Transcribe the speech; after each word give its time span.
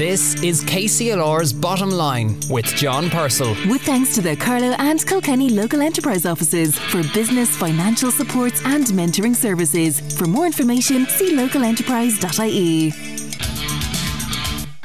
This 0.00 0.42
is 0.42 0.64
KCLR's 0.64 1.52
Bottom 1.52 1.90
Line 1.90 2.40
with 2.48 2.64
John 2.64 3.10
Purcell. 3.10 3.54
With 3.68 3.82
thanks 3.82 4.14
to 4.14 4.22
the 4.22 4.34
Carlow 4.34 4.74
and 4.78 5.06
Kilkenny 5.06 5.50
local 5.50 5.82
enterprise 5.82 6.24
offices 6.24 6.78
for 6.78 7.02
business, 7.12 7.54
financial 7.54 8.10
supports 8.10 8.64
and 8.64 8.86
mentoring 8.86 9.36
services. 9.36 10.00
For 10.16 10.26
more 10.26 10.46
information, 10.46 11.04
see 11.04 11.36
localenterprise.ie. 11.36 12.92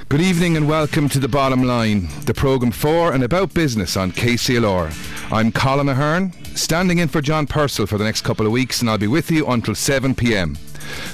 Good 0.09 0.19
evening 0.19 0.57
and 0.57 0.67
welcome 0.67 1.07
to 1.07 1.19
The 1.19 1.29
Bottom 1.29 1.63
Line, 1.63 2.09
the 2.25 2.33
programme 2.33 2.73
for 2.73 3.13
and 3.13 3.23
about 3.23 3.53
business 3.53 3.95
on 3.95 4.11
KCLR. 4.11 5.31
I'm 5.31 5.49
Colin 5.53 5.87
Ahern, 5.87 6.33
standing 6.55 6.99
in 6.99 7.07
for 7.07 7.21
John 7.21 7.45
Purcell 7.47 7.85
for 7.85 7.97
the 7.97 8.03
next 8.03 8.21
couple 8.21 8.45
of 8.45 8.51
weeks, 8.51 8.81
and 8.81 8.89
I'll 8.89 8.97
be 8.97 9.07
with 9.07 9.29
you 9.29 9.45
until 9.47 9.75
7 9.75 10.15
pm. 10.15 10.57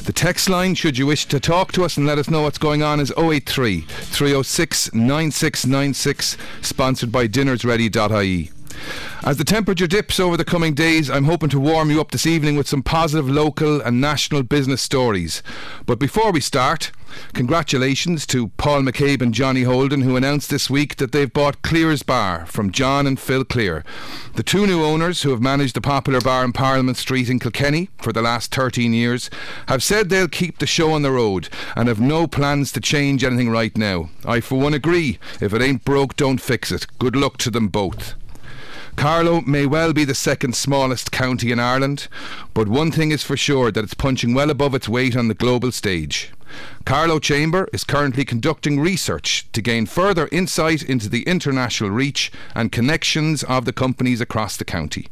The 0.03 0.13
text 0.13 0.49
line, 0.49 0.75
should 0.75 0.97
you 0.97 1.05
wish 1.05 1.25
to 1.27 1.39
talk 1.39 1.71
to 1.73 1.83
us 1.83 1.97
and 1.97 2.05
let 2.05 2.17
us 2.17 2.29
know 2.29 2.41
what's 2.41 2.57
going 2.57 2.83
on, 2.83 2.99
is 2.99 3.13
083 3.17 3.81
306 3.81 4.93
9696, 4.93 6.37
sponsored 6.61 7.11
by 7.11 7.27
dinnersready.ie. 7.27 8.51
As 9.23 9.37
the 9.37 9.43
temperature 9.43 9.85
dips 9.85 10.19
over 10.19 10.35
the 10.35 10.43
coming 10.43 10.73
days, 10.73 11.09
I'm 11.09 11.25
hoping 11.25 11.49
to 11.49 11.59
warm 11.59 11.91
you 11.91 12.01
up 12.01 12.09
this 12.09 12.25
evening 12.25 12.55
with 12.55 12.67
some 12.67 12.81
positive 12.81 13.29
local 13.29 13.79
and 13.79 14.01
national 14.01 14.41
business 14.43 14.81
stories. 14.81 15.43
But 15.85 15.99
before 15.99 16.31
we 16.31 16.41
start, 16.41 16.91
congratulations 17.33 18.25
to 18.27 18.47
Paul 18.57 18.81
McCabe 18.81 19.21
and 19.21 19.31
Johnny 19.31 19.61
Holden, 19.61 20.01
who 20.01 20.15
announced 20.15 20.49
this 20.49 20.71
week 20.71 20.95
that 20.95 21.11
they've 21.11 21.31
bought 21.31 21.61
Clear's 21.61 22.01
Bar 22.01 22.47
from 22.47 22.71
John 22.71 23.05
and 23.05 23.19
Phil 23.19 23.45
Clear. 23.45 23.83
The 24.35 24.43
two 24.43 24.65
new 24.65 24.83
owners, 24.83 25.21
who 25.21 25.29
have 25.29 25.41
managed 25.41 25.75
the 25.75 25.81
popular 25.81 26.19
bar 26.19 26.43
in 26.43 26.51
Parliament 26.51 26.97
Street 26.97 27.29
in 27.29 27.37
Kilkenny 27.37 27.89
for 28.01 28.11
the 28.11 28.23
last 28.23 28.53
13 28.55 28.91
years, 28.91 29.29
have 29.67 29.83
said 29.83 30.09
they'll 30.09 30.27
keep 30.27 30.57
the 30.57 30.65
show 30.65 30.93
on 30.93 31.03
the 31.03 31.11
road 31.11 31.47
and 31.75 31.87
have 31.87 32.01
no 32.01 32.25
plans 32.25 32.71
to 32.71 32.81
change 32.81 33.23
anything 33.23 33.51
right 33.51 33.77
now. 33.77 34.09
I, 34.25 34.39
for 34.39 34.59
one, 34.59 34.73
agree. 34.73 35.19
If 35.39 35.53
it 35.53 35.61
ain't 35.61 35.85
broke, 35.85 36.15
don't 36.15 36.41
fix 36.41 36.71
it. 36.71 36.87
Good 36.97 37.15
luck 37.15 37.37
to 37.37 37.51
them 37.51 37.67
both. 37.67 38.15
Carlow 38.95 39.41
may 39.41 39.65
well 39.65 39.93
be 39.93 40.03
the 40.03 40.13
second 40.13 40.55
smallest 40.55 41.11
county 41.11 41.51
in 41.51 41.59
Ireland, 41.59 42.07
but 42.53 42.67
one 42.67 42.91
thing 42.91 43.11
is 43.11 43.23
for 43.23 43.37
sure 43.37 43.71
that 43.71 43.83
it's 43.83 43.93
punching 43.93 44.33
well 44.33 44.49
above 44.49 44.75
its 44.75 44.89
weight 44.89 45.15
on 45.15 45.27
the 45.27 45.33
global 45.33 45.71
stage. 45.71 46.31
Carlow 46.85 47.19
Chamber 47.19 47.67
is 47.71 47.83
currently 47.83 48.25
conducting 48.25 48.79
research 48.79 49.47
to 49.53 49.61
gain 49.61 49.85
further 49.85 50.27
insight 50.31 50.83
into 50.83 51.07
the 51.07 51.23
international 51.23 51.89
reach 51.89 52.31
and 52.53 52.71
connections 52.71 53.43
of 53.43 53.65
the 53.65 53.73
companies 53.73 54.21
across 54.21 54.57
the 54.57 54.65
county. 54.65 55.07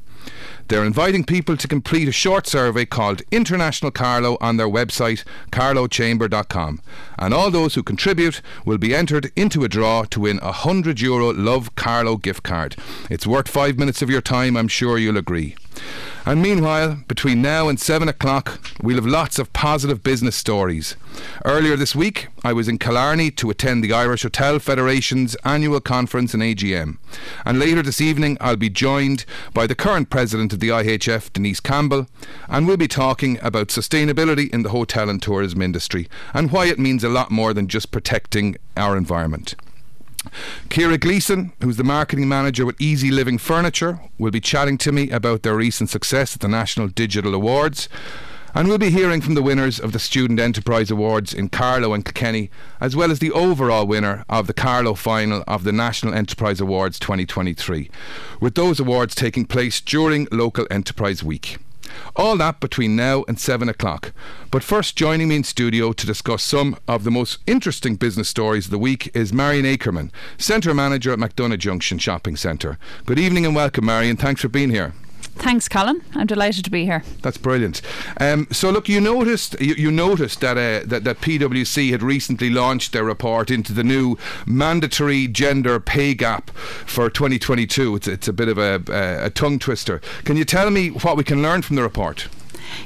They're 0.70 0.86
inviting 0.86 1.24
people 1.24 1.58
to 1.58 1.68
complete 1.68 2.08
a 2.08 2.12
short 2.12 2.46
survey 2.46 2.86
called 2.86 3.24
International 3.32 3.90
Carlow 3.90 4.38
on 4.40 4.58
their 4.58 4.68
website, 4.68 5.24
carlowchamber.com. 5.52 6.80
And 7.18 7.34
all 7.34 7.50
those 7.50 7.74
who 7.74 7.82
contribute 7.82 8.44
will 8.66 8.78
be 8.78 8.94
entered 8.94 9.32
into 9.36 9.64
a 9.64 9.68
draw 9.68 10.04
to 10.04 10.20
win 10.20 10.38
a 10.44 10.54
100 10.62 11.02
euro 11.02 11.34
Love 11.34 11.74
Carlow 11.74 12.18
gift 12.18 12.44
card. 12.44 12.76
It's 13.10 13.26
worth 13.26 13.48
five 13.48 13.80
minutes 13.80 14.04
of 14.04 14.12
your 14.12 14.22
time, 14.22 14.56
I'm 14.56 14.68
sure 14.68 15.00
you'll 15.00 15.18
agree. 15.18 15.56
And 16.26 16.42
meanwhile, 16.42 17.00
between 17.08 17.42
now 17.42 17.70
and 17.70 17.80
7 17.80 18.08
o'clock, 18.08 18.60
we'll 18.84 18.98
have 18.98 19.06
lots 19.06 19.40
of 19.40 19.52
positive 19.54 20.04
business 20.04 20.36
stories. 20.36 20.96
Earlier 21.44 21.76
this 21.76 21.96
week, 21.96 22.28
I 22.44 22.54
was 22.54 22.68
in 22.68 22.78
Killarney 22.78 23.32
to 23.32 23.50
attend 23.50 23.84
the 23.84 23.94
Irish 23.94 24.24
Hotel 24.24 24.60
Federation's 24.60 25.36
annual 25.44 25.80
conference 25.80 26.34
and 26.34 26.44
AGM. 26.44 26.98
And 27.46 27.58
later 27.58 27.82
this 27.82 28.00
evening, 28.00 28.38
I'll 28.40 28.58
be 28.58 28.70
joined 28.70 29.26
by 29.54 29.66
the 29.66 29.76
current 29.76 30.10
president 30.10 30.54
of 30.54 30.60
the 30.60 30.70
IHF, 30.70 31.32
Denyse 31.32 31.64
Campbell, 31.64 32.08
and 32.48 32.68
we'll 32.68 32.78
be 32.78 32.88
talking 32.88 33.40
about 33.42 33.70
sustainability 33.70 34.54
in 34.54 34.64
the 34.64 34.70
hotel 34.70 35.10
and 35.10 35.22
tourism 35.22 35.62
industry 35.62 36.08
and 36.34 36.52
why 36.52 36.68
it 36.68 36.78
means 36.78 37.04
a 37.04 37.10
lot 37.10 37.32
more 37.32 37.54
than 37.54 37.68
just 37.68 37.92
protecting 37.92 38.56
our 38.78 38.96
environment. 38.96 39.56
Ciara 40.70 40.98
Gleeson, 40.98 41.52
who's 41.62 41.78
the 41.78 41.84
marketing 41.84 42.28
manager 42.28 42.66
with 42.66 42.82
EZ 42.82 43.04
Living 43.06 43.38
Furniture, 43.38 44.00
will 44.18 44.32
be 44.32 44.42
chatting 44.42 44.78
to 44.80 44.92
me 44.92 45.10
about 45.10 45.44
their 45.44 45.56
recent 45.56 45.90
success 45.90 46.36
at 46.36 46.42
the 46.42 46.48
National 46.48 46.88
Digital 46.88 47.34
Awards. 47.34 47.90
And 48.54 48.68
we'll 48.68 48.80
be 48.80 48.90
hearing 48.90 49.22
from 49.22 49.36
the 49.36 49.44
winners 49.44 49.80
of 49.80 49.92
the 49.92 50.00
Student 50.00 50.40
Enterprise 50.40 50.90
Awards 50.90 51.34
in 51.34 51.50
Carlow 51.50 51.94
and 51.94 52.04
Kilkenny, 52.04 52.50
as 52.82 52.96
well 52.96 53.12
as 53.12 53.20
the 53.20 53.32
overall 53.32 53.86
winner 53.86 54.26
of 54.28 54.48
the 54.48 54.54
Carlow 54.54 54.96
final 54.96 55.44
of 55.48 55.64
the 55.64 55.72
National 55.72 56.16
Enterprise 56.16 56.60
Awards 56.60 56.98
2023, 57.00 57.92
with 58.42 58.56
those 58.56 58.80
awards 58.80 59.14
taking 59.14 59.46
place 59.46 59.80
during 59.80 60.28
Local 60.32 60.66
Enterprise 60.72 61.24
Week. 61.24 61.58
All 62.16 62.38
that 62.38 62.60
between 62.60 62.96
now 62.96 63.24
and 63.28 63.40
7 63.40 63.70
o'clock. 63.70 64.14
But 64.52 64.64
first, 64.64 64.96
joining 64.96 65.28
me 65.30 65.38
in 65.38 65.44
studio 65.44 65.94
to 65.94 66.06
discuss 66.06 66.44
some 66.44 66.78
of 66.88 67.04
the 67.04 67.12
most 67.12 67.40
interesting 67.48 67.96
business 67.96 68.30
stories 68.30 68.66
of 68.66 68.72
the 68.72 68.80
week 68.80 69.12
is 69.14 69.34
Marion 69.34 69.66
Acreman, 69.66 70.12
Centre 70.38 70.74
Manager 70.74 71.14
at 71.14 71.20
MacDonagh 71.20 71.60
Junction 71.60 71.98
Shopping 71.98 72.36
Centre. 72.36 72.78
Good 73.06 73.20
evening 73.20 73.46
and 73.46 73.56
welcome, 73.56 73.86
Marion. 73.86 74.18
Thanks 74.18 74.42
for 74.42 74.50
being 74.50 74.70
here. 74.70 74.94
Thanks, 75.36 75.70
Colin. 75.70 76.02
I'm 76.16 76.28
delighted 76.28 76.66
to 76.66 76.72
be 76.72 76.86
here. 76.86 77.04
That's 77.22 77.38
brilliant. 77.38 77.82
Um, 78.20 78.48
so, 78.52 78.70
look, 78.70 78.90
you 78.90 79.00
noticed 79.00 79.60
you, 79.62 79.74
you 79.76 79.92
noticed 79.92 80.42
that, 80.42 80.58
uh, 80.58 80.86
that 80.88 81.04
that 81.06 81.22
PwC 81.22 81.92
had 81.92 82.04
recently 82.04 82.50
launched 82.50 82.92
their 82.92 83.06
report 83.06 83.50
into 83.50 83.72
the 83.72 83.84
new 83.84 84.18
mandatory 84.46 85.28
gender 85.28 85.80
pay 85.80 86.14
gap 86.14 86.52
for 86.52 87.10
2022. 87.10 87.96
It's 87.96 88.08
it's 88.08 88.28
a 88.28 88.34
bit 88.34 88.50
of 88.50 88.58
a, 88.58 88.84
a, 88.90 89.26
a 89.28 89.30
tongue 89.30 89.60
twister. 89.60 90.02
Can 90.26 90.36
you 90.36 90.46
tell 90.46 90.70
me 90.70 90.90
what 90.90 91.16
we 91.16 91.24
can 91.24 91.42
learn 91.42 91.62
from 91.62 91.78
the 91.78 91.84
report? 91.84 92.28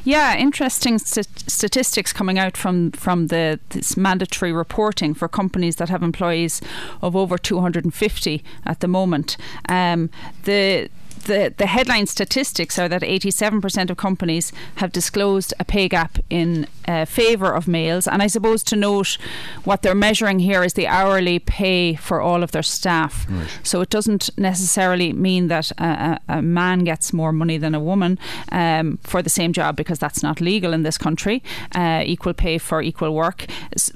Yeah, 0.03 0.37
interesting 0.37 0.97
st- 0.97 1.49
statistics 1.49 2.13
coming 2.13 2.39
out 2.39 2.57
from 2.57 2.91
from 2.91 3.27
the 3.27 3.59
this 3.69 3.97
mandatory 3.97 4.51
reporting 4.51 5.13
for 5.13 5.27
companies 5.27 5.77
that 5.77 5.89
have 5.89 6.03
employees 6.03 6.61
of 7.01 7.15
over 7.15 7.37
250 7.37 8.43
at 8.65 8.79
the 8.79 8.87
moment. 8.87 9.37
Um, 9.69 10.09
the 10.43 10.89
the, 11.23 11.53
the 11.57 11.65
headline 11.65 12.05
statistics 12.05 12.77
are 12.77 12.89
that 12.89 13.01
87% 13.01 13.89
of 13.89 13.97
companies 13.97 14.51
have 14.75 14.91
disclosed 14.91 15.53
a 15.59 15.65
pay 15.65 15.87
gap 15.87 16.17
in 16.29 16.67
uh, 16.87 17.05
favour 17.05 17.53
of 17.53 17.67
males. 17.67 18.07
And 18.07 18.21
I 18.21 18.27
suppose 18.27 18.63
to 18.65 18.75
note 18.75 19.17
what 19.63 19.81
they're 19.81 19.95
measuring 19.95 20.39
here 20.39 20.63
is 20.63 20.73
the 20.73 20.87
hourly 20.87 21.39
pay 21.39 21.95
for 21.95 22.21
all 22.21 22.43
of 22.43 22.51
their 22.51 22.63
staff. 22.63 23.25
Right. 23.29 23.47
So 23.63 23.81
it 23.81 23.89
doesn't 23.89 24.29
necessarily 24.37 25.13
mean 25.13 25.47
that 25.47 25.71
a, 25.77 26.19
a, 26.27 26.41
man 26.41 26.83
gets 26.83 27.13
more 27.13 27.31
money 27.31 27.57
than 27.57 27.73
a 27.73 27.79
woman 27.79 28.19
um, 28.51 28.99
for 29.03 29.21
the 29.21 29.29
same 29.29 29.53
job 29.53 29.75
because 29.75 29.99
that's 29.99 30.21
not 30.21 30.41
legal 30.41 30.73
in 30.73 30.83
this 30.83 30.97
country. 30.97 31.41
Uh, 31.73 32.03
equal 32.05 32.33
pay 32.33 32.57
for 32.57 32.81
equal 32.81 33.13
work. 33.13 33.45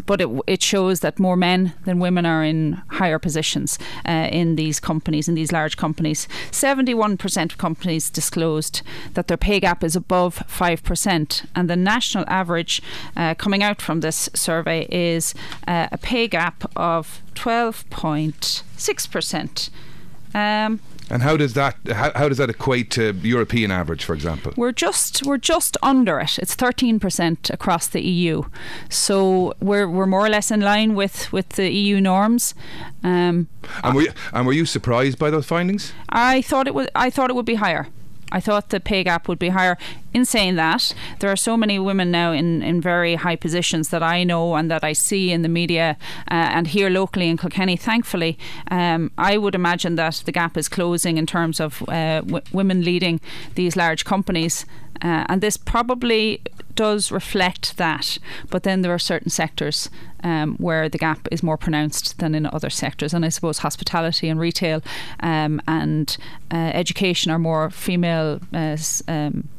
But 0.06 0.22
it, 0.22 0.30
it 0.48 0.62
shows 0.62 1.02
that 1.02 1.20
more 1.20 1.36
men 1.36 1.74
than 1.86 2.00
women 2.00 2.26
are 2.26 2.44
in 2.44 2.82
higher 2.90 3.20
positions 3.20 3.78
uh, 4.08 4.30
in 4.32 4.56
these 4.56 4.80
companies, 4.80 5.28
in 5.28 5.36
these 5.36 5.52
large 5.52 5.78
companies. 5.78 6.28
71 6.52 7.17
percent 7.18 7.54
of 7.54 7.58
companies 7.58 8.10
disclosed 8.10 8.82
that 9.14 9.28
their 9.28 9.38
pay 9.38 9.60
gap 9.60 9.84
is 9.84 9.96
above 9.96 10.38
5%. 10.48 11.46
And 11.56 11.70
the 11.70 11.76
national 11.76 12.24
average 12.28 12.82
uh, 13.16 13.36
coming 13.36 13.62
out 13.64 13.82
from 13.82 14.02
this 14.02 14.30
survey 14.34 14.88
is 14.90 15.34
uh, 15.68 15.88
a 15.92 15.98
pay 15.98 16.28
gap 16.28 16.70
of 16.76 17.22
12.6%. 17.36 19.70
Um, 20.34 20.80
and 21.10 21.22
how 21.22 21.38
does 21.38 21.54
that 21.54 21.76
how, 21.88 22.12
how, 22.16 22.28
does 22.28 22.38
that 22.38 22.50
equate 22.50 22.92
to 22.92 23.14
European 23.24 23.72
average, 23.72 24.04
for 24.04 24.14
example? 24.14 24.54
We're 24.56 24.72
just 24.72 25.26
we're 25.26 25.38
just 25.38 25.78
under 25.82 26.20
it. 26.20 26.38
It's 26.40 26.56
thirteen 26.56 27.00
percent 27.00 27.50
across 27.50 27.88
the 27.88 28.02
EU, 28.02 28.44
so 28.90 29.54
we're 29.62 29.88
we're 29.90 30.06
more 30.06 30.26
or 30.26 30.30
less 30.30 30.52
in 30.52 30.62
line 30.62 30.96
with, 30.96 31.32
with 31.32 31.50
the 31.50 31.72
EU 31.72 32.02
norms. 32.02 32.54
Um, 33.04 33.48
and 33.84 33.96
were 33.96 34.02
you, 34.04 34.12
and 34.34 34.46
were 34.46 34.54
you 34.54 34.66
surprised 34.66 35.18
by 35.18 35.30
those 35.30 35.46
findings? 35.46 35.94
I 36.10 36.42
thought 36.42 36.68
it 36.68 36.74
was 36.74 36.88
I 36.96 37.10
thought 37.10 37.30
it 37.30 37.36
would 37.36 37.46
be 37.46 37.56
higher. 37.56 37.88
I 38.32 38.40
thought 38.40 38.70
the 38.70 38.80
pay 38.80 39.04
gap 39.04 39.28
would 39.28 39.40
be 39.40 39.50
higher. 39.50 39.78
In 40.14 40.26
saying 40.26 40.56
that, 40.56 40.94
there 41.20 41.32
are 41.32 41.36
so 41.36 41.56
many 41.56 41.80
women 41.80 42.12
now 42.12 42.32
in, 42.32 42.62
in 42.62 42.82
very 42.82 43.16
high 43.16 43.36
positions 43.36 43.90
that 43.90 44.02
I 44.02 44.24
know 44.24 44.56
and 44.56 44.70
that 44.72 44.84
I 44.84 44.94
see 44.94 45.32
in 45.32 45.44
the 45.44 45.50
media 45.50 45.98
uh, 46.30 46.34
and 46.34 46.68
here 46.68 46.90
locally 46.90 47.30
in 47.30 47.38
Kilkenny. 47.38 47.78
Thankfully, 47.78 48.38
um, 48.72 49.12
I 49.18 49.38
would 49.38 49.56
imagine 49.56 49.96
that 49.96 50.24
the 50.26 50.32
gap 50.32 50.58
is 50.58 50.68
closing 50.68 51.18
in 51.18 51.26
terms 51.26 51.60
of 51.60 51.82
uh, 51.88 52.22
w- 52.22 52.42
women 52.52 52.84
leading 52.84 53.22
these 53.56 53.76
large 53.76 54.06
companies. 54.06 54.66
Uh, 55.02 55.26
and 55.30 55.42
this 55.42 55.58
probably 55.58 56.42
does 56.76 57.12
reflect 57.12 57.78
that. 57.78 58.18
But 58.50 58.64
then 58.64 58.82
there 58.82 58.94
are 58.94 59.00
certain 59.00 59.30
sectors 59.30 59.90
um, 60.24 60.56
where 60.58 60.88
the 60.90 60.98
gap 60.98 61.28
is 61.32 61.44
more 61.44 61.58
pronounced 61.58 62.20
than 62.20 62.36
in 62.36 62.46
other 62.46 62.70
sectors. 62.70 63.14
And 63.14 63.26
I 63.26 63.30
suppose 63.30 63.60
hospitality 63.60 64.30
and 64.30 64.40
retail 64.40 64.82
um, 65.20 65.62
and 65.68 66.18
uh, 66.52 66.72
education 66.74 67.32
are 67.32 67.40
more 67.40 67.70
female. 67.70 68.40
Uh, 68.54 68.78
um, 69.08 69.50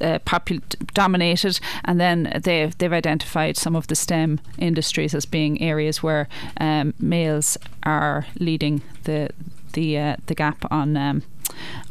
uh, 0.00 0.18
popul- 0.20 0.62
dominated, 0.94 1.60
and 1.84 2.00
then 2.00 2.40
they've 2.42 2.76
they've 2.78 2.92
identified 2.92 3.56
some 3.56 3.76
of 3.76 3.86
the 3.86 3.94
STEM 3.94 4.40
industries 4.58 5.14
as 5.14 5.26
being 5.26 5.60
areas 5.60 6.02
where 6.02 6.26
um, 6.58 6.94
males 6.98 7.56
are 7.82 8.26
leading 8.40 8.82
the 9.04 9.30
the 9.74 9.98
uh, 9.98 10.16
the 10.26 10.34
gap 10.34 10.64
on 10.72 10.96
um, 10.96 11.22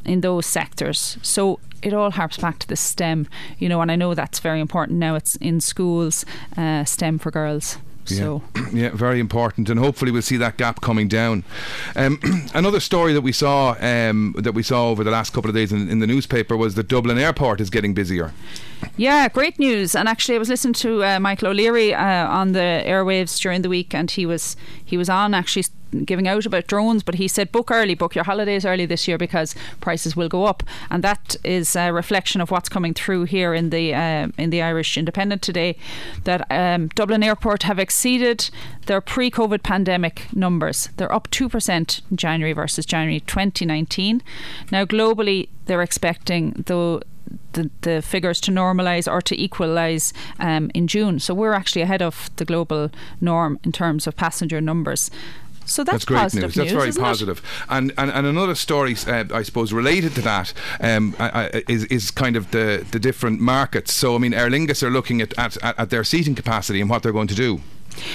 in 0.03 0.21
those 0.21 0.45
sectors. 0.45 1.17
So 1.21 1.59
it 1.85 1.93
all 1.93 2.11
harps 2.11 2.37
back 2.37 2.59
to 2.59 2.67
the 2.67 2.75
STEM, 2.75 3.27
you 3.59 3.69
know, 3.69 3.79
and 3.81 3.91
I 3.91 3.95
know 3.95 4.13
that's 4.15 4.39
very 4.39 4.59
important 4.59 4.97
now. 4.97 5.15
It's 5.15 5.35
in 5.37 5.61
schools, 5.61 6.25
uh, 6.57 6.83
STEM 6.83 7.19
for 7.19 7.31
girls. 7.31 7.77
So 8.05 8.43
yeah, 8.73 8.89
very 8.89 9.19
important, 9.19 9.69
and 9.69 9.79
hopefully 9.79 10.11
we'll 10.11 10.21
see 10.21 10.37
that 10.37 10.57
gap 10.57 10.81
coming 10.81 11.07
down. 11.07 11.43
Um, 11.95 12.19
another 12.53 12.79
story 12.79 13.13
that 13.13 13.21
we 13.21 13.31
saw 13.31 13.75
um, 13.79 14.35
that 14.37 14.53
we 14.53 14.63
saw 14.63 14.89
over 14.89 15.03
the 15.03 15.11
last 15.11 15.33
couple 15.33 15.49
of 15.49 15.55
days 15.55 15.71
in, 15.71 15.89
in, 15.89 15.99
the 15.99 16.07
newspaper 16.07 16.55
was 16.55 16.75
that 16.75 16.87
Dublin 16.87 17.17
Airport 17.17 17.59
is 17.61 17.69
getting 17.69 17.93
busier. 17.93 18.31
Yeah, 18.97 19.27
great 19.27 19.57
news. 19.57 19.95
And 19.95 20.07
actually, 20.07 20.35
I 20.35 20.37
was 20.37 20.49
listening 20.49 20.73
to 20.75 21.03
uh, 21.03 21.19
Michael 21.19 21.47
O'Leary 21.49 21.93
uh, 21.93 22.27
on 22.27 22.51
the 22.51 22.83
airwaves 22.85 23.39
during 23.41 23.63
the 23.63 23.69
week, 23.69 23.95
and 23.95 24.09
he 24.09 24.25
was 24.25 24.55
he 24.83 24.97
was 24.97 25.09
on 25.09 25.33
actually 25.33 25.65
giving 26.03 26.27
out 26.27 26.45
about 26.45 26.67
drones, 26.67 27.03
but 27.03 27.15
he 27.15 27.27
said 27.27 27.51
book 27.51 27.71
early, 27.71 27.95
book 27.95 28.15
your 28.15 28.23
holidays 28.23 28.65
early 28.65 28.85
this 28.85 29.07
year 29.07 29.17
because 29.17 29.55
prices 29.81 30.15
will 30.15 30.29
go 30.29 30.45
up, 30.45 30.63
and 30.89 31.03
that 31.03 31.35
is 31.43 31.75
a 31.75 31.91
reflection 31.91 32.41
of 32.41 32.51
what's 32.51 32.69
coming 32.69 32.93
through 32.93 33.25
here 33.25 33.53
in 33.53 33.69
the 33.69 33.93
uh, 33.93 34.27
in 34.37 34.49
the 34.49 34.61
Irish 34.61 34.97
Independent 34.97 35.41
today. 35.41 35.77
That 36.23 36.45
um, 36.51 36.87
Dublin 36.89 37.23
Airport 37.23 37.63
have 37.63 37.79
exceeded 37.79 38.49
their 38.87 39.01
pre-COVID 39.01 39.63
pandemic 39.63 40.27
numbers. 40.33 40.89
They're 40.97 41.13
up 41.13 41.29
two 41.31 41.49
percent 41.49 42.01
in 42.11 42.17
January 42.17 42.53
versus 42.53 42.85
January 42.85 43.19
2019. 43.21 44.21
Now 44.71 44.85
globally, 44.85 45.49
they're 45.65 45.81
expecting 45.81 46.51
the, 47.55 47.69
the 47.81 48.01
figures 48.01 48.39
to 48.41 48.51
normalise 48.51 49.11
or 49.11 49.21
to 49.21 49.39
equalise 49.39 50.13
um, 50.39 50.71
in 50.73 50.87
June. 50.87 51.19
So 51.19 51.33
we're 51.33 51.53
actually 51.53 51.81
ahead 51.81 52.01
of 52.01 52.29
the 52.35 52.45
global 52.45 52.91
norm 53.21 53.59
in 53.63 53.71
terms 53.71 54.07
of 54.07 54.15
passenger 54.15 54.61
numbers. 54.61 55.09
So 55.65 55.83
that's, 55.83 55.93
that's 55.95 56.05
great 56.05 56.19
positive 56.19 56.55
news. 56.55 56.71
That's 56.71 56.71
very 56.71 56.91
positive. 56.93 57.41
And, 57.69 57.91
and 57.97 58.11
and 58.11 58.25
another 58.25 58.55
story, 58.55 58.95
uh, 59.07 59.25
I 59.33 59.43
suppose, 59.43 59.73
related 59.73 60.15
to 60.15 60.21
that 60.21 60.53
um, 60.79 61.15
is 61.67 61.85
is 61.85 62.11
kind 62.11 62.35
of 62.35 62.51
the 62.51 62.85
the 62.91 62.99
different 62.99 63.39
markets. 63.39 63.93
So 63.93 64.15
I 64.15 64.17
mean, 64.19 64.33
Aer 64.33 64.49
Lingus 64.49 64.83
are 64.83 64.91
looking 64.91 65.21
at, 65.21 65.37
at 65.37 65.57
at 65.63 65.89
their 65.89 66.03
seating 66.03 66.35
capacity 66.35 66.81
and 66.81 66.89
what 66.89 67.03
they're 67.03 67.11
going 67.11 67.27
to 67.27 67.35
do. 67.35 67.61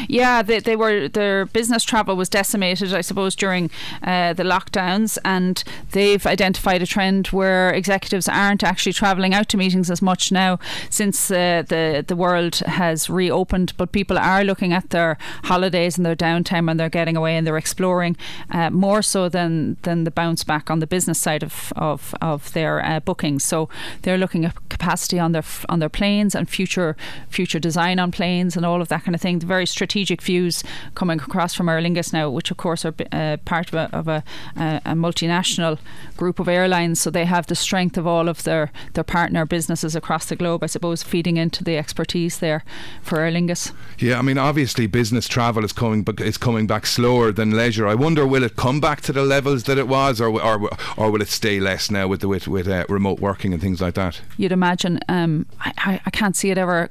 Yeah, 0.09 0.43
they, 0.43 0.61
they 0.61 0.77
were 0.77 1.09
their 1.09 1.47
business 1.47 1.85
travel 1.85 2.17
was 2.17 2.29
decimated, 2.29 2.93
I 2.95 3.01
suppose, 3.01 3.35
during 3.35 3.71
uh, 4.03 4.33
the 4.33 4.43
lockdowns, 4.43 5.19
and 5.25 5.63
they've 5.93 6.25
identified 6.27 6.83
a 6.83 6.87
trend 6.87 7.29
where 7.29 7.71
executives 7.71 8.29
aren't 8.29 8.63
actually 8.63 8.93
travelling 8.93 9.35
out 9.35 9.49
to 9.51 9.57
meetings 9.57 9.91
as 9.91 10.03
much 10.03 10.33
now 10.33 10.59
since 10.89 11.31
uh, 11.31 11.63
the 11.69 12.05
the 12.07 12.17
world 12.17 12.57
has 12.67 13.11
reopened. 13.11 13.73
But 13.77 13.93
people 13.93 14.19
are 14.19 14.45
looking 14.45 14.73
at 14.73 14.91
their 14.91 15.17
holidays 15.45 15.97
and 15.97 16.07
their 16.07 16.17
downtime, 16.17 16.71
and 16.71 16.79
they're 16.79 16.89
getting 16.89 17.17
away 17.17 17.37
and 17.37 17.47
they're 17.47 17.57
exploring 17.57 18.17
uh, 18.51 18.71
more 18.71 19.03
so 19.03 19.29
than 19.29 19.77
than 19.83 20.05
the 20.05 20.11
bounce 20.11 20.45
back 20.45 20.71
on 20.71 20.81
the 20.81 20.87
business 20.87 21.19
side 21.19 21.43
of 21.43 21.73
of, 21.77 22.15
of 22.21 22.53
their 22.53 22.85
uh, 22.85 23.01
bookings. 23.01 23.45
So 23.45 23.69
they're 24.03 24.19
looking 24.19 24.45
at 24.45 24.55
capacity 24.69 25.19
on 25.19 25.33
their 25.33 25.45
on 25.69 25.79
their 25.79 25.89
planes 25.89 26.35
and 26.35 26.49
future 26.49 26.97
future 27.29 27.59
design 27.59 27.99
on 27.99 28.11
planes 28.11 28.57
and 28.57 28.65
all 28.67 28.81
of 28.81 28.89
that 28.89 29.05
kind 29.05 29.15
of 29.15 29.21
thing. 29.21 29.41
Very 29.41 29.67
strategic 29.71 30.23
views 30.23 30.63
coming 30.95 31.19
across 31.19 31.55
from 31.55 31.69
Aer 31.69 31.81
Lingus 31.81 32.13
now, 32.13 32.31
which 32.31 32.51
of 32.51 32.57
course 32.57 32.85
are 32.85 32.95
uh, 33.13 33.37
part 33.45 33.69
of, 33.69 33.75
a, 33.75 33.97
of 33.97 34.09
a, 34.09 34.23
a, 34.57 34.93
multinational 34.93 35.79
group 36.17 36.39
of 36.39 36.49
airlines. 36.49 37.01
So 37.01 37.11
they 37.11 37.25
have 37.25 37.47
the 37.47 37.55
strength 37.55 37.97
of 37.97 38.07
all 38.07 38.29
of 38.29 38.43
their, 38.43 38.71
their 38.95 39.05
partner 39.05 39.47
businesses 39.47 39.97
across 39.97 40.27
the 40.27 40.37
globe, 40.37 40.63
I 40.63 40.67
suppose, 40.67 41.03
feeding 41.03 41.37
into 41.37 41.65
the 41.65 41.77
expertise 41.77 42.39
there 42.39 42.65
for 43.03 43.21
Aer 43.21 43.33
Lingus. 43.33 43.73
Yeah, 43.99 44.19
I 44.19 44.23
mean, 44.23 44.39
obviously, 44.39 44.87
business 44.87 45.29
travel 45.29 45.65
is 45.65 45.73
coming 45.73 46.07
is 46.19 46.37
coming 46.37 46.67
back 46.67 46.87
slower 46.87 47.33
than 47.33 47.53
leisure. 47.53 47.87
I 47.87 47.95
wonder, 47.95 48.27
will 48.27 48.43
it 48.43 48.57
come 48.57 48.81
back 48.81 49.01
to 49.03 49.13
the 49.13 49.23
levels 49.23 49.65
that 49.65 49.79
it 49.79 49.89
was, 49.89 50.21
or 50.21 50.31
or, 50.41 50.71
or 50.97 51.11
will 51.11 51.23
it 51.23 51.29
stay 51.29 51.61
less 51.61 51.91
now 51.91 52.09
with 52.09 52.21
the, 52.21 52.29
with 52.29 52.49
with 52.49 52.69
uh, 52.69 52.85
remote 52.89 53.21
working 53.21 53.53
and 53.53 53.63
things 53.63 53.81
like 53.81 53.95
that? 53.95 54.21
You'd 54.37 54.53
imagine. 54.53 55.01
Um, 55.09 55.47
I, 55.61 56.01
I 56.05 56.11
can't 56.11 56.37
see 56.37 56.51
it 56.51 56.59
ever 56.59 56.91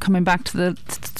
coming 0.00 0.24
back 0.24 0.44
to 0.44 0.56
the 0.56 0.74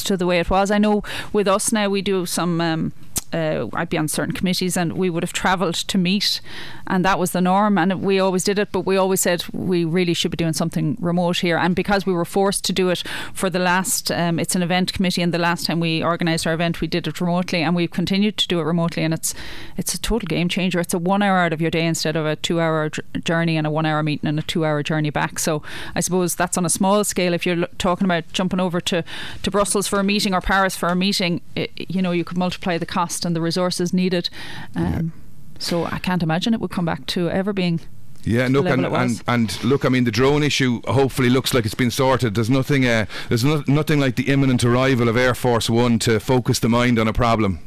to 0.04 0.16
the 0.16 0.26
way 0.26 0.40
it 0.40 0.50
was. 0.50 0.70
I 0.70 0.78
know 0.78 1.02
with 1.32 1.46
us 1.46 1.72
now 1.72 1.88
we 1.88 2.02
do 2.02 2.26
some. 2.26 2.60
Um, 2.60 2.92
uh, 3.32 3.66
I'd 3.72 3.88
be 3.88 3.98
on 3.98 4.08
certain 4.08 4.34
committees 4.34 4.76
and 4.76 4.94
we 4.94 5.10
would 5.10 5.22
have 5.22 5.32
travelled 5.32 5.74
to 5.74 5.98
meet, 5.98 6.40
and 6.86 7.04
that 7.04 7.18
was 7.18 7.32
the 7.32 7.40
norm. 7.40 7.78
And 7.78 8.02
we 8.02 8.18
always 8.18 8.44
did 8.44 8.58
it, 8.58 8.72
but 8.72 8.80
we 8.80 8.96
always 8.96 9.20
said 9.20 9.44
we 9.52 9.84
really 9.84 10.14
should 10.14 10.30
be 10.30 10.36
doing 10.36 10.52
something 10.52 10.96
remote 11.00 11.38
here. 11.38 11.56
And 11.56 11.74
because 11.74 12.06
we 12.06 12.12
were 12.12 12.24
forced 12.24 12.64
to 12.64 12.72
do 12.72 12.90
it 12.90 13.02
for 13.32 13.50
the 13.50 13.58
last, 13.58 14.10
um, 14.10 14.38
it's 14.38 14.54
an 14.54 14.62
event 14.62 14.92
committee, 14.92 15.22
and 15.22 15.32
the 15.32 15.38
last 15.38 15.66
time 15.66 15.80
we 15.80 16.02
organised 16.02 16.46
our 16.46 16.54
event, 16.54 16.80
we 16.80 16.86
did 16.86 17.06
it 17.06 17.20
remotely, 17.20 17.62
and 17.62 17.74
we've 17.74 17.90
continued 17.90 18.36
to 18.38 18.48
do 18.48 18.60
it 18.60 18.64
remotely. 18.64 19.02
And 19.02 19.14
it's 19.14 19.34
it's 19.76 19.94
a 19.94 20.00
total 20.00 20.26
game 20.26 20.48
changer. 20.48 20.80
It's 20.80 20.94
a 20.94 20.98
one 20.98 21.22
hour 21.22 21.38
out 21.38 21.52
of 21.52 21.60
your 21.60 21.70
day 21.70 21.86
instead 21.86 22.16
of 22.16 22.26
a 22.26 22.36
two 22.36 22.60
hour 22.60 22.90
journey 23.24 23.56
and 23.56 23.66
a 23.66 23.70
one 23.70 23.86
hour 23.86 24.02
meeting 24.02 24.28
and 24.28 24.38
a 24.38 24.42
two 24.42 24.64
hour 24.64 24.82
journey 24.82 25.10
back. 25.10 25.38
So 25.38 25.62
I 25.94 26.00
suppose 26.00 26.34
that's 26.34 26.58
on 26.58 26.66
a 26.66 26.70
small 26.70 27.04
scale. 27.04 27.34
If 27.34 27.46
you're 27.46 27.66
talking 27.78 28.04
about 28.04 28.32
jumping 28.32 28.60
over 28.60 28.80
to, 28.82 29.04
to 29.42 29.50
Brussels 29.50 29.86
for 29.86 30.00
a 30.00 30.04
meeting 30.04 30.34
or 30.34 30.40
Paris 30.40 30.76
for 30.76 30.88
a 30.88 30.96
meeting, 30.96 31.40
it, 31.54 31.70
you 31.76 32.02
know, 32.02 32.12
you 32.12 32.24
could 32.24 32.38
multiply 32.38 32.78
the 32.78 32.86
cost 32.86 33.19
cost 33.20 33.26
and 33.26 33.36
the 33.36 33.40
resources 33.40 33.92
needed. 33.92 34.30
Um, 34.74 35.12
so 35.58 35.84
I 35.84 35.98
can't 35.98 36.22
imagine 36.22 36.54
it 36.54 36.60
would 36.60 36.70
come 36.70 36.86
back 36.86 37.06
to 37.06 37.28
ever 37.28 37.52
being 37.52 37.80
yeah, 38.22 38.48
look, 38.50 38.66
and, 38.66 38.84
and, 38.84 39.22
and 39.26 39.64
look, 39.64 39.86
I 39.86 39.88
mean, 39.88 40.04
the 40.04 40.10
drone 40.10 40.42
issue 40.42 40.82
hopefully 40.86 41.30
looks 41.30 41.54
like 41.54 41.64
it's 41.64 41.74
been 41.74 41.90
sorted. 41.90 42.34
There's 42.34 42.50
nothing, 42.50 42.84
uh, 42.84 43.06
there's 43.30 43.44
no, 43.44 43.64
nothing 43.66 43.98
like 43.98 44.16
the 44.16 44.28
imminent 44.28 44.62
arrival 44.62 45.08
of 45.08 45.16
Air 45.16 45.34
Force 45.34 45.70
One 45.70 45.98
to 46.00 46.20
focus 46.20 46.58
the 46.58 46.68
mind 46.68 46.98
on 46.98 47.08
a 47.08 47.14
problem. 47.14 47.60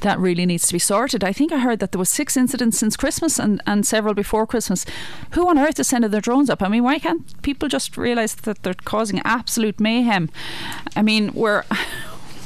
That 0.00 0.18
really 0.18 0.46
needs 0.46 0.66
to 0.68 0.72
be 0.72 0.78
sorted. 0.78 1.22
I 1.22 1.34
think 1.34 1.52
I 1.52 1.58
heard 1.58 1.78
that 1.80 1.92
there 1.92 1.98
was 1.98 2.08
six 2.08 2.38
incidents 2.38 2.78
since 2.78 2.96
Christmas 2.96 3.38
and, 3.38 3.60
and 3.66 3.84
several 3.84 4.14
before 4.14 4.46
Christmas. 4.46 4.86
Who 5.32 5.46
on 5.46 5.58
earth 5.58 5.78
is 5.78 5.88
sending 5.88 6.10
their 6.10 6.22
drones 6.22 6.48
up? 6.48 6.62
I 6.62 6.68
mean, 6.68 6.84
why 6.84 6.98
can't 6.98 7.42
people 7.42 7.68
just 7.68 7.98
realise 7.98 8.34
that 8.34 8.62
they're 8.62 8.84
causing 8.84 9.20
absolute 9.26 9.78
mayhem? 9.78 10.30
I 10.96 11.02
mean, 11.02 11.34
we're 11.34 11.64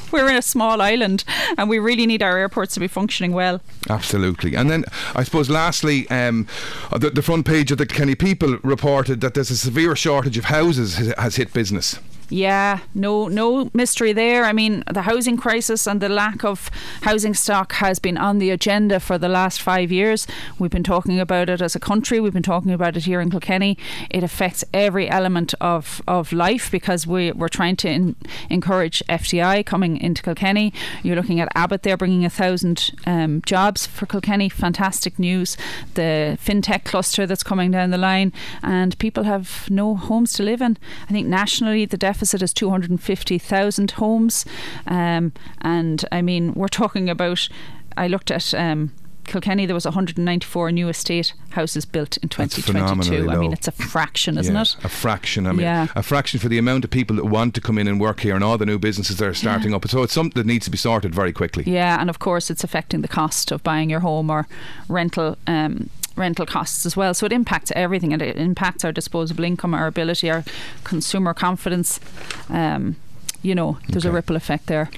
we're 0.12 0.28
in 0.28 0.36
a 0.36 0.42
small 0.42 0.80
island 0.80 1.24
and 1.58 1.68
we 1.68 1.78
really 1.78 2.06
need 2.06 2.22
our 2.22 2.36
airports 2.38 2.74
to 2.74 2.80
be 2.80 2.88
functioning 2.88 3.32
well. 3.32 3.60
Absolutely. 3.88 4.54
And 4.54 4.70
then 4.70 4.84
I 5.14 5.22
suppose 5.24 5.50
lastly, 5.50 6.08
um, 6.10 6.46
the, 6.90 7.10
the 7.10 7.22
front 7.22 7.46
page 7.46 7.70
of 7.72 7.78
the 7.78 7.86
Kenny 7.86 8.14
People 8.14 8.58
reported 8.62 9.20
that 9.20 9.34
there's 9.34 9.50
a 9.50 9.56
severe 9.56 9.96
shortage 9.96 10.38
of 10.38 10.46
houses 10.46 10.96
has 10.96 11.36
hit 11.36 11.52
business. 11.52 11.98
Yeah, 12.28 12.80
no, 12.92 13.28
no 13.28 13.70
mystery 13.72 14.12
there. 14.12 14.44
I 14.44 14.52
mean, 14.52 14.82
the 14.92 15.02
housing 15.02 15.36
crisis 15.36 15.86
and 15.86 16.00
the 16.00 16.08
lack 16.08 16.44
of 16.44 16.70
housing 17.02 17.34
stock 17.34 17.74
has 17.74 18.00
been 18.00 18.18
on 18.18 18.38
the 18.38 18.50
agenda 18.50 18.98
for 18.98 19.16
the 19.16 19.28
last 19.28 19.62
five 19.62 19.92
years. 19.92 20.26
We've 20.58 20.70
been 20.70 20.82
talking 20.82 21.20
about 21.20 21.48
it 21.48 21.62
as 21.62 21.76
a 21.76 21.80
country. 21.80 22.18
We've 22.18 22.32
been 22.32 22.42
talking 22.42 22.72
about 22.72 22.96
it 22.96 23.04
here 23.04 23.20
in 23.20 23.30
Kilkenny. 23.30 23.78
It 24.10 24.24
affects 24.24 24.64
every 24.74 25.08
element 25.08 25.54
of, 25.60 26.02
of 26.08 26.32
life 26.32 26.68
because 26.68 27.06
we, 27.06 27.30
we're 27.30 27.48
trying 27.48 27.76
to 27.76 27.88
in, 27.88 28.16
encourage 28.50 29.04
FDI 29.08 29.64
coming 29.64 29.96
into 29.96 30.22
Kilkenny. 30.22 30.72
You're 31.04 31.16
looking 31.16 31.38
at 31.38 31.48
Abbott 31.54 31.84
there 31.84 31.96
bringing 31.96 32.24
a 32.24 32.30
thousand 32.30 32.90
um, 33.06 33.40
jobs 33.46 33.86
for 33.86 34.06
Kilkenny. 34.06 34.48
Fantastic 34.48 35.20
news. 35.20 35.56
The 35.94 36.38
fintech 36.44 36.82
cluster 36.82 37.24
that's 37.24 37.44
coming 37.44 37.70
down 37.70 37.90
the 37.90 37.98
line, 37.98 38.32
and 38.64 38.98
people 38.98 39.24
have 39.24 39.70
no 39.70 39.94
homes 39.94 40.32
to 40.34 40.42
live 40.42 40.60
in. 40.60 40.76
I 41.08 41.12
think 41.12 41.28
nationally 41.28 41.84
the 41.84 41.96
deficit 41.96 42.15
deficit 42.16 42.40
is 42.40 42.54
250,000 42.54 43.90
homes. 43.92 44.46
Um, 44.86 45.32
and 45.60 46.02
I 46.10 46.22
mean, 46.22 46.54
we're 46.54 46.68
talking 46.68 47.10
about, 47.10 47.48
I 47.96 48.08
looked 48.08 48.30
at. 48.30 48.54
Um, 48.54 48.92
Kilkenny, 49.24 49.66
there 49.66 49.74
was 49.74 49.84
194 49.84 50.70
new 50.70 50.88
estate 50.88 51.34
houses 51.50 51.84
built 51.84 52.16
in 52.18 52.28
2022. 52.28 53.28
I 53.28 53.34
mean, 53.34 53.52
it's 53.52 53.66
a 53.66 53.72
fraction, 53.72 54.38
isn't 54.38 54.54
yeah, 54.54 54.60
it? 54.60 54.76
A 54.84 54.88
fraction. 54.88 55.48
I 55.48 55.50
mean, 55.50 55.62
yeah. 55.62 55.88
a 55.96 56.02
fraction 56.04 56.38
for 56.38 56.48
the 56.48 56.58
amount 56.58 56.84
of 56.84 56.92
people 56.92 57.16
that 57.16 57.24
want 57.24 57.52
to 57.56 57.60
come 57.60 57.76
in 57.76 57.88
and 57.88 58.00
work 58.00 58.20
here 58.20 58.36
and 58.36 58.44
all 58.44 58.56
the 58.56 58.64
new 58.64 58.78
businesses 58.78 59.16
that 59.16 59.26
are 59.26 59.34
starting 59.34 59.70
yeah. 59.70 59.78
up. 59.78 59.88
So 59.88 60.04
it's 60.04 60.12
something 60.12 60.40
that 60.40 60.46
needs 60.46 60.66
to 60.66 60.70
be 60.70 60.76
sorted 60.76 61.12
very 61.12 61.32
quickly. 61.32 61.64
Yeah, 61.66 62.00
and 62.00 62.08
of 62.08 62.20
course, 62.20 62.50
it's 62.50 62.62
affecting 62.62 63.00
the 63.00 63.08
cost 63.08 63.50
of 63.50 63.64
buying 63.64 63.90
your 63.90 63.98
home 63.98 64.30
or 64.30 64.46
rental. 64.88 65.36
Um, 65.48 65.90
rental 66.16 66.46
costs 66.46 66.86
as 66.86 66.96
well. 66.96 67.14
So 67.14 67.26
it 67.26 67.32
impacts 67.32 67.72
everything 67.76 68.12
and 68.12 68.22
it 68.22 68.36
impacts 68.36 68.84
our 68.84 68.92
disposable 68.92 69.44
income, 69.44 69.74
our 69.74 69.86
ability, 69.86 70.30
our 70.30 70.44
consumer 70.84 71.34
confidence. 71.34 72.00
Um, 72.48 72.96
you 73.42 73.54
know, 73.54 73.78
there's 73.88 74.04
okay. 74.04 74.10
a 74.10 74.14
ripple 74.14 74.34
effect 74.34 74.66
there. 74.66 74.90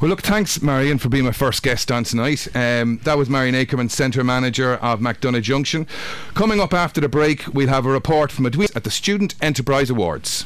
Well, 0.00 0.08
look, 0.08 0.22
thanks, 0.22 0.62
Marion, 0.62 0.98
for 0.98 1.08
being 1.08 1.24
my 1.24 1.32
first 1.32 1.62
guest 1.62 1.90
on 1.90 2.04
tonight. 2.04 2.46
Um, 2.54 3.00
that 3.02 3.18
was 3.18 3.28
Marion 3.28 3.54
Acreman, 3.54 3.90
Centre 3.90 4.22
Manager 4.22 4.74
of 4.74 5.00
MacDonagh 5.00 5.42
Junction. 5.42 5.86
Coming 6.34 6.60
up 6.60 6.72
after 6.72 7.00
the 7.00 7.08
break, 7.08 7.46
we'll 7.52 7.68
have 7.68 7.86
a 7.86 7.90
report 7.90 8.30
from 8.30 8.46
a 8.46 8.50
at 8.74 8.84
the 8.84 8.90
Student 8.90 9.34
Enterprise 9.42 9.90
Awards. 9.90 10.44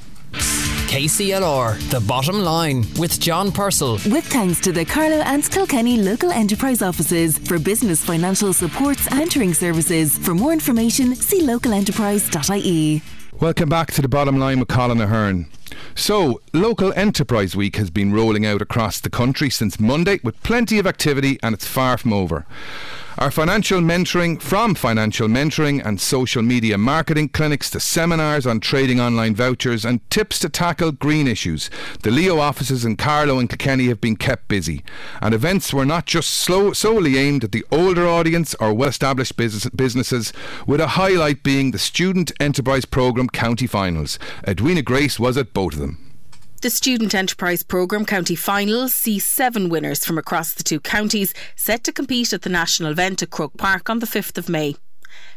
KCLR, 0.93 1.79
the 1.89 2.01
bottom 2.01 2.41
line 2.41 2.85
with 2.99 3.19
John 3.19 3.51
Purcell. 3.51 3.93
With 4.13 4.27
thanks 4.27 4.61
to 4.61 4.73
the 4.73 4.85
Carlow 4.85 5.23
and 5.25 5.43
Kilkenny 5.51 5.97
local 5.97 6.31
enterprise 6.31 6.83
offices 6.83 7.39
for 7.39 7.59
business 7.59 8.05
financial 8.05 8.53
supports 8.53 9.11
and 9.11 9.31
touring 9.31 9.55
services. 9.55 10.19
For 10.19 10.35
more 10.35 10.53
information, 10.53 11.15
see 11.15 11.41
localenterprise.ie. 11.41 13.01
Welcome 13.41 13.71
back 13.71 13.91
to 13.93 14.03
the 14.03 14.09
bottom 14.09 14.39
line 14.39 14.59
with 14.61 14.69
Colin 14.69 15.01
Ahern. 15.01 15.47
So, 15.95 16.43
Local 16.53 16.93
Enterprise 16.93 17.57
Week 17.57 17.77
has 17.77 17.89
been 17.89 18.13
rolling 18.13 18.45
out 18.45 18.61
across 18.61 19.01
the 19.01 19.09
country 19.09 19.49
since 19.49 19.81
Monday 19.81 20.21
with 20.23 20.43
plenty 20.43 20.79
of 20.79 20.87
activity 20.87 21.39
and 21.43 21.55
it's 21.55 21.67
far 21.67 21.97
from 21.97 22.13
over. 22.13 22.45
Our 23.19 23.31
financial 23.31 23.81
mentoring 23.81 24.41
from 24.41 24.75
financial 24.75 25.29
mentoring 25.29 25.85
and 25.85 26.01
social 26.01 26.43
media 26.43 26.79
marketing 26.79 27.29
clinics 27.29 27.69
to 27.71 27.81
seminars 27.81 28.47
on 28.47 28.59
trading 28.59 29.01
online 29.01 29.35
vouchers 29.35 29.85
and 29.85 30.09
tips 30.11 30.39
to 30.39 30.49
tackle 30.49 30.93
green 30.93 31.29
issues. 31.29 31.69
The 32.03 32.11
Leo 32.11 32.39
offices 32.39 32.87
in 32.87 32.97
Carlow 32.97 33.39
and 33.39 33.51
Kilkenny 33.51 33.89
have 33.89 34.01
been 34.01 34.17
kept 34.17 34.49
busy. 34.49 34.83
And 35.21 35.35
events 35.35 35.75
were 35.75 35.85
not 35.85 36.07
just 36.07 36.31
slow, 36.31 36.73
solely 36.73 37.19
aimed 37.19 37.45
at 37.45 37.53
the 37.53 37.67
older 37.71 38.07
audience 38.07 38.55
or 38.55 38.73
well 38.73 38.89
established 38.89 39.37
business, 39.37 39.69
businesses, 39.75 40.33
with 40.67 40.81
a 40.81 40.89
highlight 40.89 41.43
being 41.43 41.71
the 41.71 41.79
Student 41.79 42.33
Enterprise 42.41 42.87
Programme 42.87 43.29
County 43.29 43.67
Finals. 43.67 44.19
Edwina 44.49 44.81
Grace 44.81 45.21
was 45.21 45.37
at 45.37 45.53
both 45.53 45.75
of 45.75 45.81
them. 45.81 46.12
The 46.63 46.71
Student 46.71 47.13
Enterprise 47.13 47.65
Programme 47.65 48.07
County 48.07 48.37
Finals 48.37 48.95
see 48.95 49.19
seven 49.19 49.69
winners 49.69 50.05
from 50.05 50.17
across 50.17 50.55
the 50.55 50.63
two 50.63 50.79
counties 50.79 51.35
set 51.57 51.83
to 51.83 51.93
compete 51.93 52.33
at 52.33 52.43
the 52.43 52.51
national 52.51 52.93
event 52.93 53.21
at 53.21 53.31
Croke 53.31 53.57
Park 53.57 53.91
on 53.91 53.99
the 53.99 54.07
5th 54.07 54.39
of 54.39 54.49
May. 54.49 54.77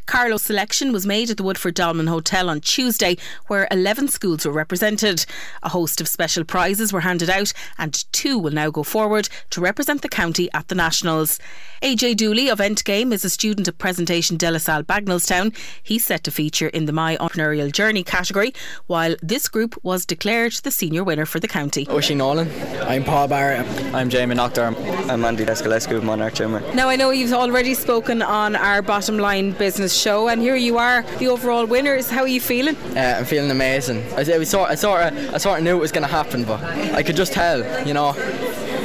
Carlow's 0.05 0.43
selection 0.43 0.91
was 0.91 1.05
made 1.05 1.29
at 1.29 1.37
the 1.37 1.43
Woodford 1.43 1.73
Dolmen 1.73 2.07
Hotel 2.07 2.49
on 2.49 2.61
Tuesday, 2.61 3.17
where 3.47 3.67
11 3.71 4.07
schools 4.09 4.45
were 4.45 4.51
represented. 4.51 5.25
A 5.63 5.69
host 5.69 5.99
of 5.99 6.07
special 6.07 6.43
prizes 6.43 6.93
were 6.93 7.01
handed 7.01 7.29
out, 7.29 7.51
and 7.77 8.05
two 8.11 8.37
will 8.37 8.51
now 8.51 8.69
go 8.69 8.83
forward 8.83 9.29
to 9.49 9.61
represent 9.61 10.01
the 10.03 10.09
county 10.09 10.47
at 10.53 10.67
the 10.67 10.75
Nationals. 10.75 11.39
AJ 11.81 12.17
Dooley 12.17 12.49
of 12.49 12.59
Endgame 12.59 13.11
is 13.11 13.25
a 13.25 13.29
student 13.29 13.67
at 13.67 13.77
Presentation 13.77 14.37
De 14.37 14.49
La 14.49 14.59
Salle 14.59 14.83
Bagnallstown. 14.83 15.55
He's 15.81 16.05
set 16.05 16.23
to 16.25 16.31
feature 16.31 16.67
in 16.67 16.85
the 16.85 16.93
My 16.93 17.17
Entrepreneurial 17.17 17.71
Journey 17.71 18.03
category, 18.03 18.53
while 18.87 19.15
this 19.21 19.47
group 19.47 19.75
was 19.83 20.05
declared 20.05 20.53
the 20.53 20.71
senior 20.71 21.03
winner 21.03 21.25
for 21.25 21.39
the 21.39 21.47
county. 21.47 21.87
Oisin 21.89 22.19
Nolan. 22.19 22.49
I'm 22.83 23.03
Paul 23.03 23.27
Barrett. 23.27 23.65
I'm 23.93 24.09
Jamie 24.09 24.35
Nocturne. 24.35 24.75
I'm 25.09 25.25
Andy 25.25 25.45
Descalescu, 25.45 26.03
Monarch 26.03 26.35
Gymwear. 26.35 26.73
Now, 26.75 26.89
I 26.89 26.95
know 26.95 27.09
you've 27.09 27.33
already 27.33 27.73
spoken 27.73 28.21
on 28.21 28.55
our 28.55 28.81
bottom 28.81 29.17
line 29.17 29.51
business 29.51 29.94
show, 29.95 30.27
and 30.27 30.41
here 30.41 30.55
you 30.55 30.77
are, 30.77 31.03
the 31.19 31.27
overall 31.27 31.65
winners. 31.65 32.09
How 32.09 32.21
are 32.21 32.27
you 32.27 32.41
feeling? 32.41 32.75
Uh, 32.95 33.15
I'm 33.19 33.25
feeling 33.25 33.51
amazing. 33.51 34.03
I, 34.13 34.21
I, 34.21 34.43
sort, 34.43 34.69
I, 34.69 34.75
sort 34.75 35.01
of, 35.01 35.33
I 35.33 35.37
sort 35.37 35.59
of 35.59 35.63
knew 35.63 35.75
it 35.75 35.79
was 35.79 35.91
going 35.91 36.07
to 36.07 36.11
happen, 36.11 36.43
but 36.43 36.63
I 36.93 37.03
could 37.03 37.15
just 37.15 37.33
tell, 37.33 37.59
you 37.85 37.93
know, 37.93 38.13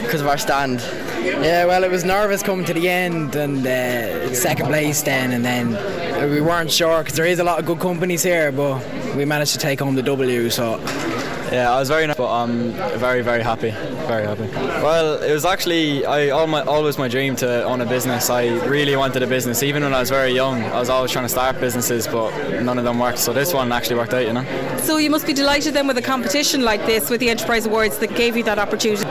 because 0.02 0.20
of 0.20 0.26
our 0.26 0.38
stand. 0.38 0.80
Yeah, 1.22 1.66
well, 1.66 1.84
it 1.84 1.90
was 1.90 2.04
nervous 2.04 2.42
coming 2.42 2.64
to 2.66 2.74
the 2.74 2.88
end 2.88 3.36
and 3.36 3.66
uh, 3.66 4.34
second 4.34 4.66
place 4.66 5.02
then, 5.02 5.32
and 5.32 5.44
then 5.44 6.30
we 6.30 6.40
weren't 6.40 6.70
sure 6.70 7.02
because 7.02 7.16
there 7.16 7.26
is 7.26 7.38
a 7.38 7.44
lot 7.44 7.58
of 7.58 7.66
good 7.66 7.78
companies 7.78 8.22
here, 8.22 8.50
but 8.52 8.82
we 9.16 9.24
managed 9.24 9.52
to 9.52 9.58
take 9.58 9.80
home 9.80 9.94
the 9.94 10.02
W. 10.02 10.50
So 10.50 10.78
yeah, 11.52 11.72
I 11.72 11.78
was 11.78 11.88
very, 11.88 12.06
nervous, 12.06 12.16
but 12.18 12.32
I'm 12.32 12.72
very, 12.98 13.22
very 13.22 13.42
happy, 13.42 13.70
very 14.06 14.26
happy. 14.26 14.48
Well, 14.82 15.22
it 15.22 15.32
was 15.32 15.44
actually 15.44 16.06
I 16.06 16.30
all 16.30 16.46
my, 16.46 16.62
always 16.62 16.98
my 16.98 17.08
dream 17.08 17.36
to 17.36 17.64
own 17.64 17.80
a 17.80 17.86
business. 17.86 18.30
I 18.30 18.48
really 18.66 18.96
wanted 18.96 19.22
a 19.22 19.26
business, 19.26 19.62
even 19.62 19.82
when 19.82 19.94
I 19.94 20.00
was 20.00 20.10
very 20.10 20.32
young. 20.32 20.62
I 20.62 20.78
was 20.78 20.88
always 20.88 21.10
trying 21.10 21.24
to 21.24 21.28
start 21.28 21.60
businesses, 21.60 22.06
but 22.06 22.30
none 22.62 22.78
of 22.78 22.84
them 22.84 22.98
worked. 22.98 23.18
So 23.18 23.32
this 23.32 23.52
one 23.52 23.72
actually 23.72 23.96
worked 23.96 24.14
out, 24.14 24.26
you 24.26 24.32
know. 24.32 24.44
So 24.78 24.98
you 24.98 25.10
must 25.10 25.26
be 25.26 25.32
delighted 25.32 25.74
then 25.74 25.86
with 25.86 25.98
a 25.98 26.02
competition 26.02 26.62
like 26.62 26.86
this, 26.86 27.10
with 27.10 27.20
the 27.20 27.30
Enterprise 27.30 27.66
Awards 27.66 27.98
that 27.98 28.14
gave 28.14 28.36
you 28.36 28.44
that 28.44 28.58
opportunity. 28.58 29.04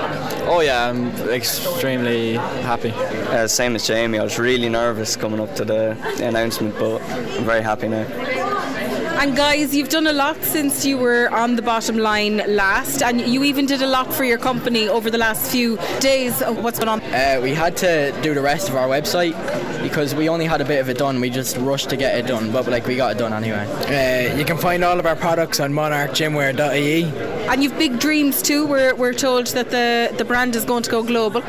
Oh 0.51 0.61
yeah, 0.61 0.89
I'm 0.89 1.09
extremely 1.29 2.33
happy. 2.33 2.91
Uh, 2.91 3.47
same 3.47 3.75
as 3.75 3.85
Jamie, 3.85 4.17
I 4.17 4.23
was 4.23 4.39
really 4.39 4.69
nervous 4.69 5.15
coming 5.15 5.39
up 5.39 5.55
to 5.55 5.65
the 5.65 5.97
announcement, 6.21 6.77
but 6.79 7.01
I'm 7.01 7.45
very 7.45 7.61
happy 7.61 7.87
now. 7.87 8.58
And 9.19 9.35
guys, 9.35 9.75
you've 9.75 9.89
done 9.89 10.07
a 10.07 10.13
lot 10.13 10.41
since 10.43 10.85
you 10.85 10.97
were 10.97 11.27
on 11.31 11.57
the 11.57 11.61
bottom 11.61 11.97
line 11.97 12.37
last, 12.47 13.03
and 13.03 13.19
you 13.19 13.43
even 13.43 13.65
did 13.65 13.81
a 13.81 13.85
lot 13.85 14.13
for 14.13 14.23
your 14.23 14.37
company 14.37 14.87
over 14.87 15.11
the 15.11 15.17
last 15.17 15.51
few 15.51 15.77
days. 15.99 16.41
What's 16.41 16.79
going 16.79 16.87
on? 16.87 17.01
Uh, 17.13 17.41
we 17.43 17.53
had 17.53 17.75
to 17.77 18.17
do 18.21 18.33
the 18.33 18.41
rest 18.41 18.69
of 18.69 18.75
our 18.75 18.87
website 18.87 19.33
because 19.83 20.15
we 20.15 20.29
only 20.29 20.45
had 20.45 20.61
a 20.61 20.65
bit 20.65 20.79
of 20.79 20.87
it 20.87 20.99
done. 20.99 21.19
We 21.19 21.29
just 21.29 21.57
rushed 21.57 21.89
to 21.89 21.97
get 21.97 22.17
it 22.17 22.27
done, 22.27 22.49
but 22.53 22.69
like 22.69 22.87
we 22.87 22.95
got 22.95 23.11
it 23.11 23.17
done 23.17 23.33
anyway. 23.33 23.67
Uh, 23.89 24.37
you 24.37 24.45
can 24.45 24.57
find 24.57 24.85
all 24.85 24.97
of 24.97 25.05
our 25.05 25.17
products 25.17 25.59
on 25.59 25.73
monarchgymwear.ie. 25.73 27.38
And 27.49 27.63
you've 27.63 27.77
big 27.79 27.99
dreams 27.99 28.43
too. 28.43 28.67
We're, 28.67 28.93
we're 28.93 29.13
told 29.13 29.47
that 29.47 29.71
the, 29.71 30.13
the 30.15 30.23
brand 30.23 30.55
is 30.55 30.65
going 30.65 30.83
to 30.83 30.91
go 30.91 31.01
global. 31.01 31.41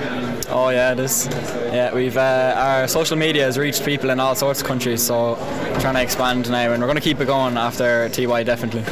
Oh 0.48 0.70
yeah, 0.70 0.92
it 0.92 0.98
is. 0.98 1.26
Yeah, 1.26 1.94
we've 1.94 2.16
uh, 2.16 2.54
our 2.56 2.88
social 2.88 3.18
media 3.18 3.44
has 3.44 3.58
reached 3.58 3.84
people 3.84 4.08
in 4.08 4.18
all 4.18 4.34
sorts 4.34 4.62
of 4.62 4.66
countries, 4.66 5.02
so 5.02 5.36
trying 5.80 5.94
to 5.94 6.02
expand 6.02 6.50
now, 6.50 6.72
and 6.72 6.80
we're 6.80 6.86
going 6.86 6.96
to 6.96 7.02
keep 7.02 7.20
it 7.20 7.26
going 7.26 7.58
after 7.58 8.08
TY 8.08 8.44
definitely. 8.44 8.82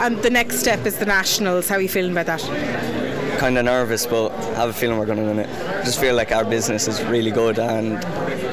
And 0.00 0.20
the 0.22 0.30
next 0.30 0.58
step 0.58 0.84
is 0.86 0.98
the 0.98 1.06
nationals. 1.06 1.68
How 1.68 1.76
are 1.76 1.80
you 1.80 1.88
feeling 1.88 2.12
about 2.12 2.26
that? 2.26 2.99
Kind 3.40 3.56
of 3.56 3.64
nervous, 3.64 4.04
but 4.04 4.32
I 4.32 4.54
have 4.56 4.68
a 4.68 4.72
feeling 4.74 4.98
we're 4.98 5.06
going 5.06 5.16
to 5.16 5.24
win 5.24 5.38
it. 5.38 5.48
Just 5.82 5.98
feel 5.98 6.14
like 6.14 6.30
our 6.30 6.44
business 6.44 6.86
is 6.86 7.02
really 7.04 7.30
good, 7.30 7.58
and 7.58 7.96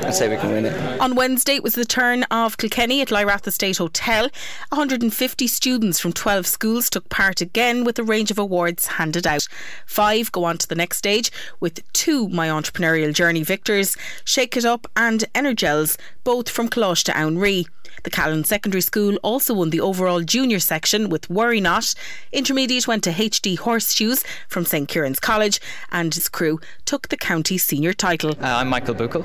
I 0.05 0.11
say 0.11 0.29
we 0.29 0.37
can 0.37 0.49
win 0.49 0.65
it. 0.65 1.01
On 1.01 1.13
Wednesday, 1.13 1.55
it 1.55 1.63
was 1.63 1.75
the 1.75 1.83
turn 1.83 2.23
of 2.31 2.55
Kilkenny 2.55 3.01
at 3.01 3.09
Lyrath 3.09 3.45
Estate 3.45 3.79
Hotel. 3.79 4.29
150 4.69 5.47
students 5.47 5.99
from 5.99 6.13
12 6.13 6.47
schools 6.47 6.89
took 6.89 7.09
part 7.09 7.41
again 7.41 7.83
with 7.83 7.99
a 7.99 8.03
range 8.03 8.31
of 8.31 8.39
awards 8.39 8.87
handed 8.87 9.27
out. 9.27 9.45
Five 9.85 10.31
go 10.31 10.45
on 10.45 10.57
to 10.59 10.67
the 10.69 10.75
next 10.75 10.99
stage 10.99 11.31
with 11.59 11.83
two 11.91 12.29
My 12.29 12.47
Entrepreneurial 12.47 13.13
Journey 13.13 13.43
victors, 13.43 13.97
Shake 14.23 14.55
It 14.55 14.63
Up 14.63 14.87
and 14.95 15.25
Energels, 15.35 15.97
both 16.23 16.47
from 16.47 16.69
Coláiste 16.69 17.11
Abhainn 17.13 17.37
Rí. 17.37 17.65
The 18.03 18.09
Callan 18.09 18.43
Secondary 18.43 18.81
School 18.81 19.17
also 19.23 19.53
won 19.53 19.69
the 19.69 19.81
overall 19.81 20.21
junior 20.21 20.59
section 20.59 21.09
with 21.09 21.29
Worry 21.29 21.61
Not. 21.61 21.93
Intermediate 22.31 22.87
went 22.87 23.03
to 23.03 23.11
HD 23.11 23.57
Horseshoes 23.57 24.23
from 24.47 24.65
St 24.65 24.87
Kieran's 24.87 25.19
College, 25.19 25.59
and 25.91 26.13
his 26.13 26.29
crew 26.29 26.59
took 26.85 27.09
the 27.09 27.17
county 27.17 27.57
senior 27.57 27.93
title. 27.93 28.31
Uh, 28.31 28.57
I'm 28.57 28.69
Michael 28.69 28.95
Buchel. 28.95 29.23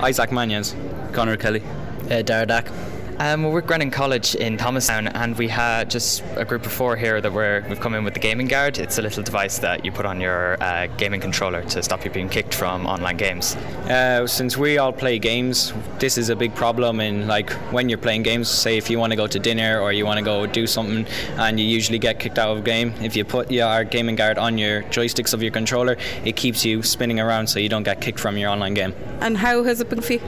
Isaac 0.00 0.30
Manez. 0.30 0.74
Connor 1.12 1.36
Kelly. 1.36 1.62
Uh, 2.04 2.22
Dardak. 2.22 2.70
Um, 3.18 3.44
well, 3.44 3.52
we're 3.52 3.62
Grennan 3.62 3.90
College 3.90 4.34
in 4.34 4.58
Thomastown, 4.58 5.08
and 5.08 5.38
we 5.38 5.48
had 5.48 5.88
just 5.88 6.22
a 6.36 6.44
group 6.44 6.66
of 6.66 6.72
four 6.72 6.96
here 6.96 7.18
that 7.22 7.32
we're, 7.32 7.64
we've 7.66 7.80
come 7.80 7.94
in 7.94 8.04
with 8.04 8.12
the 8.12 8.20
Gaming 8.20 8.46
Guard. 8.46 8.78
It's 8.78 8.98
a 8.98 9.02
little 9.02 9.22
device 9.22 9.58
that 9.60 9.86
you 9.86 9.90
put 9.90 10.04
on 10.04 10.20
your 10.20 10.62
uh, 10.62 10.86
gaming 10.98 11.22
controller 11.22 11.62
to 11.62 11.82
stop 11.82 12.04
you 12.04 12.10
being 12.10 12.28
kicked 12.28 12.52
from 12.52 12.84
online 12.84 13.16
games. 13.16 13.56
Uh, 13.56 14.26
since 14.26 14.58
we 14.58 14.76
all 14.76 14.92
play 14.92 15.18
games, 15.18 15.72
this 15.98 16.18
is 16.18 16.28
a 16.28 16.36
big 16.36 16.54
problem 16.54 17.00
in 17.00 17.26
like 17.26 17.48
when 17.72 17.88
you're 17.88 17.96
playing 17.96 18.22
games. 18.22 18.50
Say 18.50 18.76
if 18.76 18.90
you 18.90 18.98
want 18.98 19.12
to 19.12 19.16
go 19.16 19.26
to 19.26 19.38
dinner 19.38 19.80
or 19.80 19.94
you 19.94 20.04
want 20.04 20.18
to 20.18 20.24
go 20.24 20.44
do 20.44 20.66
something, 20.66 21.06
and 21.38 21.58
you 21.58 21.64
usually 21.64 21.98
get 21.98 22.18
kicked 22.18 22.38
out 22.38 22.50
of 22.50 22.58
a 22.58 22.62
game. 22.62 22.92
If 23.00 23.16
you 23.16 23.24
put 23.24 23.50
your 23.50 23.84
Gaming 23.84 24.16
Guard 24.16 24.36
on 24.36 24.58
your 24.58 24.82
joysticks 24.84 25.32
of 25.32 25.42
your 25.42 25.52
controller, 25.52 25.96
it 26.26 26.36
keeps 26.36 26.66
you 26.66 26.82
spinning 26.82 27.18
around 27.18 27.46
so 27.46 27.60
you 27.60 27.70
don't 27.70 27.82
get 27.82 28.02
kicked 28.02 28.20
from 28.20 28.36
your 28.36 28.50
online 28.50 28.74
game. 28.74 28.92
And 29.22 29.38
how 29.38 29.64
has 29.64 29.80
it 29.80 29.88
been 29.88 30.02
for 30.02 30.12
you? 30.12 30.20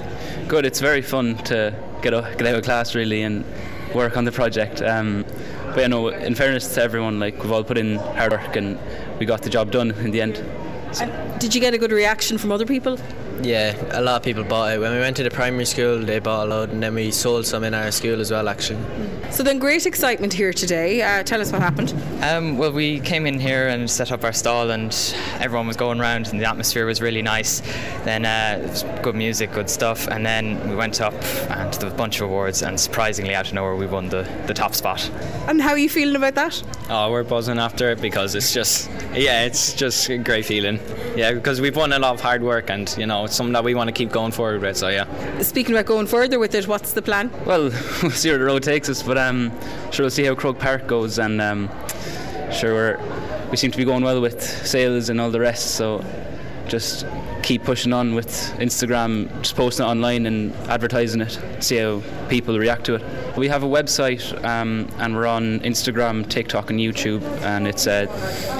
Good. 0.46 0.64
It's 0.64 0.80
very 0.80 1.02
fun 1.02 1.36
to 1.44 1.74
get 2.02 2.14
out, 2.14 2.38
get 2.38 2.46
out 2.46 2.54
of 2.54 2.64
class 2.64 2.94
really 2.94 3.22
and 3.22 3.44
work 3.94 4.16
on 4.16 4.24
the 4.24 4.32
project. 4.32 4.82
Um, 4.82 5.24
but 5.74 5.82
you 5.82 5.88
know, 5.88 6.08
in 6.08 6.34
fairness 6.34 6.74
to 6.74 6.82
everyone, 6.82 7.20
like 7.20 7.42
we've 7.42 7.52
all 7.52 7.64
put 7.64 7.78
in 7.78 7.96
hard 7.96 8.32
work 8.32 8.56
and 8.56 8.78
we 9.18 9.26
got 9.26 9.42
the 9.42 9.50
job 9.50 9.70
done 9.70 9.90
in 9.92 10.10
the 10.10 10.20
end. 10.20 10.44
So. 10.92 11.06
Did 11.38 11.54
you 11.54 11.60
get 11.60 11.74
a 11.74 11.78
good 11.78 11.92
reaction 11.92 12.38
from 12.38 12.50
other 12.50 12.66
people? 12.66 12.98
Yeah, 13.42 13.76
a 13.92 14.02
lot 14.02 14.16
of 14.16 14.22
people 14.22 14.42
bought 14.42 14.72
it. 14.72 14.80
When 14.80 14.92
we 14.92 14.98
went 14.98 15.16
to 15.18 15.22
the 15.22 15.30
primary 15.30 15.64
school, 15.64 16.00
they 16.00 16.18
bought 16.18 16.46
a 16.46 16.50
load, 16.50 16.70
and 16.70 16.82
then 16.82 16.94
we 16.94 17.12
sold 17.12 17.46
some 17.46 17.62
in 17.62 17.72
our 17.72 17.90
school 17.92 18.20
as 18.20 18.32
well, 18.32 18.48
actually. 18.48 18.80
So 19.30 19.42
then, 19.42 19.58
great 19.58 19.86
excitement 19.86 20.32
here 20.32 20.52
today. 20.52 21.02
Uh, 21.02 21.22
tell 21.22 21.40
us 21.40 21.52
what 21.52 21.62
happened. 21.62 21.94
Um, 22.22 22.58
well, 22.58 22.72
we 22.72 22.98
came 23.00 23.26
in 23.26 23.38
here 23.38 23.68
and 23.68 23.88
set 23.88 24.10
up 24.10 24.24
our 24.24 24.32
stall, 24.32 24.70
and 24.70 24.92
everyone 25.38 25.68
was 25.68 25.76
going 25.76 26.00
around, 26.00 26.28
and 26.28 26.40
the 26.40 26.48
atmosphere 26.48 26.84
was 26.84 27.00
really 27.00 27.22
nice. 27.22 27.60
Then 28.04 28.24
uh, 28.24 28.60
it 28.60 28.70
was 28.70 28.82
good 29.02 29.14
music, 29.14 29.52
good 29.52 29.70
stuff, 29.70 30.08
and 30.08 30.26
then 30.26 30.68
we 30.68 30.74
went 30.74 31.00
up 31.00 31.14
and 31.50 31.72
there 31.74 31.84
was 31.84 31.94
a 31.94 31.96
bunch 31.96 32.20
of 32.20 32.22
awards, 32.28 32.62
and 32.62 32.78
surprisingly, 32.78 33.34
out 33.34 33.46
of 33.46 33.54
nowhere, 33.54 33.76
we 33.76 33.86
won 33.86 34.08
the, 34.08 34.28
the 34.46 34.54
top 34.54 34.74
spot. 34.74 35.08
And 35.46 35.62
how 35.62 35.70
are 35.70 35.78
you 35.78 35.88
feeling 35.88 36.16
about 36.16 36.34
that? 36.34 36.62
Oh, 36.90 37.10
we're 37.10 37.22
buzzing 37.22 37.58
after 37.58 37.90
it 37.90 38.00
because 38.00 38.34
it's 38.34 38.54
just, 38.54 38.90
yeah, 39.12 39.44
it's 39.44 39.74
just 39.74 40.08
a 40.08 40.16
great 40.16 40.46
feeling. 40.46 40.80
Yeah, 41.14 41.32
because 41.32 41.60
we've 41.60 41.76
won 41.76 41.92
a 41.92 41.98
lot 41.98 42.14
of 42.14 42.20
hard 42.22 42.42
work, 42.42 42.70
and 42.70 42.94
you 42.96 43.04
know, 43.04 43.26
it's 43.26 43.36
something 43.36 43.52
that 43.52 43.62
we 43.62 43.74
want 43.74 43.88
to 43.88 43.92
keep 43.92 44.10
going 44.10 44.32
forward 44.32 44.62
with. 44.62 44.78
So 44.78 44.88
yeah. 44.88 45.06
Speaking 45.42 45.74
about 45.74 45.84
going 45.84 46.06
further 46.06 46.38
with 46.38 46.54
it, 46.54 46.66
what's 46.66 46.92
the 46.92 47.02
plan? 47.02 47.30
Well, 47.44 47.64
we'll 48.02 48.10
see 48.10 48.30
where 48.30 48.38
the 48.38 48.44
road 48.44 48.62
takes 48.62 48.88
us, 48.88 49.02
but 49.02 49.18
um, 49.18 49.52
sure 49.90 50.04
we'll 50.04 50.10
see 50.10 50.24
how 50.24 50.34
Croke 50.34 50.58
Park 50.58 50.86
goes, 50.86 51.18
and 51.18 51.42
um, 51.42 51.68
sure 52.50 52.72
we're, 52.72 53.48
we 53.50 53.58
seem 53.58 53.70
to 53.70 53.76
be 53.76 53.84
going 53.84 54.02
well 54.02 54.22
with 54.22 54.42
sales 54.66 55.10
and 55.10 55.20
all 55.20 55.30
the 55.30 55.40
rest. 55.40 55.74
So 55.74 56.02
just 56.68 57.04
keep 57.48 57.64
pushing 57.64 57.94
on 57.94 58.14
with 58.14 58.28
Instagram, 58.58 59.26
just 59.40 59.56
posting 59.56 59.86
it 59.86 59.88
online 59.88 60.26
and 60.26 60.54
advertising 60.68 61.22
it, 61.22 61.40
see 61.60 61.78
how 61.78 62.02
people 62.28 62.58
react 62.58 62.84
to 62.84 62.96
it. 62.96 63.38
We 63.38 63.48
have 63.48 63.62
a 63.62 63.66
website 63.66 64.22
um, 64.44 64.86
and 64.98 65.16
we're 65.16 65.26
on 65.26 65.60
Instagram, 65.60 66.28
TikTok, 66.28 66.68
and 66.68 66.78
YouTube, 66.78 67.22
and 67.40 67.66
it's 67.66 67.86
uh, 67.86 68.04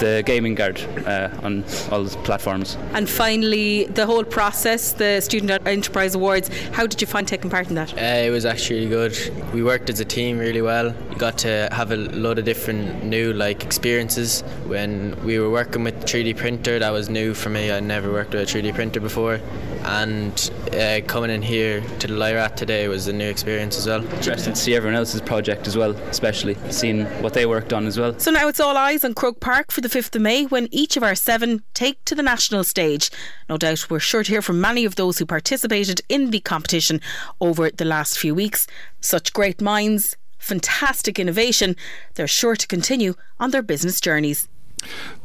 the 0.01 0.23
Gaming 0.25 0.55
Guard 0.55 0.81
uh, 1.07 1.29
on 1.43 1.65
all 1.91 2.05
the 2.05 2.17
platforms. 2.25 2.79
And 2.95 3.07
finally, 3.11 3.85
the 3.85 4.07
whole 4.07 4.25
process, 4.25 4.93
the 4.93 5.21
Student 5.21 5.67
Enterprise 5.67 6.15
Awards, 6.15 6.49
how 6.73 6.87
did 6.87 6.99
you 7.03 7.07
find 7.07 7.29
taking 7.29 7.51
part 7.51 7.69
in 7.69 7.75
that? 7.75 7.93
Uh, 7.93 8.27
it 8.27 8.31
was 8.31 8.47
actually 8.47 8.87
really 8.87 9.11
good. 9.11 9.53
We 9.53 9.63
worked 9.63 9.91
as 9.91 10.01
a 10.01 10.05
team 10.07 10.39
really 10.39 10.63
well. 10.63 10.95
We 11.11 11.17
got 11.17 11.37
to 11.39 11.69
have 11.73 11.93
a 11.93 11.97
lot 11.97 12.39
of 12.39 12.47
different 12.47 13.05
new 13.05 13.35
like 13.35 13.65
experiences. 13.65 14.41
When 14.65 15.23
we 15.27 15.39
were 15.39 15.51
working 15.51 15.85
with 15.85 15.97
3D 16.07 16.39
printer, 16.39 16.79
that 16.79 16.91
was 16.91 17.11
new 17.11 17.35
for 17.35 17.51
me. 17.51 17.71
I 17.71 17.81
never 17.81 18.11
worked 18.11 18.33
with 18.33 18.43
a 18.43 18.47
3D 18.47 18.75
printer 18.75 18.78
before, 18.79 19.41
and 19.83 20.53
uh, 20.73 21.01
coming 21.09 21.31
in 21.31 21.43
here 21.43 21.81
to 21.99 22.07
the 22.07 22.15
Lyrath 22.15 22.55
today 22.55 22.87
was 22.87 23.09
a 23.09 23.13
new 23.13 23.29
experience 23.29 23.77
as 23.77 23.89
well. 23.89 24.05
Interesting 24.15 24.53
to 24.53 24.61
see 24.61 24.77
everyone 24.77 24.95
else's 24.95 25.21
project 25.21 25.67
as 25.67 25.77
well, 25.77 25.91
especially 26.11 26.57
seeing 26.71 27.05
what 27.21 27.35
they 27.35 27.45
worked 27.45 27.73
on 27.73 27.89
as 27.89 27.99
well. 27.99 28.17
So 28.21 28.31
now 28.31 28.47
it's 28.47 28.61
all 28.61 28.77
eyes 28.77 29.05
on 29.05 29.15
Croke 29.15 29.41
Park 29.41 29.73
for 29.73 29.81
the 29.81 29.89
5th 29.89 30.15
of 30.15 30.23
May 30.23 30.45
when 30.47 30.69
each 30.71 30.97
of 30.97 31.03
our 31.03 31.17
seven 31.17 31.65
take 31.75 32.05
to 32.05 32.15
the 32.15 32.23
national 32.23 32.63
stage. 32.63 33.11
No 33.49 33.57
doubt 33.57 33.91
we're 33.91 33.99
sure 33.99 34.23
to 34.23 34.31
hear 34.31 34.43
from 34.43 34.61
many 34.61 34.85
of 34.85 34.95
those 34.95 35.19
who 35.19 35.27
participated 35.27 36.01
in 36.09 36.31
the 36.31 36.39
competition 36.39 37.01
over 37.41 37.71
the 37.71 37.85
last 37.85 38.17
few 38.17 38.33
weeks. 38.33 38.69
Such 39.01 39.33
great 39.33 39.61
minds, 39.61 40.17
fantastic 40.39 41.19
innovation, 41.19 41.75
they're 42.15 42.29
sure 42.29 42.55
to 42.55 42.67
continue 42.69 43.15
on 43.41 43.51
their 43.51 43.63
business 43.63 44.01
journeys. 44.01 44.49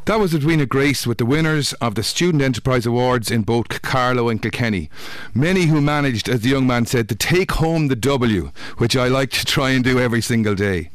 That 0.06 0.20
was 0.20 0.36
Edwina 0.36 0.66
Grace 0.66 1.08
with 1.08 1.18
the 1.18 1.26
winners 1.26 1.72
of 1.76 1.96
the 1.96 2.04
Student 2.04 2.44
Enterprise 2.44 2.86
Awards 2.86 3.32
in 3.32 3.44
both 3.44 3.70
Carlow 3.70 4.28
and 4.28 4.42
Kilkenny. 4.42 4.90
Many 5.34 5.68
who 5.68 5.80
managed, 5.80 6.28
as 6.28 6.42
the 6.42 6.50
young 6.50 6.68
man 6.68 6.86
said, 6.86 7.08
to 7.08 7.16
take 7.16 7.54
home 7.54 7.88
the 7.88 7.96
W, 7.96 8.52
which 8.80 8.98
I 8.98 9.08
like 9.08 9.30
to 9.32 9.46
try 9.46 9.70
and 9.70 9.82
do 9.82 10.02
every 10.02 10.20
single 10.20 10.56
day. 10.56 10.90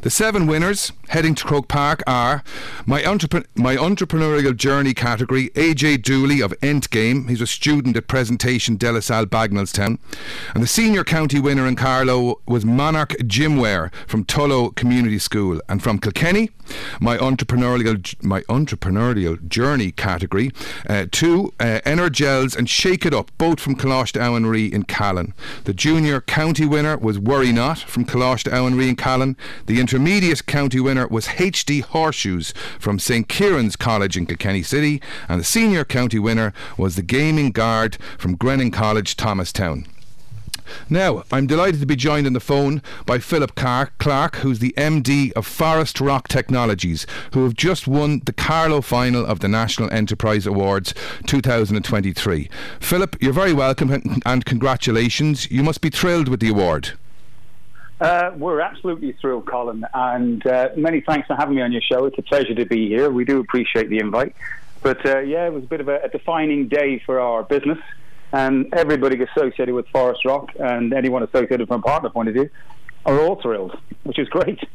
The 0.00 0.08
seven 0.08 0.46
winners 0.46 0.92
heading 1.08 1.34
to 1.34 1.44
Croke 1.44 1.68
Park 1.68 2.02
are 2.06 2.42
my, 2.86 3.02
my 3.54 3.76
entrepreneurial 3.76 4.56
journey 4.56 4.94
category, 4.94 5.50
AJ 5.50 6.02
Dooley 6.02 6.40
of 6.40 6.58
Endgame. 6.60 7.28
He's 7.28 7.40
a 7.40 7.46
student 7.46 7.96
at 7.96 8.08
Presentation 8.08 8.76
De 8.76 8.90
La 8.90 9.00
Salle, 9.00 9.26
Bagnallstown. 9.26 9.98
And 10.54 10.62
the 10.62 10.68
senior 10.68 11.04
county 11.04 11.38
winner 11.38 11.66
in 11.66 11.76
Carlow 11.76 12.40
was 12.46 12.64
Monarch 12.64 13.10
Gymwear 13.20 13.92
from 14.06 14.24
Tullow 14.24 14.74
Community 14.74 15.18
School. 15.18 15.60
And 15.68 15.82
from 15.82 15.98
Kilkenny, 15.98 16.50
my 17.00 17.18
entrepreneurial 17.18 18.22
my 18.22 18.42
entrepreneurial 18.54 19.46
journey 19.48 19.90
category. 19.92 20.50
Uh, 20.88 21.06
two, 21.10 21.52
uh, 21.60 21.80
Energels 21.84 22.56
and 22.56 22.68
Shake 22.68 23.04
It 23.04 23.14
Up, 23.14 23.30
both 23.38 23.60
from 23.60 23.74
Coláiste 23.76 24.20
Abhainn 24.20 24.72
in 24.72 24.84
Callan. 24.84 25.34
The 25.64 25.74
junior 25.74 26.20
county 26.20 26.66
winner 26.66 26.96
was 26.96 27.18
Worry 27.18 27.52
Not 27.52 27.78
from 27.78 28.04
Coláiste 28.04 28.50
Abhainn 28.50 28.88
in 28.88 28.96
Callan. 28.96 29.36
The 29.66 29.80
intermediate 29.80 30.46
county 30.46 30.80
winner 30.80 31.06
was 31.08 31.26
HD 31.26 31.82
Horseshoes 31.82 32.52
from 32.78 32.98
St 32.98 33.28
Kieran's 33.28 33.76
College 33.76 34.16
in 34.16 34.26
Kilkenny 34.26 34.62
City. 34.62 35.00
And 35.28 35.40
the 35.40 35.44
senior 35.44 35.84
county 35.84 36.18
winner 36.18 36.52
was 36.76 36.96
the 36.96 37.02
Gaming 37.02 37.50
Guard 37.50 37.98
from 38.18 38.36
Grennan 38.36 38.70
College, 38.70 39.16
Thomastown. 39.16 39.86
Now, 40.88 41.24
I'm 41.32 41.46
delighted 41.46 41.80
to 41.80 41.86
be 41.86 41.96
joined 41.96 42.26
on 42.26 42.32
the 42.32 42.40
phone 42.40 42.82
by 43.06 43.18
Philip 43.18 43.54
Clarke, 43.54 44.36
who's 44.36 44.58
the 44.58 44.74
MD 44.76 45.32
of 45.32 45.46
Forest 45.46 46.00
Rock 46.00 46.28
Technologies, 46.28 47.06
who 47.32 47.44
have 47.44 47.54
just 47.54 47.86
won 47.86 48.22
the 48.24 48.32
Carlow 48.32 48.80
final 48.80 49.24
of 49.24 49.40
the 49.40 49.48
National 49.48 49.90
Enterprise 49.90 50.46
Awards 50.46 50.94
2023. 51.26 52.48
Philip, 52.80 53.16
you're 53.20 53.32
very 53.32 53.52
welcome 53.52 54.20
and 54.24 54.44
congratulations. 54.44 55.50
You 55.50 55.62
must 55.62 55.80
be 55.80 55.90
thrilled 55.90 56.28
with 56.28 56.40
the 56.40 56.48
award. 56.48 56.92
Uh, 58.00 58.32
we're 58.36 58.60
absolutely 58.60 59.12
thrilled, 59.12 59.46
Colin, 59.46 59.86
and 59.94 60.46
uh, 60.46 60.68
many 60.76 61.00
thanks 61.00 61.26
for 61.26 61.36
having 61.36 61.54
me 61.54 61.62
on 61.62 61.72
your 61.72 61.80
show. 61.80 62.04
It's 62.06 62.18
a 62.18 62.22
pleasure 62.22 62.54
to 62.54 62.66
be 62.66 62.88
here. 62.88 63.10
We 63.10 63.24
do 63.24 63.40
appreciate 63.40 63.88
the 63.88 63.98
invite. 63.98 64.34
But 64.82 65.06
uh, 65.06 65.20
yeah, 65.20 65.46
it 65.46 65.52
was 65.52 65.64
a 65.64 65.66
bit 65.66 65.80
of 65.80 65.88
a, 65.88 66.00
a 66.02 66.08
defining 66.08 66.68
day 66.68 66.98
for 66.98 67.18
our 67.18 67.42
business 67.42 67.78
and 68.34 68.66
everybody 68.74 69.22
associated 69.22 69.74
with 69.74 69.86
Forest 69.88 70.24
Rock 70.24 70.50
and 70.58 70.92
anyone 70.92 71.22
associated 71.22 71.68
from 71.68 71.80
a 71.80 71.82
partner 71.82 72.10
point 72.10 72.28
of 72.28 72.34
view 72.34 72.50
are 73.06 73.20
all 73.20 73.40
thrilled, 73.40 73.78
which 74.02 74.18
is 74.18 74.28
great. 74.28 74.58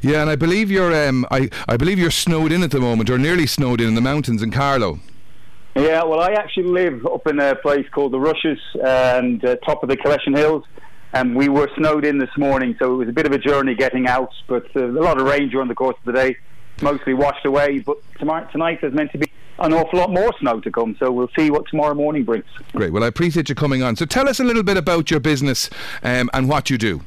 Yeah, 0.00 0.22
and 0.22 0.28
I 0.28 0.34
believe 0.34 0.72
you're 0.72 0.92
um, 1.08 1.24
I, 1.30 1.48
I 1.68 1.76
believe 1.76 1.96
you're 1.96 2.10
snowed 2.10 2.50
in 2.50 2.64
at 2.64 2.72
the 2.72 2.80
moment, 2.80 3.08
or 3.08 3.18
nearly 3.18 3.46
snowed 3.46 3.80
in 3.80 3.86
in 3.86 3.94
the 3.94 4.00
mountains 4.00 4.42
in 4.42 4.50
Carlow. 4.50 4.98
Yeah, 5.76 6.02
well, 6.02 6.20
I 6.20 6.32
actually 6.32 6.64
live 6.64 7.06
up 7.06 7.28
in 7.28 7.38
a 7.38 7.54
place 7.54 7.86
called 7.92 8.12
the 8.12 8.18
Rushes 8.18 8.58
and 8.82 9.44
uh, 9.44 9.56
top 9.64 9.84
of 9.84 9.88
the 9.88 9.96
Killeshin 9.96 10.36
Hills, 10.36 10.64
and 11.12 11.36
we 11.36 11.48
were 11.48 11.70
snowed 11.76 12.04
in 12.04 12.18
this 12.18 12.36
morning, 12.36 12.74
so 12.80 12.94
it 12.94 12.96
was 12.96 13.08
a 13.08 13.12
bit 13.12 13.26
of 13.26 13.32
a 13.32 13.38
journey 13.38 13.76
getting 13.76 14.08
out, 14.08 14.32
but 14.48 14.66
uh, 14.74 14.84
a 14.84 15.02
lot 15.08 15.20
of 15.20 15.26
rain 15.28 15.48
during 15.48 15.68
the 15.68 15.76
course 15.76 15.96
of 16.04 16.12
the 16.12 16.20
day, 16.20 16.36
mostly 16.80 17.14
washed 17.14 17.46
away. 17.46 17.78
But 17.78 17.98
tonight, 18.18 18.50
tonight 18.50 18.80
is 18.82 18.92
meant 18.92 19.12
to 19.12 19.18
be 19.18 19.31
an 19.64 19.72
awful 19.72 19.98
lot 19.98 20.10
more 20.10 20.32
snow 20.40 20.60
to 20.60 20.70
come. 20.70 20.96
So 20.98 21.10
we'll 21.10 21.30
see 21.36 21.50
what 21.50 21.66
tomorrow 21.68 21.94
morning 21.94 22.24
brings. 22.24 22.44
Great. 22.72 22.92
Well, 22.92 23.04
I 23.04 23.06
appreciate 23.06 23.48
you 23.48 23.54
coming 23.54 23.82
on. 23.82 23.96
So 23.96 24.04
tell 24.04 24.28
us 24.28 24.40
a 24.40 24.44
little 24.44 24.62
bit 24.62 24.76
about 24.76 25.10
your 25.10 25.20
business 25.20 25.70
um, 26.02 26.30
and 26.32 26.48
what 26.48 26.70
you 26.70 26.78
do. 26.78 27.02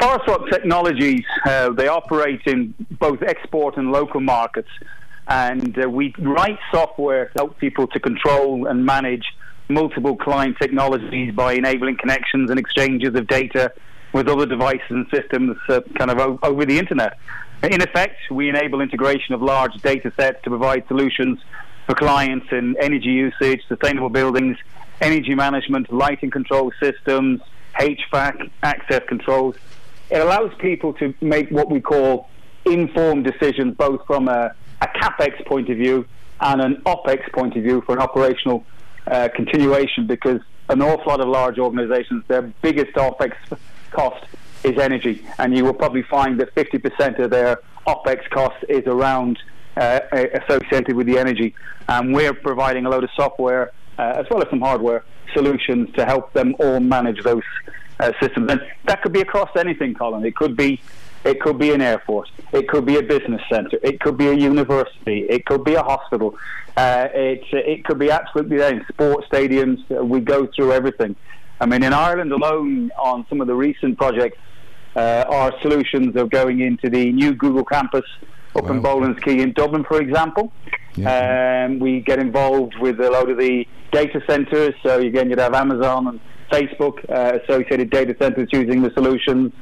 Forest 0.00 0.28
Rock 0.28 0.50
Technologies, 0.50 1.24
uh, 1.44 1.70
they 1.70 1.88
operate 1.88 2.40
in 2.46 2.74
both 2.98 3.22
export 3.22 3.76
and 3.76 3.92
local 3.92 4.20
markets. 4.20 4.68
And 5.28 5.76
uh, 5.82 5.88
we 5.88 6.14
write 6.18 6.58
software 6.72 7.26
to 7.26 7.32
help 7.36 7.58
people 7.58 7.86
to 7.88 8.00
control 8.00 8.66
and 8.66 8.84
manage 8.84 9.24
multiple 9.68 10.16
client 10.16 10.56
technologies 10.60 11.34
by 11.34 11.54
enabling 11.54 11.96
connections 11.96 12.50
and 12.50 12.58
exchanges 12.58 13.14
of 13.14 13.26
data 13.26 13.72
with 14.12 14.28
other 14.28 14.46
devices 14.46 14.86
and 14.90 15.06
systems 15.12 15.56
uh, 15.68 15.80
kind 15.98 16.10
of 16.10 16.38
over 16.42 16.64
the 16.64 16.78
internet. 16.78 17.18
In 17.62 17.80
effect, 17.80 18.16
we 18.30 18.48
enable 18.48 18.80
integration 18.80 19.34
of 19.34 19.42
large 19.42 19.74
data 19.82 20.12
sets 20.16 20.42
to 20.44 20.50
provide 20.50 20.86
solutions 20.88 21.38
for 21.86 21.94
clients 21.94 22.46
in 22.52 22.76
energy 22.80 23.08
usage, 23.08 23.62
sustainable 23.66 24.10
buildings, 24.10 24.56
energy 25.00 25.34
management, 25.34 25.92
lighting 25.92 26.30
control 26.30 26.72
systems, 26.80 27.40
HVAC, 27.78 28.50
access 28.62 29.02
controls. 29.08 29.56
It 30.10 30.18
allows 30.18 30.52
people 30.58 30.92
to 30.94 31.14
make 31.20 31.50
what 31.50 31.70
we 31.70 31.80
call 31.80 32.28
informed 32.64 33.24
decisions, 33.24 33.74
both 33.76 34.06
from 34.06 34.28
a, 34.28 34.54
a 34.82 34.86
capex 34.86 35.44
point 35.46 35.68
of 35.70 35.76
view 35.76 36.06
and 36.40 36.60
an 36.60 36.82
opex 36.84 37.32
point 37.32 37.56
of 37.56 37.62
view 37.62 37.80
for 37.86 37.94
an 37.94 38.00
operational 38.00 38.64
uh, 39.06 39.28
continuation, 39.34 40.06
because 40.06 40.40
an 40.68 40.82
awful 40.82 41.06
lot 41.06 41.20
of 41.20 41.28
large 41.28 41.58
organisations, 41.58 42.24
their 42.28 42.42
biggest 42.42 42.92
opex 42.94 43.34
cost 43.92 44.24
is 44.64 44.78
energy, 44.78 45.24
and 45.38 45.56
you 45.56 45.64
will 45.64 45.74
probably 45.74 46.02
find 46.02 46.40
that 46.40 46.54
50% 46.54 47.18
of 47.18 47.30
their 47.30 47.60
OPEX 47.86 48.28
cost 48.30 48.56
is 48.68 48.86
around 48.86 49.38
uh, 49.76 50.00
associated 50.12 50.96
with 50.96 51.06
the 51.06 51.18
energy. 51.18 51.54
And 51.88 52.14
we're 52.14 52.34
providing 52.34 52.86
a 52.86 52.90
load 52.90 53.04
of 53.04 53.10
software 53.14 53.72
uh, 53.98 54.14
as 54.16 54.26
well 54.30 54.42
as 54.42 54.50
some 54.50 54.60
hardware 54.60 55.04
solutions 55.32 55.92
to 55.94 56.04
help 56.04 56.32
them 56.32 56.54
all 56.58 56.80
manage 56.80 57.22
those 57.22 57.42
uh, 58.00 58.12
systems. 58.20 58.50
And 58.50 58.60
that 58.84 59.02
could 59.02 59.12
be 59.12 59.20
across 59.20 59.50
anything, 59.56 59.94
Colin. 59.94 60.24
It 60.24 60.36
could 60.36 60.56
be 60.56 60.80
it 61.24 61.40
could 61.40 61.58
be 61.58 61.72
an 61.72 61.80
airport. 61.80 62.28
It 62.52 62.68
could 62.68 62.86
be 62.86 62.98
a 62.98 63.02
business 63.02 63.42
centre. 63.50 63.80
It 63.82 63.98
could 63.98 64.16
be 64.16 64.28
a 64.28 64.32
university. 64.32 65.26
It 65.28 65.44
could 65.44 65.64
be 65.64 65.74
a 65.74 65.82
hospital. 65.82 66.38
Uh, 66.76 67.08
it, 67.12 67.42
it 67.52 67.84
could 67.84 67.98
be 67.98 68.12
absolutely 68.12 68.62
anything. 68.62 68.86
Sports 68.92 69.26
stadiums. 69.28 69.78
Uh, 69.90 70.04
we 70.04 70.20
go 70.20 70.46
through 70.54 70.72
everything. 70.72 71.16
I 71.60 71.66
mean, 71.66 71.82
in 71.82 71.92
Ireland 71.92 72.30
alone, 72.30 72.92
on 72.96 73.26
some 73.28 73.40
of 73.40 73.48
the 73.48 73.56
recent 73.56 73.98
projects 73.98 74.38
uh, 74.96 75.24
our 75.28 75.52
solutions 75.60 76.16
are 76.16 76.26
going 76.26 76.60
into 76.60 76.88
the 76.88 77.12
new 77.12 77.34
Google 77.34 77.64
campus 77.64 78.04
up 78.54 78.64
wow. 78.64 78.70
in 78.70 78.80
Boland's 78.80 79.20
Quay 79.20 79.40
in 79.40 79.52
Dublin, 79.52 79.84
for 79.84 80.00
example. 80.00 80.52
Yeah. 80.94 81.66
Um, 81.66 81.78
we 81.78 82.00
get 82.00 82.18
involved 82.18 82.74
with 82.80 82.98
a 83.00 83.10
lot 83.10 83.30
of 83.30 83.36
the 83.36 83.66
data 83.92 84.20
centers. 84.26 84.74
So 84.82 84.98
again, 84.98 85.28
you'd 85.28 85.38
have 85.38 85.54
Amazon 85.54 86.08
and 86.08 86.20
Facebook 86.50 86.98
uh, 87.10 87.38
associated 87.42 87.90
data 87.90 88.16
centers 88.18 88.48
using 88.52 88.82
the 88.82 88.90
solutions, 88.94 89.52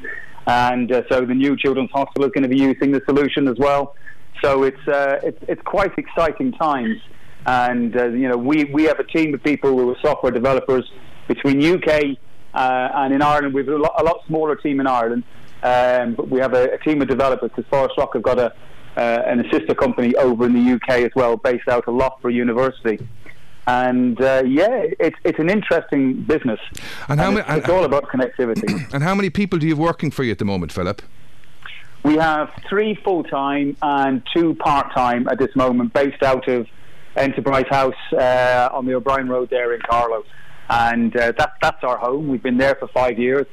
and 0.46 0.92
uh, 0.92 1.02
so 1.08 1.22
the 1.22 1.34
new 1.34 1.56
Children's 1.56 1.90
Hospital 1.90 2.26
is 2.26 2.32
going 2.32 2.42
to 2.42 2.48
be 2.48 2.58
using 2.58 2.92
the 2.92 3.02
solution 3.06 3.48
as 3.48 3.56
well. 3.58 3.96
So 4.42 4.62
it's 4.62 4.86
uh, 4.86 5.20
it's, 5.22 5.38
it's 5.48 5.62
quite 5.62 5.96
exciting 5.98 6.52
times, 6.52 6.98
and 7.46 7.96
uh, 7.96 8.08
you 8.08 8.28
know 8.28 8.36
we 8.36 8.64
we 8.64 8.84
have 8.84 9.00
a 9.00 9.04
team 9.04 9.34
of 9.34 9.42
people 9.42 9.70
who 9.70 9.90
are 9.90 9.96
software 10.02 10.32
developers 10.32 10.88
between 11.26 11.64
UK 11.64 12.18
uh, 12.54 12.90
and 12.94 13.12
in 13.12 13.20
Ireland, 13.20 13.52
we 13.52 13.62
have 13.62 13.68
a 13.68 13.76
lot, 13.76 13.94
a 13.98 14.04
lot 14.04 14.24
smaller 14.26 14.54
team 14.54 14.80
in 14.80 14.86
Ireland, 14.86 15.24
um, 15.62 16.14
but 16.14 16.28
we 16.28 16.38
have 16.40 16.54
a, 16.54 16.74
a, 16.74 16.78
team 16.78 17.02
of 17.02 17.08
developers 17.08 17.50
because 17.50 17.68
Forest 17.68 17.98
Rock 17.98 18.14
have 18.14 18.22
got 18.22 18.38
a, 18.38 18.54
uh, 18.96 19.22
an 19.26 19.44
sister 19.50 19.74
company 19.74 20.14
over 20.16 20.46
in 20.46 20.52
the 20.52 20.72
UK 20.74 21.00
as 21.00 21.10
well, 21.16 21.36
based 21.36 21.68
out 21.68 21.88
of 21.88 21.94
Loughborough 21.94 22.30
University. 22.30 22.98
And 23.66 24.20
uh, 24.20 24.42
yeah, 24.46 24.84
it's 25.00 25.16
it's 25.24 25.38
an 25.38 25.48
interesting 25.48 26.22
business. 26.22 26.60
And 27.08 27.18
how 27.18 27.28
and 27.28 27.36
many? 27.36 27.48
It's, 27.48 27.58
it's 27.64 27.68
all 27.68 27.84
about 27.84 28.04
connectivity. 28.04 28.86
And 28.92 29.02
how 29.02 29.14
many 29.14 29.30
people 29.30 29.58
do 29.58 29.66
you 29.66 29.72
have 29.72 29.78
working 29.78 30.10
for 30.10 30.22
you 30.22 30.32
at 30.32 30.38
the 30.38 30.44
moment, 30.44 30.70
Philip? 30.70 31.00
We 32.04 32.16
have 32.16 32.50
three 32.68 32.94
full 32.94 33.24
time 33.24 33.78
and 33.80 34.22
two 34.34 34.54
part 34.56 34.92
time 34.92 35.26
at 35.28 35.38
this 35.38 35.56
moment, 35.56 35.94
based 35.94 36.22
out 36.22 36.46
of 36.46 36.68
Enterprise 37.16 37.64
House 37.70 37.94
uh, 38.12 38.68
on 38.70 38.84
the 38.84 38.94
O'Brien 38.94 39.28
Road 39.28 39.48
there 39.48 39.72
in 39.72 39.80
Carlow 39.80 40.24
and 40.70 41.16
uh, 41.16 41.32
that, 41.38 41.52
that's 41.60 41.82
our 41.84 41.96
home. 41.96 42.28
We've 42.28 42.42
been 42.42 42.58
there 42.58 42.74
for 42.76 42.88
five 42.88 43.18
years. 43.18 43.46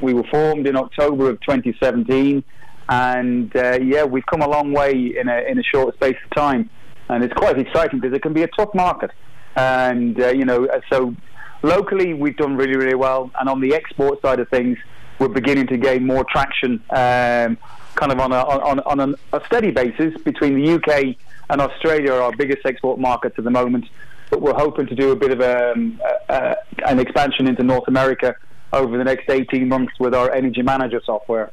We 0.00 0.14
were 0.14 0.24
formed 0.24 0.66
in 0.66 0.76
October 0.76 1.30
of 1.30 1.40
2017, 1.40 2.42
and 2.88 3.56
uh, 3.56 3.78
yeah, 3.82 4.04
we've 4.04 4.26
come 4.26 4.42
a 4.42 4.48
long 4.48 4.72
way 4.72 4.92
in 4.92 5.28
a 5.28 5.40
in 5.48 5.58
a 5.58 5.62
short 5.62 5.94
space 5.94 6.16
of 6.24 6.30
time, 6.36 6.70
and 7.08 7.24
it's 7.24 7.34
quite 7.34 7.58
exciting 7.58 8.00
because 8.00 8.16
it 8.16 8.22
can 8.22 8.32
be 8.32 8.42
a 8.42 8.48
tough 8.48 8.74
market, 8.74 9.10
and 9.56 10.20
uh, 10.20 10.28
you 10.28 10.44
know, 10.44 10.66
uh, 10.66 10.80
so 10.90 11.14
locally 11.62 12.14
we've 12.14 12.36
done 12.36 12.56
really 12.56 12.76
really 12.76 12.94
well, 12.94 13.30
and 13.40 13.48
on 13.48 13.60
the 13.60 13.74
export 13.74 14.22
side 14.22 14.38
of 14.38 14.48
things, 14.48 14.78
we're 15.18 15.28
beginning 15.28 15.66
to 15.66 15.76
gain 15.76 16.06
more 16.06 16.24
traction, 16.24 16.74
um, 16.90 17.58
kind 17.96 18.12
of 18.12 18.20
on 18.20 18.32
a 18.32 18.36
on, 18.36 18.80
on 18.80 19.00
a, 19.00 19.36
a 19.36 19.44
steady 19.46 19.72
basis 19.72 20.16
between 20.22 20.62
the 20.62 20.74
UK 20.74 21.16
and 21.50 21.60
Australia 21.60 22.12
are 22.12 22.22
our 22.22 22.36
biggest 22.36 22.64
export 22.66 22.98
markets 22.98 23.34
at 23.38 23.44
the 23.44 23.50
moment. 23.50 23.86
But 24.30 24.42
we're 24.42 24.54
hoping 24.54 24.86
to 24.86 24.94
do 24.94 25.10
a 25.10 25.16
bit 25.16 25.30
of 25.30 25.40
a, 25.40 25.72
um, 25.72 26.00
a, 26.28 26.56
an 26.86 26.98
expansion 26.98 27.46
into 27.46 27.62
North 27.62 27.88
America 27.88 28.36
over 28.72 28.98
the 28.98 29.04
next 29.04 29.30
18 29.30 29.68
months 29.68 29.94
with 29.98 30.14
our 30.14 30.30
energy 30.32 30.62
manager 30.62 31.00
software. 31.04 31.50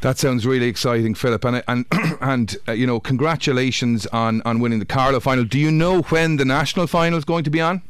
That 0.00 0.16
sounds 0.16 0.46
really 0.46 0.66
exciting, 0.66 1.14
Philip. 1.14 1.44
And 1.44 1.62
and 1.68 1.86
and 2.20 2.56
uh, 2.66 2.72
you 2.72 2.86
know, 2.86 3.00
congratulations 3.00 4.06
on 4.06 4.40
on 4.42 4.60
winning 4.60 4.78
the 4.78 4.86
Carlow 4.86 5.20
final. 5.20 5.44
Do 5.44 5.58
you 5.58 5.70
know 5.70 6.02
when 6.02 6.36
the 6.36 6.44
national 6.44 6.86
final 6.86 7.18
is 7.18 7.24
going 7.24 7.44
to 7.44 7.50
be 7.50 7.60
on? 7.60 7.82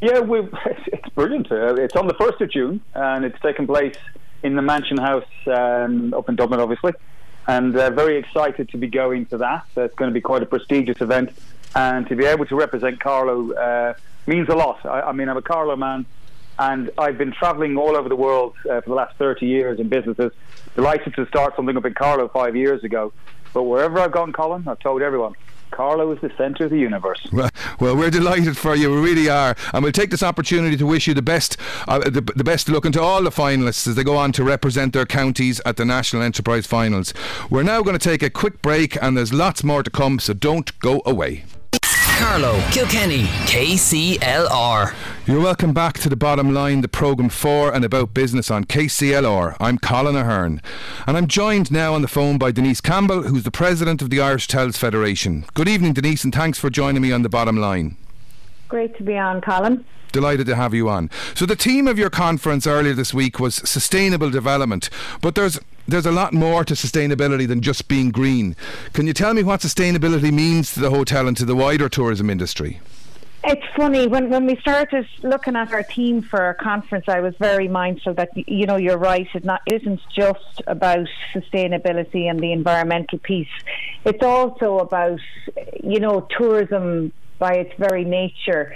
Yeah, 0.00 0.20
we 0.20 0.38
it's 0.86 1.08
brilliant. 1.14 1.50
Uh, 1.50 1.74
it's 1.74 1.96
on 1.96 2.06
the 2.06 2.14
first 2.14 2.40
of 2.40 2.50
June, 2.50 2.80
and 2.94 3.24
it's 3.24 3.40
taking 3.40 3.66
place 3.66 3.96
in 4.42 4.54
the 4.54 4.62
Mansion 4.62 4.98
House 4.98 5.24
um, 5.46 6.14
up 6.14 6.28
in 6.28 6.36
Dublin, 6.36 6.60
obviously. 6.60 6.92
And 7.46 7.76
uh, 7.76 7.90
very 7.90 8.16
excited 8.16 8.68
to 8.70 8.76
be 8.76 8.88
going 8.88 9.26
to 9.26 9.38
that. 9.38 9.66
it's 9.76 9.94
going 9.94 10.10
to 10.10 10.14
be 10.14 10.20
quite 10.20 10.42
a 10.42 10.46
prestigious 10.46 11.00
event, 11.00 11.30
and 11.74 12.08
to 12.08 12.16
be 12.16 12.24
able 12.24 12.46
to 12.46 12.56
represent 12.56 13.00
Carlow 13.00 13.52
uh, 13.52 13.94
means 14.26 14.48
a 14.48 14.54
lot. 14.54 14.84
I, 14.84 15.02
I 15.02 15.12
mean, 15.12 15.28
I'm 15.28 15.36
a 15.36 15.42
Carlow 15.42 15.76
man 15.76 16.06
and 16.58 16.90
I've 16.96 17.18
been 17.18 17.32
travelling 17.32 17.76
all 17.76 17.96
over 17.96 18.08
the 18.08 18.16
world 18.16 18.54
uh, 18.64 18.80
for 18.80 18.90
the 18.90 18.94
last 18.94 19.16
30 19.16 19.46
years 19.46 19.78
in 19.78 19.88
businesses. 19.88 20.32
Delighted 20.74 21.14
to 21.14 21.26
start 21.26 21.54
something 21.56 21.76
up 21.76 21.84
in 21.84 21.94
Carlow 21.94 22.28
five 22.28 22.56
years 22.56 22.82
ago. 22.82 23.12
But 23.52 23.64
wherever 23.64 23.98
I've 24.00 24.12
gone, 24.12 24.32
Colin, 24.32 24.66
I've 24.66 24.78
told 24.78 25.02
everyone. 25.02 25.34
Carlow 25.76 26.10
is 26.10 26.20
the 26.22 26.32
centre 26.38 26.64
of 26.64 26.70
the 26.70 26.78
universe. 26.78 27.20
Well, 27.36 27.50
well, 27.80 27.96
we're 27.96 28.10
delighted 28.10 28.56
for 28.56 28.74
you. 28.74 28.90
We 28.90 28.98
really 28.98 29.28
are, 29.28 29.54
and 29.74 29.82
we'll 29.82 29.92
take 29.92 30.10
this 30.10 30.22
opportunity 30.22 30.74
to 30.78 30.86
wish 30.86 31.06
you 31.06 31.12
the 31.12 31.20
best, 31.20 31.58
uh, 31.86 31.98
the, 31.98 32.22
the 32.22 32.44
best 32.44 32.70
look 32.70 32.86
into 32.86 33.02
all 33.02 33.22
the 33.22 33.30
finalists 33.30 33.86
as 33.86 33.94
they 33.94 34.04
go 34.04 34.16
on 34.16 34.32
to 34.32 34.44
represent 34.44 34.94
their 34.94 35.04
counties 35.04 35.60
at 35.66 35.76
the 35.76 35.84
National 35.84 36.22
Enterprise 36.22 36.66
Finals. 36.66 37.12
We're 37.50 37.62
now 37.62 37.82
going 37.82 37.98
to 37.98 38.02
take 38.02 38.22
a 38.22 38.30
quick 38.30 38.62
break, 38.62 38.96
and 39.02 39.18
there's 39.18 39.34
lots 39.34 39.62
more 39.62 39.82
to 39.82 39.90
come, 39.90 40.18
so 40.18 40.32
don't 40.32 40.76
go 40.78 41.02
away. 41.04 41.44
Carlow, 42.16 42.58
Kilkenny, 42.70 43.24
KCLR. 43.44 44.94
You're 45.26 45.40
welcome 45.40 45.74
back 45.74 45.98
to 45.98 46.08
the 46.08 46.16
bottom 46.16 46.54
line, 46.54 46.80
the 46.80 46.88
programme 46.88 47.28
for 47.28 47.74
and 47.74 47.84
about 47.84 48.14
business 48.14 48.50
on 48.50 48.64
KCLR. 48.64 49.54
I'm 49.60 49.76
Colin 49.76 50.16
Ahern, 50.16 50.62
and 51.06 51.16
I'm 51.18 51.26
joined 51.26 51.70
now 51.70 51.92
on 51.92 52.00
the 52.00 52.08
phone 52.08 52.38
by 52.38 52.52
Denyse 52.52 52.82
Campbell, 52.82 53.24
who's 53.24 53.42
the 53.42 53.50
president 53.50 54.00
of 54.00 54.08
the 54.08 54.22
Irish 54.22 54.50
Hotels 54.50 54.78
Federation. 54.78 55.44
Good 55.52 55.68
evening, 55.68 55.92
Denyse, 55.92 56.24
and 56.24 56.34
thanks 56.34 56.58
for 56.58 56.70
joining 56.70 57.02
me 57.02 57.12
on 57.12 57.20
the 57.20 57.28
bottom 57.28 57.58
line. 57.58 57.98
Great 58.68 58.96
to 58.96 59.02
be 59.02 59.18
on, 59.18 59.42
Colin. 59.42 59.84
Delighted 60.16 60.46
to 60.46 60.56
have 60.56 60.72
you 60.72 60.88
on. 60.88 61.10
So 61.34 61.44
the 61.44 61.54
theme 61.54 61.86
of 61.86 61.98
your 61.98 62.08
conference 62.08 62.66
earlier 62.66 62.94
this 62.94 63.12
week 63.12 63.38
was 63.38 63.56
sustainable 63.56 64.30
development, 64.30 64.88
but 65.20 65.34
there's 65.34 65.60
there's 65.86 66.06
a 66.06 66.10
lot 66.10 66.32
more 66.32 66.64
to 66.64 66.72
sustainability 66.72 67.46
than 67.46 67.60
just 67.60 67.86
being 67.86 68.12
green. 68.12 68.56
Can 68.94 69.06
you 69.06 69.12
tell 69.12 69.34
me 69.34 69.42
what 69.42 69.60
sustainability 69.60 70.32
means 70.32 70.72
to 70.72 70.80
the 70.80 70.88
hotel 70.88 71.28
and 71.28 71.36
to 71.36 71.44
the 71.44 71.54
wider 71.54 71.90
tourism 71.90 72.30
industry? 72.30 72.80
It's 73.44 73.66
funny 73.76 74.06
when 74.06 74.30
when 74.30 74.46
we 74.46 74.56
started 74.56 75.06
looking 75.22 75.54
at 75.54 75.70
our 75.74 75.82
theme 75.82 76.22
for 76.22 76.40
our 76.40 76.54
conference, 76.54 77.04
I 77.08 77.20
was 77.20 77.34
very 77.38 77.68
mindful 77.68 78.14
that 78.14 78.30
you 78.34 78.64
know 78.64 78.76
you're 78.76 78.96
right. 78.96 79.28
It 79.34 79.44
not 79.44 79.60
isn't 79.70 80.00
just 80.14 80.62
about 80.66 81.08
sustainability 81.34 82.30
and 82.30 82.40
the 82.40 82.52
environmental 82.52 83.18
piece. 83.18 83.56
It's 84.06 84.24
also 84.24 84.78
about 84.78 85.20
you 85.84 86.00
know 86.00 86.26
tourism 86.38 87.12
by 87.38 87.56
its 87.56 87.74
very 87.78 88.06
nature 88.06 88.74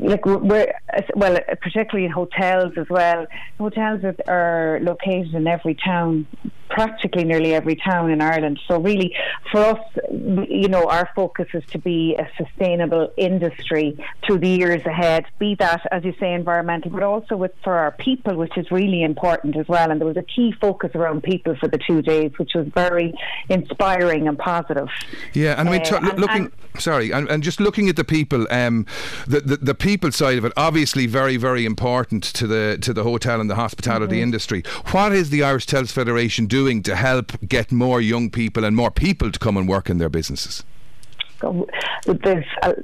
like 0.00 0.24
we're 0.26 0.72
well, 1.14 1.38
particularly 1.60 2.06
in 2.06 2.10
hotels 2.12 2.72
as 2.76 2.86
well. 2.90 3.26
Hotels 3.58 4.00
are 4.26 4.78
located 4.82 5.34
in 5.34 5.46
every 5.46 5.76
town 5.84 6.26
practically 6.72 7.24
nearly 7.24 7.54
every 7.54 7.76
town 7.76 8.10
in 8.10 8.20
Ireland. 8.20 8.58
So 8.66 8.80
really, 8.80 9.14
for 9.50 9.60
us, 9.60 9.80
you 10.10 10.68
know, 10.68 10.88
our 10.88 11.08
focus 11.14 11.48
is 11.52 11.64
to 11.66 11.78
be 11.78 12.16
a 12.16 12.28
sustainable 12.42 13.12
industry 13.16 13.96
through 14.26 14.38
the 14.38 14.48
years 14.48 14.84
ahead. 14.86 15.26
Be 15.38 15.54
that, 15.56 15.82
as 15.92 16.02
you 16.04 16.14
say, 16.18 16.32
environmental, 16.32 16.90
but 16.90 17.02
also 17.02 17.36
with 17.36 17.52
for 17.62 17.74
our 17.74 17.92
people, 17.92 18.36
which 18.36 18.56
is 18.56 18.70
really 18.70 19.02
important 19.02 19.56
as 19.56 19.68
well. 19.68 19.90
And 19.90 20.00
there 20.00 20.08
was 20.08 20.16
a 20.16 20.22
key 20.22 20.52
focus 20.60 20.92
around 20.94 21.22
people 21.22 21.54
for 21.56 21.68
the 21.68 21.78
two 21.78 22.00
days, 22.00 22.32
which 22.38 22.52
was 22.54 22.66
very 22.74 23.12
inspiring 23.48 24.26
and 24.26 24.38
positive. 24.38 24.88
Yeah, 25.34 25.54
and 25.58 25.68
I 25.68 25.72
mean, 25.72 25.82
uh, 25.82 26.14
looking, 26.16 26.50
and, 26.72 26.80
sorry, 26.80 27.12
and, 27.12 27.28
and, 27.28 27.42
just 27.42 27.60
looking 27.60 27.88
at 27.88 27.96
the 27.96 28.04
people, 28.04 28.46
um, 28.50 28.86
the, 29.26 29.40
the, 29.40 29.56
the 29.58 29.74
people 29.74 30.10
side 30.10 30.38
of 30.38 30.44
it, 30.44 30.52
obviously 30.56 31.06
very 31.06 31.36
very 31.36 31.66
important 31.66 32.22
to 32.22 32.46
the 32.46 32.78
to 32.80 32.94
the 32.94 33.02
hotel 33.02 33.40
and 33.40 33.50
the 33.50 33.56
hospitality 33.56 34.16
mm-hmm. 34.16 34.22
industry. 34.22 34.62
What 34.92 35.12
is 35.12 35.28
the 35.30 35.42
Irish 35.42 35.66
Hotels 35.66 35.92
Federation 35.92 36.46
doing? 36.46 36.61
Doing 36.62 36.82
to 36.82 36.94
help 36.94 37.28
get 37.56 37.72
more 37.72 38.00
young 38.00 38.30
people 38.30 38.64
and 38.64 38.74
more 38.76 38.90
people 38.90 39.28
to 39.34 39.38
come 39.38 39.56
and 39.56 39.66
work 39.68 39.90
in 39.90 39.98
their 39.98 40.12
businesses? 40.18 40.64
There's 42.06 42.44
a, 42.62 42.74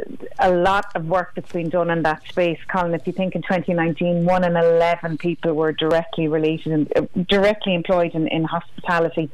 a, 0.40 0.50
lot 0.50 0.86
of 0.96 1.06
work 1.06 1.28
that's 1.36 1.52
been 1.52 1.68
done 1.68 1.90
in 1.90 2.02
that 2.02 2.26
space, 2.26 2.58
Colin. 2.72 2.92
If 2.92 3.06
you 3.06 3.12
think 3.12 3.36
in 3.36 3.42
2019, 3.42 4.24
one 4.24 4.42
in 4.42 4.56
11 4.56 5.18
people 5.18 5.52
were 5.54 5.72
directly 5.72 6.26
related 6.26 6.72
and 6.72 6.92
uh, 6.96 7.02
directly 7.28 7.74
employed 7.74 8.12
in, 8.14 8.26
in 8.26 8.42
hospitality, 8.44 9.30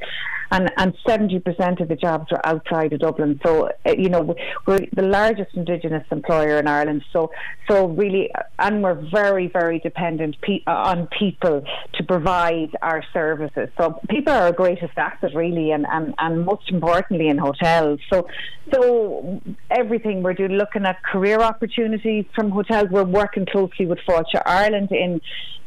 and 0.51 0.71
and 0.77 0.93
70% 1.07 1.81
of 1.81 1.87
the 1.87 1.95
jobs 1.95 2.31
are 2.31 2.41
outside 2.43 2.93
of 2.93 2.99
Dublin. 2.99 3.39
So 3.45 3.69
uh, 3.85 3.93
you 3.97 4.09
know 4.09 4.35
we're 4.65 4.79
the 4.93 5.01
largest 5.01 5.55
Indigenous 5.55 6.05
employer 6.11 6.57
in 6.57 6.67
Ireland. 6.67 7.03
So 7.11 7.31
so 7.69 7.87
really, 7.87 8.31
and 8.59 8.83
we're 8.83 9.01
very 9.11 9.47
very 9.47 9.79
dependent 9.79 10.37
pe- 10.41 10.63
uh, 10.67 10.71
on 10.71 11.07
people 11.07 11.63
to 11.93 12.03
provide 12.03 12.75
our 12.81 13.03
services. 13.13 13.69
So 13.77 13.99
people 14.09 14.33
are 14.33 14.43
our 14.43 14.51
greatest 14.51 14.97
asset 14.97 15.31
really, 15.35 15.71
and 15.71 15.85
and, 15.89 16.13
and 16.17 16.45
most 16.45 16.69
importantly 16.69 17.27
in 17.27 17.37
hotels. 17.37 17.99
So 18.11 18.27
so 18.73 19.41
everything 19.69 20.23
we're 20.23 20.33
doing, 20.33 20.53
looking 20.53 20.85
at 20.85 21.01
career 21.03 21.39
opportunities 21.39 22.25
from 22.33 22.51
hotels. 22.51 22.87
We're 22.89 23.03
working 23.03 23.45
closely 23.45 23.85
with 23.85 23.99
Fáilte 24.07 24.41
Ireland 24.45 24.91
in 24.91 25.21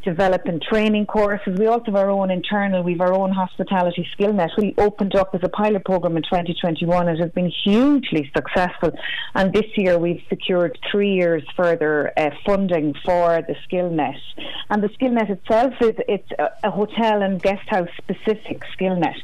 developing 0.08 0.58
training 0.58 1.04
courses. 1.04 1.58
We 1.58 1.66
also 1.66 1.86
have 1.86 1.96
our 1.96 2.08
own 2.08 2.30
internal, 2.30 2.82
we 2.82 2.92
have 2.92 3.02
our 3.02 3.12
own 3.12 3.30
hospitality 3.30 4.08
skill 4.12 4.32
net. 4.32 4.50
We 4.56 4.74
opened 4.78 5.14
up 5.14 5.34
as 5.34 5.42
a 5.42 5.50
pilot 5.50 5.84
program 5.84 6.16
in 6.16 6.22
2021. 6.22 7.08
It 7.08 7.18
has 7.18 7.30
been 7.32 7.52
hugely 7.64 8.30
successful. 8.34 8.92
And 9.34 9.52
this 9.52 9.66
year 9.76 9.98
we've 9.98 10.22
secured 10.30 10.78
three 10.90 11.12
years 11.12 11.42
further 11.54 12.10
uh, 12.16 12.30
funding 12.46 12.94
for 13.04 13.42
the 13.46 13.54
skill 13.64 13.90
net. 13.90 14.16
And 14.70 14.82
the 14.82 14.88
skill 14.94 15.10
net 15.10 15.28
itself 15.28 15.74
is 15.82 15.94
it's 16.08 16.30
a, 16.38 16.52
a 16.64 16.70
hotel 16.70 17.20
and 17.20 17.42
guest 17.42 17.68
house 17.68 17.90
specific 17.98 18.62
skill 18.72 18.96
net. 18.96 19.16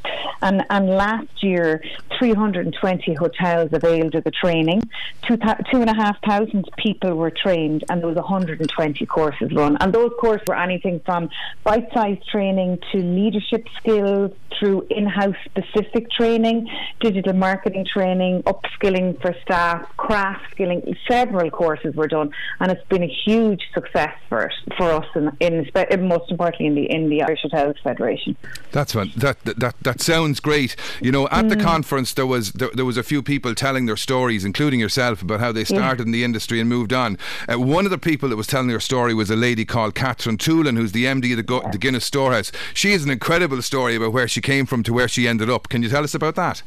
And, 0.43 0.65
and 0.69 0.91
last 0.91 1.43
year, 1.43 1.83
320 2.19 3.15
hotels 3.15 3.71
availed 3.73 4.15
of 4.17 4.25
the 4.25 4.31
training. 4.31 4.83
Two, 5.27 5.39
two 5.39 5.81
and 5.81 5.89
a 5.89 5.95
half 5.95 6.19
thousand 6.29 6.69
people 6.77 7.15
were 7.15 7.31
trained 7.31 7.85
and 7.89 8.03
there 8.03 8.09
was 8.09 8.17
120 8.17 9.07
courses 9.07 9.51
run. 9.55 9.79
And 9.81 9.95
those 9.95 10.11
courses 10.21 10.45
were 10.47 10.57
anything 10.75 11.01
from 11.05 11.31
bite 11.63 11.89
sized 11.93 12.27
training 12.29 12.79
to 12.93 12.99
leadership 12.99 13.67
skills 13.79 14.33
through 14.59 14.87
in 14.91 15.07
house 15.07 15.35
specific 15.45 16.11
training, 16.11 16.69
digital 17.01 17.33
marketing 17.33 17.87
training, 17.91 18.43
upskilling 18.45 19.21
for 19.21 19.35
staff, 19.43 19.85
craft 19.97 20.45
skilling. 20.53 20.97
Several 21.09 21.51
courses 21.51 21.95
were 21.95 22.09
done, 22.09 22.31
and 22.61 22.71
it's 22.71 22.87
been 22.89 23.03
a 23.03 23.15
huge 23.25 23.63
success 23.73 24.15
for 24.29 24.45
it, 24.45 24.53
for 24.77 24.91
us, 24.91 25.07
in, 25.15 25.31
in 25.41 26.09
most 26.09 26.31
importantly 26.31 26.67
in 26.67 26.75
the 26.75 26.91
in 26.91 27.09
the 27.09 27.23
Irish 27.23 27.41
Hotels 27.43 27.77
Federation. 27.83 28.37
That's 28.73 28.95
one. 28.95 29.13
That 29.17 29.43
that 29.45 29.75
that 29.83 30.01
sounds 30.01 30.41
great. 30.41 30.77
You 31.01 31.13
know, 31.13 31.27
at 31.29 31.47
mm. 31.47 31.49
the 31.51 31.57
conference 31.57 32.15
there 32.15 32.27
was 32.27 32.53
there, 32.53 32.71
there, 32.75 32.85
was 32.85 32.97
a 32.97 33.03
few 33.03 33.23
people 33.23 33.55
telling 33.55 33.87
their 33.87 33.97
stories, 33.97 34.45
including 34.45 34.81
yourself, 34.81 35.23
about 35.23 35.41
how 35.41 35.53
they 35.53 35.65
started 35.65 36.01
yeah. 36.01 36.07
in 36.07 36.13
the 36.13 36.25
industry 36.25 36.61
and 36.61 36.69
moved 36.69 36.93
on. 36.93 37.19
Uh, 37.49 37.59
one 37.59 37.85
of 37.85 37.91
the 37.91 37.99
people 37.99 38.29
that 38.29 38.37
was 38.37 38.47
telling 38.47 38.69
her 38.69 38.81
story 38.81 39.15
was 39.15 39.31
a 39.31 39.37
lady 39.37 39.65
called 39.65 39.95
Catherine 39.95 40.39
Toolan, 40.55 40.77
who's 40.77 40.93
the 40.93 41.05
MD 41.05 41.33
of 41.33 41.39
the, 41.39 41.43
Go- 41.43 41.69
the 41.73 41.79
Guinness 41.79 42.05
Storehouse. 42.05 42.53
She 42.75 42.93
has 42.93 43.05
an 43.05 43.11
incredible 43.11 43.61
story 43.61 43.97
about 43.97 44.13
where 44.13 44.29
she 44.29 44.41
came 44.41 44.67
from 44.67 44.83
to 44.85 44.93
where 44.93 45.09
she 45.09 45.27
ended 45.27 45.51
up. 45.51 45.69
Can 45.69 45.83
you 45.83 45.89
tell 45.89 46.05
us 46.05 46.15
about 46.15 46.37
that? 46.37 46.63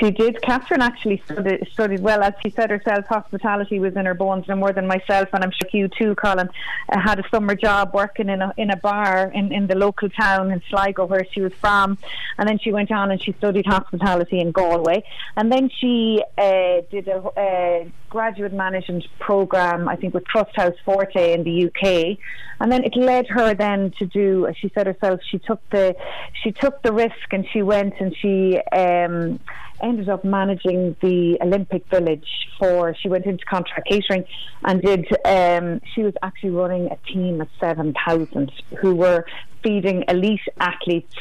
She 0.00 0.10
did. 0.10 0.42
Catherine 0.42 0.82
actually 0.82 1.22
studied, 1.24 1.68
studied 1.72 2.00
well, 2.00 2.22
as 2.24 2.34
she 2.42 2.50
said 2.50 2.70
herself. 2.70 3.06
Hospitality 3.06 3.78
was 3.78 3.94
in 3.94 4.06
her 4.06 4.14
bones, 4.14 4.48
no 4.48 4.56
more 4.56 4.72
than 4.72 4.88
myself, 4.88 5.28
and 5.32 5.44
I'm 5.44 5.52
sure 5.52 5.70
you 5.72 5.86
too, 5.86 6.16
Colin. 6.16 6.50
Uh, 6.88 6.98
had 6.98 7.20
a 7.20 7.28
summer 7.28 7.54
job 7.54 7.92
working 7.94 8.28
in 8.28 8.42
a 8.42 8.52
in 8.56 8.70
a 8.70 8.76
bar 8.76 9.30
in, 9.32 9.52
in 9.52 9.68
the 9.68 9.76
local 9.76 10.08
town 10.10 10.50
in 10.50 10.60
Sligo, 10.68 11.06
where 11.06 11.24
she 11.32 11.40
was 11.40 11.52
from, 11.54 11.96
and 12.38 12.48
then 12.48 12.58
she 12.58 12.72
went 12.72 12.90
on 12.90 13.12
and 13.12 13.22
she 13.22 13.32
studied 13.34 13.66
hospitality 13.66 14.40
in 14.40 14.50
Galway, 14.50 15.04
and 15.36 15.52
then 15.52 15.70
she 15.70 16.24
uh, 16.36 16.80
did 16.90 17.06
a. 17.06 17.18
Uh, 17.18 17.88
graduate 18.08 18.52
management 18.52 19.04
program, 19.18 19.88
I 19.88 19.96
think 19.96 20.14
with 20.14 20.24
Trust 20.26 20.54
House 20.56 20.74
Forte 20.84 21.32
in 21.32 21.44
the 21.44 21.66
UK, 21.66 22.18
and 22.60 22.72
then 22.72 22.84
it 22.84 22.96
led 22.96 23.26
her 23.28 23.54
then 23.54 23.92
to 23.98 24.06
do. 24.06 24.46
As 24.46 24.56
she 24.56 24.70
said 24.74 24.86
herself, 24.86 25.20
she 25.30 25.38
took 25.38 25.60
the 25.70 25.94
she 26.42 26.52
took 26.52 26.82
the 26.82 26.92
risk 26.92 27.32
and 27.32 27.46
she 27.52 27.62
went 27.62 27.94
and 28.00 28.14
she. 28.16 28.58
Um, 28.72 29.40
ended 29.80 30.08
up 30.08 30.24
managing 30.24 30.96
the 31.00 31.38
Olympic 31.40 31.86
Village 31.88 32.26
for. 32.58 32.94
She 33.00 33.08
went 33.08 33.26
into 33.26 33.44
contract 33.44 33.88
catering 33.88 34.24
and 34.64 34.82
did. 34.82 35.06
Um, 35.24 35.80
she 35.94 36.02
was 36.02 36.14
actually 36.22 36.50
running 36.50 36.90
a 36.90 36.96
team 37.12 37.40
of 37.40 37.48
seven 37.60 37.94
thousand 38.06 38.52
who 38.80 38.94
were 38.94 39.24
feeding 39.62 40.04
elite 40.08 40.40
athletes 40.60 41.14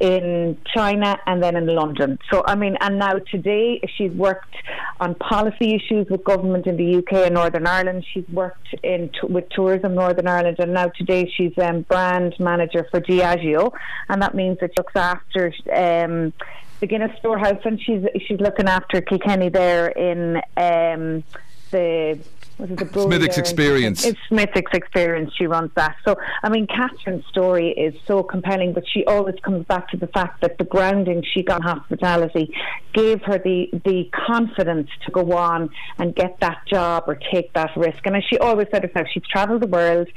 in 0.00 0.58
China 0.74 1.18
and 1.26 1.42
then 1.42 1.56
in 1.56 1.66
London. 1.66 2.18
So 2.30 2.42
I 2.46 2.54
mean, 2.54 2.76
and 2.80 2.98
now 2.98 3.14
today 3.30 3.80
she's 3.96 4.12
worked 4.12 4.54
on 5.00 5.14
policy 5.16 5.74
issues 5.74 6.06
with 6.08 6.24
government 6.24 6.66
in 6.66 6.76
the 6.76 6.96
UK 6.96 7.26
and 7.26 7.34
Northern 7.34 7.66
Ireland. 7.66 8.04
She's 8.12 8.28
worked 8.28 8.74
in 8.82 9.10
t- 9.10 9.26
with 9.28 9.48
Tourism 9.50 9.94
Northern 9.94 10.26
Ireland, 10.26 10.56
and 10.58 10.74
now 10.74 10.88
today 10.88 11.30
she's 11.36 11.56
um, 11.58 11.82
brand 11.82 12.34
manager 12.38 12.86
for 12.90 13.00
Diageo, 13.00 13.72
and 14.08 14.22
that 14.22 14.34
means 14.34 14.58
that 14.60 14.70
she 14.74 14.80
looks 14.80 14.96
after. 14.96 15.52
Um, 15.72 16.32
the 16.80 16.88
Guinness 16.88 17.16
Storehouse, 17.18 17.60
and 17.64 17.80
she's 17.80 18.04
she's 18.26 18.40
looking 18.40 18.68
after 18.68 19.00
Kilkenny 19.00 19.48
there 19.48 19.88
in 19.88 20.36
um, 20.56 21.24
the 21.70 22.18
was 22.58 22.70
it 22.70 22.92
Smithwick's 22.92 23.38
experience. 23.38 24.04
It's 24.04 24.18
Smithwick's 24.28 24.72
experience. 24.72 25.32
She 25.36 25.46
runs 25.46 25.70
that. 25.74 25.96
So, 26.04 26.16
I 26.42 26.48
mean, 26.48 26.66
Catherine's 26.66 27.26
story 27.26 27.70
is 27.70 27.94
so 28.06 28.22
compelling, 28.22 28.72
but 28.72 28.84
she 28.88 29.04
always 29.06 29.36
comes 29.42 29.66
back 29.66 29.88
to 29.90 29.96
the 29.96 30.06
fact 30.08 30.40
that 30.42 30.58
the 30.58 30.64
grounding 30.64 31.24
she 31.32 31.42
got 31.42 31.62
in 31.62 31.62
hospitality 31.62 32.54
gave 32.92 33.22
her 33.22 33.38
the, 33.38 33.68
the 33.84 34.08
confidence 34.12 34.88
to 35.04 35.10
go 35.10 35.32
on 35.32 35.68
and 35.98 36.14
get 36.14 36.38
that 36.40 36.62
job 36.66 37.04
or 37.06 37.18
take 37.32 37.52
that 37.54 37.76
risk. 37.76 38.06
And 38.06 38.16
as 38.16 38.22
she 38.30 38.38
always 38.38 38.68
said 38.70 38.84
herself, 38.84 39.08
she's 39.12 39.26
travelled 39.26 39.62
the 39.62 39.66
world, 39.66 40.08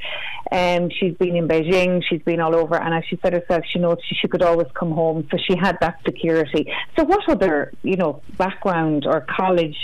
and 0.50 0.84
um, 0.84 0.90
she's 0.90 1.14
been 1.14 1.36
in 1.36 1.48
Beijing, 1.48 2.02
she's 2.08 2.22
been 2.22 2.40
all 2.40 2.54
over, 2.54 2.76
and 2.76 2.94
as 2.94 3.04
she 3.08 3.18
said 3.22 3.32
herself, 3.32 3.64
she 3.68 3.78
knows 3.78 3.98
she, 4.08 4.14
she 4.14 4.28
could 4.28 4.42
always 4.42 4.68
come 4.74 4.92
home. 4.92 5.26
So 5.30 5.38
she 5.38 5.56
had 5.56 5.76
that 5.80 6.00
security. 6.04 6.72
So, 6.96 7.04
what 7.04 7.28
other, 7.28 7.72
you 7.82 7.96
know, 7.96 8.22
background 8.36 9.06
or 9.06 9.22
college, 9.22 9.76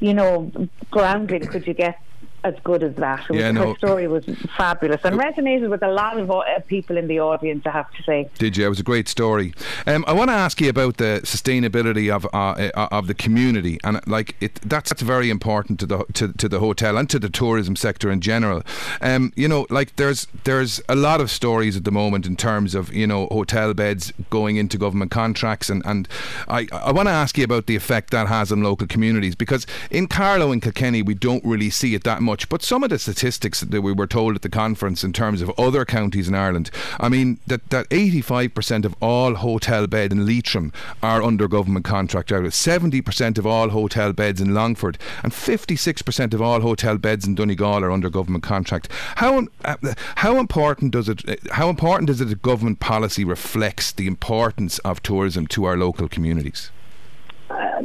you 0.00 0.14
know, 0.14 0.50
grounding 0.90 1.46
could 1.46 1.66
you 1.66 1.74
get 1.74 1.97
as 2.44 2.54
good 2.64 2.82
as 2.82 2.94
that. 2.96 3.28
It 3.30 3.36
yeah, 3.36 3.50
no. 3.50 3.72
Her 3.72 3.78
story 3.78 4.08
was 4.08 4.24
fabulous 4.56 5.00
and 5.04 5.18
resonated 5.18 5.68
with 5.70 5.82
a 5.82 5.90
lot 5.90 6.18
of 6.18 6.30
uh, 6.30 6.44
people 6.66 6.96
in 6.96 7.08
the 7.08 7.20
audience. 7.20 7.66
I 7.66 7.70
have 7.70 7.92
to 7.92 8.02
say. 8.02 8.30
Did 8.38 8.56
you? 8.56 8.66
It 8.66 8.68
was 8.68 8.80
a 8.80 8.84
great 8.84 9.08
story. 9.08 9.54
Um, 9.86 10.04
I 10.06 10.12
want 10.12 10.30
to 10.30 10.34
ask 10.34 10.60
you 10.60 10.68
about 10.68 10.98
the 10.98 11.20
sustainability 11.24 12.14
of 12.14 12.26
uh, 12.26 12.70
uh, 12.74 12.88
of 12.92 13.06
the 13.06 13.14
community, 13.14 13.78
and 13.84 14.00
like 14.06 14.36
it, 14.40 14.56
that's, 14.64 14.90
that's 14.90 15.02
very 15.02 15.30
important 15.30 15.80
to 15.80 15.86
the 15.86 16.04
to, 16.14 16.32
to 16.34 16.48
the 16.48 16.60
hotel 16.60 16.96
and 16.96 17.10
to 17.10 17.18
the 17.18 17.28
tourism 17.28 17.76
sector 17.76 18.10
in 18.10 18.20
general. 18.20 18.62
Um, 19.00 19.32
you 19.36 19.48
know, 19.48 19.66
like 19.70 19.96
there's 19.96 20.26
there's 20.44 20.80
a 20.88 20.96
lot 20.96 21.20
of 21.20 21.30
stories 21.30 21.76
at 21.76 21.84
the 21.84 21.92
moment 21.92 22.26
in 22.26 22.36
terms 22.36 22.74
of 22.74 22.92
you 22.92 23.06
know 23.06 23.26
hotel 23.26 23.74
beds 23.74 24.12
going 24.30 24.56
into 24.56 24.78
government 24.78 25.10
contracts, 25.10 25.68
and 25.68 25.82
and 25.84 26.08
I 26.46 26.68
I 26.72 26.92
want 26.92 27.08
to 27.08 27.12
ask 27.12 27.36
you 27.36 27.44
about 27.44 27.66
the 27.66 27.76
effect 27.76 28.10
that 28.10 28.28
has 28.28 28.52
on 28.52 28.62
local 28.62 28.86
communities 28.86 29.34
because 29.34 29.66
in 29.90 30.06
Carlow 30.06 30.52
and 30.52 30.62
Kilkenny 30.62 31.02
we 31.02 31.14
don't 31.14 31.44
really 31.44 31.70
see 31.70 31.94
it 31.94 32.04
that 32.04 32.22
much. 32.22 32.27
But 32.28 32.62
some 32.62 32.82
of 32.82 32.90
the 32.90 32.98
statistics 32.98 33.60
that 33.60 33.80
we 33.80 33.92
were 33.92 34.06
told 34.06 34.34
at 34.34 34.42
the 34.42 34.48
conference 34.48 35.02
in 35.04 35.12
terms 35.12 35.42
of 35.42 35.50
other 35.58 35.84
counties 35.84 36.28
in 36.28 36.34
Ireland, 36.34 36.70
I 37.00 37.08
mean, 37.08 37.38
that, 37.46 37.70
that 37.70 37.88
85% 37.88 38.84
of 38.84 38.94
all 39.00 39.34
hotel 39.34 39.86
beds 39.86 40.12
in 40.12 40.26
Leitrim 40.26 40.72
are 41.02 41.22
under 41.22 41.48
government 41.48 41.84
contract, 41.84 42.30
70% 42.30 43.38
of 43.38 43.46
all 43.46 43.70
hotel 43.70 44.12
beds 44.12 44.40
in 44.40 44.54
Longford, 44.54 44.98
and 45.22 45.32
56% 45.32 46.34
of 46.34 46.42
all 46.42 46.60
hotel 46.60 46.98
beds 46.98 47.26
in 47.26 47.34
Donegal 47.34 47.84
are 47.84 47.90
under 47.90 48.10
government 48.10 48.44
contract. 48.44 48.90
How, 49.16 49.46
uh, 49.64 49.76
how 50.16 50.38
important 50.38 50.92
does 50.92 51.08
it, 51.08 51.22
how 51.52 51.68
important 51.68 52.10
is 52.10 52.20
it 52.20 52.26
that 52.26 52.42
government 52.42 52.80
policy 52.80 53.24
reflects 53.24 53.92
the 53.92 54.06
importance 54.06 54.78
of 54.80 55.02
tourism 55.02 55.46
to 55.48 55.64
our 55.64 55.76
local 55.76 56.08
communities? 56.08 56.70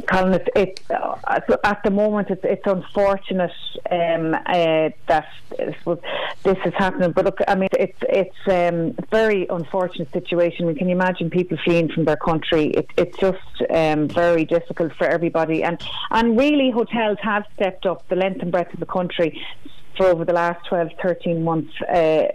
Colin, 0.06 0.40
uh, 0.56 1.40
at 1.64 1.82
the 1.84 1.90
moment 1.90 2.30
it's, 2.30 2.44
it's 2.44 2.66
unfortunate 2.66 3.52
um, 3.90 4.34
uh, 4.34 4.90
that 5.06 5.28
this 6.42 6.58
is 6.64 6.74
happening. 6.76 7.12
But 7.12 7.24
look, 7.24 7.38
I 7.46 7.54
mean, 7.54 7.68
it's 7.72 7.98
it's 8.02 8.36
um, 8.46 8.94
a 8.98 9.06
very 9.10 9.46
unfortunate 9.48 10.12
situation. 10.12 10.66
We 10.66 10.74
can 10.74 10.90
imagine 10.90 11.30
people 11.30 11.58
fleeing 11.64 11.88
from 11.88 12.04
their 12.04 12.16
country. 12.16 12.66
It, 12.66 12.90
it's 12.96 13.16
just 13.18 13.38
um, 13.70 14.08
very 14.08 14.44
difficult 14.44 14.92
for 14.94 15.06
everybody, 15.06 15.62
and 15.62 15.82
and 16.10 16.38
really, 16.38 16.70
hotels 16.70 17.18
have 17.22 17.44
stepped 17.54 17.86
up 17.86 18.08
the 18.08 18.16
length 18.16 18.42
and 18.42 18.50
breadth 18.50 18.74
of 18.74 18.80
the 18.80 18.86
country 18.86 19.40
for 19.96 20.06
over 20.06 20.24
the 20.24 20.32
last 20.32 20.66
12, 20.66 20.90
13 21.00 21.44
months. 21.44 21.72
Uh, 21.82 22.28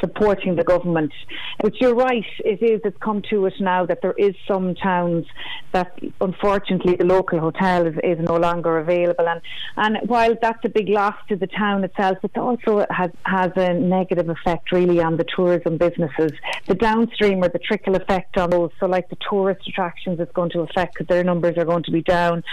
supporting 0.00 0.56
the 0.56 0.64
government. 0.64 1.12
But 1.60 1.80
you're 1.80 1.94
right, 1.94 2.24
it 2.44 2.62
is, 2.62 2.80
it's 2.84 2.96
come 2.98 3.22
to 3.30 3.46
it 3.46 3.54
now 3.60 3.86
that 3.86 4.00
there 4.02 4.14
is 4.18 4.34
some 4.46 4.74
towns 4.74 5.26
that 5.72 5.98
unfortunately 6.20 6.96
the 6.96 7.04
local 7.04 7.40
hotel 7.40 7.86
is, 7.86 7.94
is 8.02 8.18
no 8.20 8.36
longer 8.36 8.78
available. 8.78 9.28
And, 9.28 9.40
and 9.76 10.08
while 10.08 10.34
that's 10.40 10.64
a 10.64 10.68
big 10.68 10.88
loss 10.88 11.14
to 11.28 11.36
the 11.36 11.46
town 11.46 11.84
itself, 11.84 12.18
it 12.22 12.36
also 12.36 12.86
has, 12.90 13.10
has 13.24 13.52
a 13.56 13.74
negative 13.74 14.28
effect 14.28 14.72
really 14.72 15.00
on 15.00 15.16
the 15.16 15.24
tourism 15.24 15.76
businesses. 15.76 16.32
The 16.66 16.74
downstream 16.74 17.42
or 17.42 17.48
the 17.48 17.58
trickle 17.58 17.96
effect 17.96 18.36
on 18.38 18.50
those, 18.50 18.70
so 18.80 18.86
like 18.86 19.08
the 19.10 19.18
tourist 19.28 19.66
attractions, 19.68 20.20
it's 20.20 20.32
going 20.32 20.50
to 20.50 20.60
affect 20.60 20.94
because 20.94 21.08
their 21.08 21.24
numbers 21.24 21.56
are 21.56 21.64
going 21.64 21.84
to 21.84 21.92
be 21.92 22.02
down. 22.02 22.44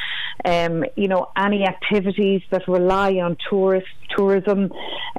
Um, 0.43 0.85
you 0.95 1.07
know, 1.07 1.29
any 1.37 1.65
activities 1.65 2.41
that 2.51 2.67
rely 2.67 3.13
on 3.13 3.37
tourist 3.49 3.87
tourism 4.15 4.71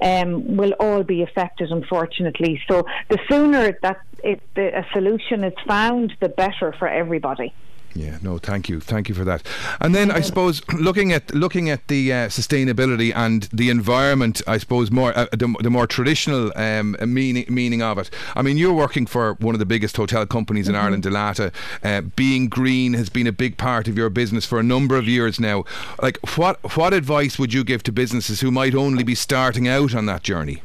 um, 0.03 0.57
will 0.57 0.73
all 0.81 1.03
be 1.03 1.23
affected, 1.23 1.71
unfortunately. 1.71 2.61
So 2.69 2.85
the 3.09 3.19
sooner 3.29 3.77
that 3.83 4.01
it, 4.23 4.41
the, 4.55 4.79
a 4.79 4.87
solution 4.93 5.45
is 5.45 5.55
found, 5.67 6.15
the 6.21 6.29
better 6.29 6.75
for 6.79 6.89
everybody. 6.89 7.53
Yeah, 7.97 8.19
no, 8.21 8.37
thank 8.37 8.69
you, 8.69 8.79
thank 8.79 9.09
you 9.09 9.15
for 9.15 9.25
that. 9.25 9.43
And 9.81 9.95
then 9.95 10.11
I 10.11 10.21
suppose 10.21 10.63
looking 10.75 11.13
at 11.13 11.35
looking 11.35 11.71
at 11.71 11.89
the 11.89 12.13
uh, 12.13 12.17
sustainability 12.29 13.11
and 13.15 13.45
the 13.45 13.71
environment, 13.71 14.43
I 14.47 14.59
suppose 14.59 14.91
more 14.91 15.17
uh, 15.17 15.27
the, 15.33 15.55
the, 15.63 15.71
more 15.71 15.87
traditional 15.87 16.53
um, 16.57 16.95
meaning 17.01 17.47
meaning 17.49 17.81
of 17.81 17.97
it. 17.97 18.11
I 18.35 18.43
mean, 18.43 18.59
you're 18.59 18.75
working 18.75 19.07
for 19.07 19.35
one 19.35 19.55
of 19.55 19.61
the 19.61 19.67
biggest 19.67 19.97
hotel 19.97 20.27
companies 20.27 20.69
in 20.69 20.75
mm-hmm. 20.75 20.85
Ireland, 20.85 21.05
Dalata. 21.05 21.53
Uh, 21.83 22.03
being 22.03 22.49
green 22.49 22.93
has 22.93 23.09
been 23.09 23.27
a 23.27 23.33
big 23.33 23.57
part 23.57 23.89
of 23.89 23.97
your 23.97 24.11
business 24.11 24.45
for 24.45 24.59
a 24.59 24.63
number 24.63 24.97
of 24.97 25.09
years 25.09 25.41
now. 25.41 25.65
Like, 26.03 26.19
what 26.37 26.77
what 26.77 26.93
advice 26.93 27.39
would 27.39 27.55
you 27.55 27.65
give 27.65 27.83
to 27.85 27.93
businesses 27.93 28.43
who 28.43 28.51
might 28.51 28.75
only 28.75 29.05
be 29.05 29.15
starting 29.15 29.67
out 29.69 29.95
on 29.95 30.05
that 30.05 30.23
journey? 30.23 30.63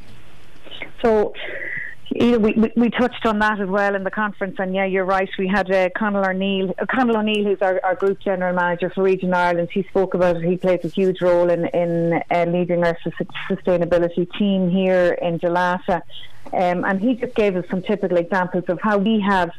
So 1.00 1.32
you 2.14 2.32
know, 2.32 2.38
we, 2.38 2.52
we, 2.52 2.72
we 2.76 2.90
touched 2.90 3.24
on 3.26 3.38
that 3.40 3.60
as 3.60 3.68
well 3.68 3.94
in 3.94 4.04
the 4.04 4.10
conference, 4.10 4.56
and 4.58 4.74
yeah, 4.74 4.84
you're 4.84 5.04
right. 5.04 5.28
We 5.38 5.48
had 5.48 5.70
uh, 5.70 5.88
Conal 5.96 6.26
O'Neill, 6.26 6.74
uh, 6.78 6.86
Conal 6.86 7.18
O'Neill, 7.18 7.44
who's 7.44 7.62
our, 7.62 7.80
our 7.84 7.94
group 7.94 8.20
general 8.20 8.54
manager 8.54 8.90
for 8.90 9.02
Region 9.02 9.32
Ireland. 9.32 9.68
He 9.72 9.82
spoke 9.84 10.14
about 10.14 10.36
it. 10.36 10.44
He 10.44 10.56
plays 10.56 10.80
a 10.84 10.88
huge 10.88 11.20
role 11.20 11.50
in 11.50 11.66
in 11.66 12.22
uh, 12.30 12.44
leading 12.48 12.84
our 12.84 12.96
sustainability 13.50 14.28
team 14.38 14.70
here 14.70 15.16
in 15.22 15.38
Dalata, 15.38 16.02
um, 16.52 16.84
and 16.84 17.00
he 17.00 17.14
just 17.14 17.34
gave 17.34 17.56
us 17.56 17.64
some 17.70 17.82
typical 17.82 18.18
examples 18.18 18.64
of 18.68 18.80
how 18.80 18.98
we 18.98 19.20
have 19.20 19.50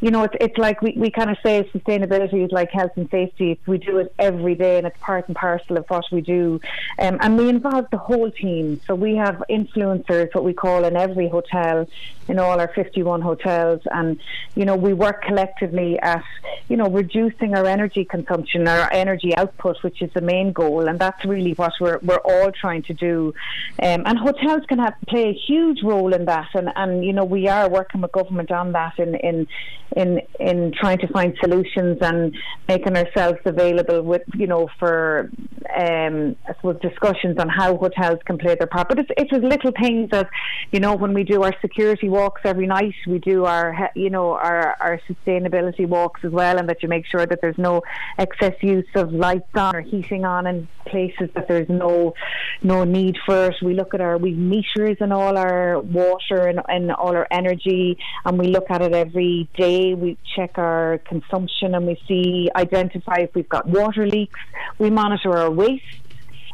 you 0.00 0.10
know, 0.10 0.22
it's, 0.24 0.34
it's 0.40 0.58
like 0.58 0.80
we, 0.80 0.94
we 0.96 1.10
kind 1.10 1.30
of 1.30 1.36
say 1.42 1.68
sustainability 1.74 2.44
is 2.44 2.52
like 2.52 2.70
health 2.70 2.92
and 2.96 3.10
safety. 3.10 3.58
We 3.66 3.78
do 3.78 3.98
it 3.98 4.14
every 4.18 4.54
day 4.54 4.78
and 4.78 4.86
it's 4.86 4.96
part 5.00 5.26
and 5.26 5.36
parcel 5.36 5.76
of 5.76 5.86
what 5.88 6.04
we 6.12 6.20
do. 6.20 6.60
Um, 6.98 7.18
and 7.20 7.36
we 7.36 7.48
involve 7.48 7.86
the 7.90 7.98
whole 7.98 8.30
team. 8.30 8.80
So 8.86 8.94
we 8.94 9.16
have 9.16 9.42
influencers, 9.50 10.32
what 10.34 10.44
we 10.44 10.52
call 10.52 10.84
in 10.84 10.96
every 10.96 11.28
hotel, 11.28 11.88
in 12.28 12.38
all 12.38 12.60
our 12.60 12.70
51 12.74 13.22
hotels. 13.22 13.80
And, 13.90 14.20
you 14.54 14.64
know, 14.64 14.76
we 14.76 14.92
work 14.92 15.22
collectively 15.22 15.98
at, 15.98 16.22
you 16.68 16.76
know, 16.76 16.88
reducing 16.88 17.56
our 17.56 17.66
energy 17.66 18.04
consumption, 18.04 18.68
our 18.68 18.92
energy 18.92 19.36
output, 19.36 19.82
which 19.82 20.00
is 20.00 20.12
the 20.14 20.20
main 20.20 20.52
goal. 20.52 20.88
And 20.88 20.98
that's 20.98 21.24
really 21.24 21.54
what 21.54 21.72
we're, 21.80 21.98
we're 22.02 22.18
all 22.18 22.52
trying 22.52 22.82
to 22.84 22.94
do. 22.94 23.34
Um, 23.82 24.02
and 24.06 24.16
hotels 24.16 24.62
can 24.68 24.78
have 24.78 24.94
play 25.08 25.30
a 25.30 25.32
huge 25.32 25.82
role 25.82 26.14
in 26.14 26.26
that. 26.26 26.50
And, 26.54 26.70
and, 26.76 27.04
you 27.04 27.12
know, 27.12 27.24
we 27.24 27.48
are 27.48 27.68
working 27.68 28.00
with 28.02 28.12
government 28.12 28.52
on 28.52 28.72
that 28.72 28.98
in, 28.98 29.16
in, 29.16 29.48
in, 29.96 30.20
in 30.38 30.72
trying 30.78 30.98
to 30.98 31.08
find 31.08 31.36
solutions 31.40 31.98
and 32.00 32.36
making 32.68 32.96
ourselves 32.96 33.38
available 33.44 34.02
with, 34.02 34.22
you 34.34 34.46
know, 34.46 34.68
for, 34.78 35.30
um, 35.76 36.36
I 36.46 36.54
suppose, 36.54 36.80
discussions 36.80 37.38
on 37.38 37.48
how 37.48 37.76
hotels 37.76 38.18
can 38.24 38.38
play 38.38 38.54
their 38.54 38.66
part. 38.66 38.88
But 38.88 38.98
it's, 39.00 39.10
it's 39.16 39.32
little 39.32 39.72
things 39.80 40.10
as, 40.12 40.26
you 40.72 40.80
know, 40.80 40.94
when 40.94 41.14
we 41.14 41.24
do 41.24 41.42
our 41.42 41.54
security 41.60 42.08
walks 42.08 42.42
every 42.44 42.66
night. 42.66 42.94
We 43.06 43.18
do 43.18 43.44
our, 43.44 43.90
you 43.94 44.10
know, 44.10 44.32
our, 44.32 44.76
our 44.80 45.00
sustainability 45.08 45.86
walks 45.86 46.20
as 46.24 46.32
well, 46.32 46.58
and 46.58 46.68
that 46.68 46.82
you 46.82 46.88
make 46.88 47.06
sure 47.06 47.24
that 47.26 47.40
there's 47.40 47.58
no 47.58 47.82
excess 48.18 48.54
use 48.60 48.86
of 48.94 49.12
lights 49.12 49.54
on 49.54 49.74
or 49.76 49.80
heating 49.80 50.24
on 50.24 50.46
in 50.46 50.68
places 50.86 51.28
that 51.34 51.46
there's 51.48 51.68
no 51.68 52.14
no 52.62 52.84
need 52.84 53.16
for 53.26 53.46
it. 53.46 53.54
We 53.62 53.74
look 53.74 53.92
at 53.94 54.00
our 54.00 54.16
we 54.16 54.32
meters 54.32 54.96
and 55.00 55.12
all 55.12 55.36
our 55.36 55.78
water 55.80 56.46
and, 56.46 56.60
and 56.68 56.90
all 56.92 57.14
our 57.14 57.28
energy, 57.30 57.98
and 58.24 58.38
we 58.38 58.48
look 58.48 58.70
at 58.70 58.80
it 58.82 58.94
every 58.94 59.48
day. 59.56 59.77
We 59.94 60.18
check 60.36 60.58
our 60.58 60.98
consumption 61.12 61.74
and 61.74 61.86
we 61.86 61.96
see 62.08 62.50
identify 62.54 63.18
if 63.26 63.34
we've 63.34 63.48
got 63.48 63.64
water 63.66 64.06
leaks. 64.06 64.40
We 64.78 64.90
monitor 64.90 65.36
our 65.36 65.50
waste 65.50 65.84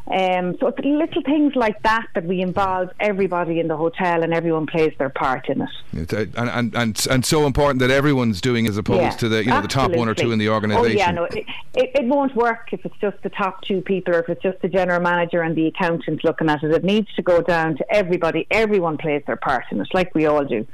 Um, 0.07 0.55
so 0.61 0.67
it's 0.67 0.79
little 0.85 1.23
things 1.23 1.57
like 1.57 1.83
that 1.83 2.07
that 2.15 2.25
we 2.27 2.43
involve 2.43 2.91
everybody 3.01 3.59
in 3.59 3.69
the 3.69 3.77
hotel 3.77 4.23
and 4.23 4.35
everyone 4.35 4.67
plays 4.67 4.93
their 4.99 5.09
part 5.09 5.49
in 5.49 5.63
it. 5.63 6.13
Uh, 6.13 6.27
and, 6.37 6.51
and, 6.51 6.75
and, 6.75 7.07
and 7.11 7.25
so 7.25 7.47
important 7.47 7.81
that 7.81 7.91
everyone's 7.91 8.43
doing 8.43 8.67
as 8.67 8.77
opposed 8.77 9.01
Yeah, 9.01 9.11
to 9.23 9.29
the 9.31 9.45
you 9.45 9.51
know 9.51 9.63
the 9.63 9.69
top 9.69 9.93
one 9.93 10.09
or 10.13 10.15
two 10.15 10.31
in 10.31 10.39
the 10.39 10.51
organisation. 10.51 10.99
Oh 10.99 11.01
yeah, 11.01 11.11
no, 11.11 11.25
it, 11.25 11.47
it, 11.75 11.91
it 11.95 12.05
won't 12.05 12.37
work 12.37 12.69
if 12.73 12.85
it's 12.85 12.99
just 13.01 13.17
the 13.23 13.31
top 13.31 13.63
two 13.63 13.81
people 13.81 14.15
or 14.15 14.19
if 14.21 14.29
it's 14.29 14.43
just 14.43 14.61
the 14.61 14.69
general 14.69 15.01
manager 15.01 15.41
and 15.41 15.57
the 15.57 15.69
accountant 15.69 16.23
looking 16.23 16.51
at 16.51 16.63
it. 16.63 16.71
It 16.71 16.85
needs 16.85 17.09
to 17.15 17.23
go 17.23 17.41
down 17.41 17.79
to 17.79 17.85
everybody. 17.91 18.47
Everyone 18.51 18.99
plays 18.99 19.23
their 19.27 19.37
part 19.37 19.65
in 19.71 19.81
it, 19.81 19.89
like 19.95 20.15
we 20.15 20.27
all 20.27 20.45
do. 20.45 20.67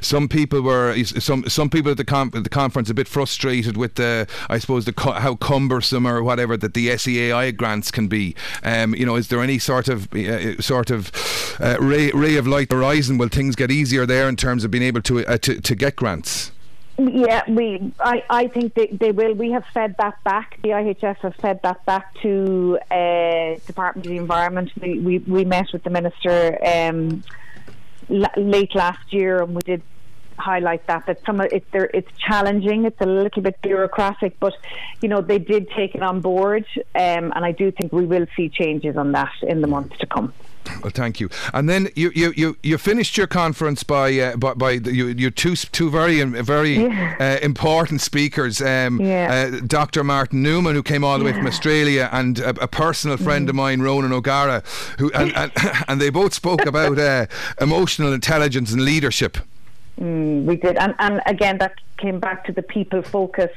Some 0.00 0.28
people 0.28 0.62
were 0.62 0.96
some 1.04 1.48
some 1.48 1.70
people 1.70 1.90
at 1.90 1.96
the 1.96 2.30
at 2.34 2.44
the 2.44 2.50
conference 2.50 2.90
a 2.90 2.94
bit 2.94 3.08
frustrated 3.08 3.76
with 3.76 3.94
the 3.94 4.26
I 4.48 4.58
suppose 4.58 4.84
the 4.84 4.92
co- 4.92 5.12
how 5.12 5.36
cumbersome 5.36 6.06
or 6.06 6.22
whatever 6.22 6.56
that 6.56 6.74
the 6.74 6.88
SEAI 6.88 7.56
grants 7.56 7.90
can 7.90 8.08
be. 8.08 8.34
Um, 8.62 8.94
you 8.94 9.06
know, 9.06 9.16
is 9.16 9.28
there 9.28 9.40
any 9.40 9.58
sort 9.58 9.88
of 9.88 10.12
uh, 10.14 10.60
sort 10.60 10.90
of 10.90 11.10
uh, 11.60 11.76
ray 11.80 12.10
ray 12.10 12.36
of 12.36 12.46
light 12.46 12.72
horizon? 12.72 13.18
Will 13.18 13.28
things 13.28 13.56
get 13.56 13.70
easier 13.70 14.06
there 14.06 14.28
in 14.28 14.36
terms 14.36 14.64
of 14.64 14.70
being 14.70 14.84
able 14.84 15.02
to 15.02 15.26
uh, 15.26 15.38
to, 15.38 15.60
to 15.60 15.74
get 15.74 15.96
grants? 15.96 16.52
Yeah, 16.98 17.44
we. 17.48 17.92
I, 18.00 18.24
I 18.28 18.48
think 18.48 18.74
they, 18.74 18.88
they 18.88 19.12
will. 19.12 19.32
We 19.32 19.52
have 19.52 19.64
fed 19.72 19.94
that 19.98 20.22
back. 20.24 20.58
The 20.62 20.70
IHF 20.70 21.18
have 21.18 21.36
fed 21.36 21.60
that 21.62 21.86
back 21.86 22.12
to 22.22 22.80
uh, 22.90 23.54
Department 23.66 24.06
of 24.06 24.10
the 24.10 24.18
Environment. 24.18 24.72
We, 24.80 24.98
we, 24.98 25.18
we 25.18 25.44
met 25.44 25.72
with 25.72 25.84
the 25.84 25.90
minister 25.90 26.58
um, 26.66 27.22
late 28.08 28.74
last 28.74 29.12
year, 29.12 29.42
and 29.42 29.54
we 29.54 29.62
did 29.62 29.82
highlight 30.38 30.86
that 30.86 31.04
that 31.06 31.18
some 31.26 31.40
of 31.40 31.48
it 31.52 31.64
it's 31.72 32.10
challenging 32.18 32.84
it's 32.84 33.00
a 33.00 33.06
little 33.06 33.42
bit 33.42 33.60
bureaucratic 33.60 34.38
but 34.38 34.54
you 35.02 35.08
know 35.08 35.20
they 35.20 35.38
did 35.38 35.68
take 35.76 35.94
it 35.94 36.02
on 36.02 36.20
board 36.20 36.64
um, 36.94 37.32
and 37.34 37.44
I 37.44 37.52
do 37.52 37.72
think 37.72 37.92
we 37.92 38.06
will 38.06 38.26
see 38.36 38.48
changes 38.48 38.96
on 38.96 39.12
that 39.12 39.32
in 39.42 39.60
the 39.60 39.66
months 39.66 39.98
to 39.98 40.06
come 40.06 40.32
Well, 40.82 40.90
thank 40.90 41.20
you. 41.20 41.28
And 41.52 41.68
then 41.68 41.88
you 41.94 42.10
you, 42.14 42.32
you, 42.36 42.56
you 42.62 42.78
finished 42.78 43.16
your 43.16 43.26
conference 43.26 43.82
by 43.82 44.18
uh, 44.18 44.36
by, 44.36 44.54
by 44.54 44.78
the, 44.78 44.94
you 44.94 45.06
you 45.08 45.30
two 45.30 45.56
two 45.56 45.90
very 45.90 46.22
very 46.22 46.86
uh, 47.20 47.38
important 47.42 48.00
speakers. 48.00 48.60
Um, 48.60 49.00
Yeah. 49.00 49.50
uh, 49.54 49.60
Dr. 49.66 50.04
Martin 50.04 50.42
Newman, 50.42 50.74
who 50.74 50.82
came 50.82 51.04
all 51.04 51.18
the 51.18 51.24
way 51.24 51.32
from 51.32 51.46
Australia, 51.46 52.08
and 52.12 52.38
a, 52.38 52.50
a 52.62 52.68
personal 52.68 53.16
friend 53.16 53.48
of 53.48 53.54
mine, 53.54 53.80
Ronan 53.82 54.12
O'Gara, 54.12 54.62
who 54.98 55.10
and, 55.12 55.34
and, 55.36 55.52
and 55.88 56.00
they 56.00 56.10
both 56.10 56.34
spoke 56.34 56.66
about 56.72 56.98
uh, 56.98 57.26
emotional 57.60 58.12
intelligence 58.12 58.72
and 58.72 58.82
leadership. 58.82 59.38
Mm, 60.00 60.44
we 60.44 60.56
did, 60.56 60.76
and, 60.76 60.94
and 60.98 61.20
again, 61.26 61.58
that 61.58 61.74
came 61.96 62.20
back 62.20 62.44
to 62.44 62.52
the 62.52 62.62
people 62.62 63.02
focus 63.02 63.50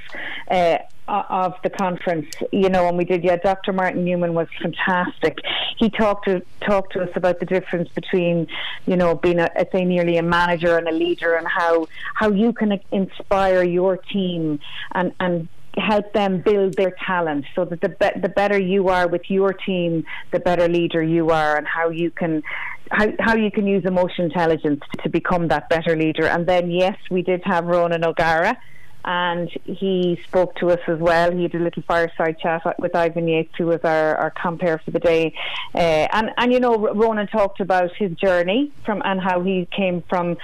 uh, 0.50 0.78
of 1.12 1.56
the 1.64 1.70
conference. 1.70 2.28
You 2.52 2.70
know, 2.70 2.88
and 2.88 2.98
we 2.98 3.06
did. 3.06 3.24
Yeah, 3.24 3.38
Dr. 3.38 3.74
Martin 3.74 4.06
Newman 4.06 4.34
was 4.34 4.48
fantastic. 4.62 5.40
He 5.78 5.90
talked 5.90 6.26
to 6.26 6.42
talked 6.62 6.94
to 6.94 7.02
us 7.02 7.10
about 7.16 7.40
the 7.40 7.46
difference 7.46 7.90
between, 7.90 8.48
you 8.86 8.96
know, 8.96 9.16
being 9.16 9.40
a, 9.40 9.50
say 9.72 9.86
nearly 9.86 10.18
a 10.18 10.24
manager 10.24 10.78
and 10.78 10.88
a 10.88 10.92
leader, 10.92 11.36
and 11.36 11.48
how 11.48 11.88
how 12.16 12.32
you 12.32 12.54
can 12.54 12.80
inspire 12.92 13.64
your 13.64 13.98
team 13.98 14.60
and 14.94 15.14
and 15.20 15.48
help 15.78 16.12
them 16.14 16.42
build 16.42 16.76
their 16.76 16.94
talent 17.06 17.46
so 17.56 17.64
that 17.64 17.80
the 17.82 17.90
be- 17.90 18.20
the 18.20 18.30
better 18.30 18.60
you 18.60 18.90
are 18.90 19.08
with 19.08 19.22
your 19.30 19.54
team 19.54 20.04
the 20.32 20.40
better 20.40 20.68
leader 20.68 21.02
you 21.02 21.30
are 21.30 21.56
and 21.56 21.66
how 21.66 21.90
you 21.90 22.12
can 22.12 22.44
how, 22.92 23.08
how 23.22 23.36
you 23.38 23.50
can 23.50 23.66
use 23.66 23.86
emotional 23.86 24.28
intelligence 24.28 24.82
to 25.02 25.08
become 25.08 25.48
that 25.48 25.70
better 25.70 25.96
leader 25.96 26.26
and 26.26 26.46
then 26.46 26.70
yes 26.70 26.98
we 27.10 27.22
did 27.22 27.42
have 27.46 27.64
Ronan 27.64 28.04
O'Gara 28.04 28.58
and 29.06 29.50
he 29.66 30.20
spoke 30.28 30.56
to 30.56 30.70
us 30.72 30.80
as 30.88 31.00
well. 31.00 31.32
He 31.32 31.44
had 31.44 31.56
a 31.56 31.60
little 31.60 31.84
fireside 31.84 32.40
chat 32.40 32.64
with 32.80 32.96
Ivan 32.96 33.28
Yates, 33.28 33.54
who 33.58 33.68
was 33.68 33.82
our, 33.84 34.16
our 34.16 34.32
compare 34.32 34.78
for 34.78 34.92
the 34.92 35.00
day. 35.00 35.34
Uh, 35.74 36.08
and, 36.14 36.32
and, 36.38 36.54
you 36.54 36.60
know, 36.60 36.76
Ronan 36.76 37.28
talked 37.28 37.60
about 37.60 37.96
his 37.96 38.12
journey 38.12 38.72
from 38.84 39.02
and 39.04 39.20
how 39.20 39.42
he 39.42 39.68
came 39.72 40.04
from 40.04 40.38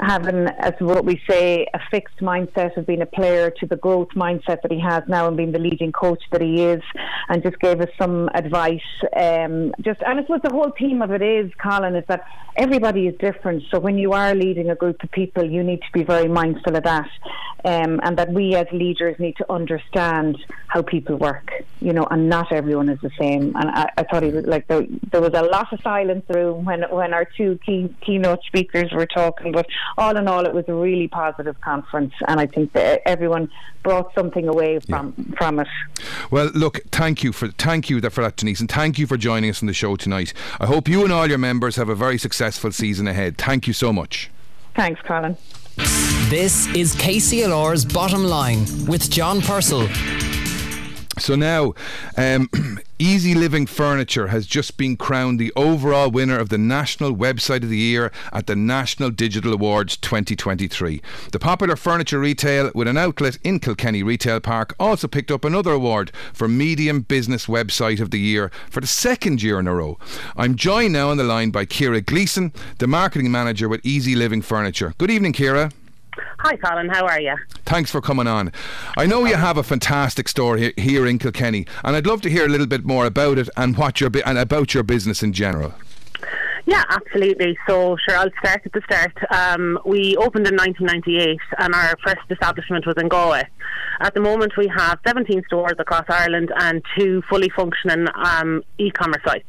having, 0.00 0.46
as 0.58 0.74
what 0.78 1.04
we 1.04 1.20
say, 1.28 1.66
a 1.74 1.80
fixed 1.90 2.18
mindset 2.18 2.76
of 2.76 2.86
being 2.86 3.02
a 3.02 3.06
player 3.06 3.50
to 3.50 3.66
the 3.66 3.76
growth 3.76 4.08
mindset 4.16 4.62
that 4.62 4.72
he 4.72 4.80
has 4.80 5.02
now 5.08 5.28
and 5.28 5.36
being 5.36 5.52
the 5.52 5.58
leading 5.58 5.92
coach 5.92 6.22
that 6.32 6.40
he 6.40 6.64
is, 6.64 6.82
and 7.28 7.42
just 7.42 7.58
gave 7.60 7.80
us 7.80 7.88
some 7.98 8.28
advice. 8.34 8.80
Um, 9.14 9.74
just 9.80 10.00
and 10.02 10.18
I 10.18 10.22
suppose 10.22 10.40
the 10.42 10.50
whole 10.50 10.72
theme 10.78 11.02
of 11.02 11.10
it 11.10 11.22
is, 11.22 11.52
Colin, 11.62 11.94
is 11.96 12.04
that 12.08 12.24
everybody 12.56 13.06
is 13.06 13.16
different. 13.18 13.62
So 13.70 13.78
when 13.78 13.98
you 13.98 14.12
are 14.12 14.34
leading 14.34 14.70
a 14.70 14.74
group 14.74 15.02
of 15.02 15.10
people, 15.10 15.44
you 15.44 15.62
need 15.62 15.82
to 15.82 15.92
be 15.92 16.02
very 16.02 16.28
mindful 16.28 16.76
of 16.76 16.84
that, 16.84 17.08
um, 17.64 18.00
and 18.02 18.16
that 18.18 18.32
we 18.32 18.54
as 18.54 18.66
leaders 18.72 19.18
need 19.18 19.36
to 19.36 19.52
understand 19.52 20.38
how 20.66 20.82
people 20.82 21.16
work. 21.16 21.50
You 21.80 21.92
know, 21.92 22.06
and 22.10 22.28
not 22.28 22.52
everyone 22.52 22.88
is 22.88 23.00
the 23.00 23.10
same. 23.18 23.54
And 23.56 23.70
I, 23.70 23.90
I 23.96 24.02
thought 24.04 24.22
he 24.22 24.30
was 24.30 24.46
like 24.46 24.66
there, 24.66 24.86
there 25.12 25.20
was 25.20 25.32
a 25.34 25.42
lot 25.42 25.72
of 25.72 25.80
silence 25.82 26.24
room 26.28 26.64
when 26.64 26.82
when 26.90 27.12
our 27.14 27.24
two 27.24 27.58
key 27.64 27.94
keynote 28.04 28.42
speakers 28.44 28.90
were 28.92 29.06
talking, 29.06 29.52
but 29.52 29.66
all 29.98 30.16
in 30.16 30.28
all, 30.28 30.46
it 30.46 30.54
was 30.54 30.64
a 30.68 30.74
really 30.74 31.08
positive 31.08 31.60
conference, 31.60 32.12
and 32.28 32.40
I 32.40 32.46
think 32.46 32.72
that 32.72 33.02
everyone 33.06 33.50
brought 33.82 34.14
something 34.14 34.48
away 34.48 34.78
from 34.80 35.12
from 35.36 35.60
it. 35.60 35.68
Well, 36.30 36.50
look, 36.54 36.80
thank 36.90 37.22
you 37.22 37.32
for 37.32 37.48
thank 37.48 37.90
you 37.90 38.00
for 38.00 38.22
that, 38.22 38.36
Denyse, 38.36 38.60
and 38.60 38.70
thank 38.70 38.98
you 38.98 39.06
for 39.06 39.16
joining 39.16 39.50
us 39.50 39.62
on 39.62 39.66
the 39.66 39.74
show 39.74 39.96
tonight. 39.96 40.32
I 40.58 40.66
hope 40.66 40.88
you 40.88 41.02
and 41.04 41.12
all 41.12 41.28
your 41.28 41.38
members 41.38 41.76
have 41.76 41.88
a 41.88 41.94
very 41.94 42.18
successful 42.18 42.72
season 42.72 43.06
ahead. 43.08 43.38
Thank 43.38 43.66
you 43.66 43.72
so 43.72 43.92
much. 43.92 44.30
Thanks, 44.74 45.00
Colin. 45.02 45.36
This 46.28 46.66
is 46.74 46.94
KCLR's 46.96 47.84
Bottom 47.84 48.24
Line 48.24 48.60
with 48.86 49.10
John 49.10 49.40
Purcell. 49.40 49.88
So 51.18 51.34
now, 51.34 51.74
um, 52.16 52.48
EZ 53.02 53.34
Living 53.34 53.64
Furniture 53.64 54.26
has 54.26 54.46
just 54.46 54.76
been 54.76 54.94
crowned 54.94 55.40
the 55.40 55.54
overall 55.56 56.10
winner 56.10 56.38
of 56.38 56.50
the 56.50 56.58
National 56.58 57.16
Website 57.16 57.62
of 57.62 57.70
the 57.70 57.78
Year 57.78 58.12
at 58.30 58.46
the 58.46 58.54
National 58.54 59.08
Digital 59.08 59.54
Awards 59.54 59.96
2023. 59.96 61.00
The 61.32 61.38
popular 61.38 61.76
furniture 61.76 62.20
retail 62.20 62.70
with 62.74 62.86
an 62.86 62.98
outlet 62.98 63.38
in 63.42 63.58
Kilkenny 63.58 64.02
Retail 64.02 64.40
Park 64.40 64.74
also 64.78 65.08
picked 65.08 65.30
up 65.30 65.46
another 65.46 65.72
award 65.72 66.12
for 66.34 66.46
Medium 66.46 67.00
Business 67.00 67.46
Website 67.46 68.00
of 68.00 68.10
the 68.10 68.20
Year 68.20 68.50
for 68.68 68.82
the 68.82 68.86
second 68.86 69.42
year 69.42 69.58
in 69.58 69.66
a 69.66 69.74
row. 69.74 69.98
I'm 70.36 70.54
joined 70.54 70.92
now 70.92 71.08
on 71.08 71.16
the 71.16 71.24
line 71.24 71.52
by 71.52 71.64
Ciara 71.64 72.02
Gleeson, 72.02 72.52
the 72.80 72.86
marketing 72.86 73.30
manager 73.30 73.66
with 73.66 73.80
EZ 73.82 74.08
Living 74.08 74.42
Furniture. 74.42 74.92
Good 74.98 75.10
evening, 75.10 75.32
Ciara. 75.32 75.72
Hi, 76.40 76.56
Colin. 76.56 76.88
How 76.88 77.06
are 77.06 77.20
you? 77.20 77.34
Thanks 77.64 77.90
for 77.90 78.00
coming 78.00 78.26
on. 78.26 78.52
I 78.96 79.06
know 79.06 79.24
you 79.24 79.36
have 79.36 79.56
a 79.56 79.62
fantastic 79.62 80.28
store 80.28 80.56
he- 80.56 80.74
here 80.76 81.06
in 81.06 81.18
Kilkenny, 81.18 81.66
and 81.84 81.96
I'd 81.96 82.06
love 82.06 82.20
to 82.22 82.30
hear 82.30 82.44
a 82.44 82.48
little 82.48 82.66
bit 82.66 82.84
more 82.84 83.06
about 83.06 83.38
it 83.38 83.48
and 83.56 83.76
what 83.76 84.00
your 84.00 84.10
and 84.24 84.38
about 84.38 84.74
your 84.74 84.82
business 84.82 85.22
in 85.22 85.32
general. 85.32 85.74
Yeah, 86.66 86.84
absolutely. 86.88 87.58
So, 87.66 87.96
sure, 88.06 88.16
I'll 88.16 88.30
start 88.38 88.62
at 88.64 88.72
the 88.72 88.82
start. 88.84 89.12
Um, 89.32 89.78
we 89.84 90.16
opened 90.16 90.46
in 90.46 90.54
1998, 90.56 91.38
and 91.58 91.74
our 91.74 91.96
first 92.04 92.20
establishment 92.30 92.86
was 92.86 92.94
in 92.98 93.08
Galway. 93.08 93.44
At 94.00 94.14
the 94.14 94.20
moment, 94.20 94.52
we 94.56 94.68
have 94.76 94.98
17 95.06 95.42
stores 95.46 95.74
across 95.78 96.04
Ireland 96.08 96.52
and 96.56 96.82
two 96.96 97.22
fully 97.28 97.48
functioning 97.50 98.06
um, 98.14 98.62
e-commerce 98.78 99.22
sites. 99.26 99.48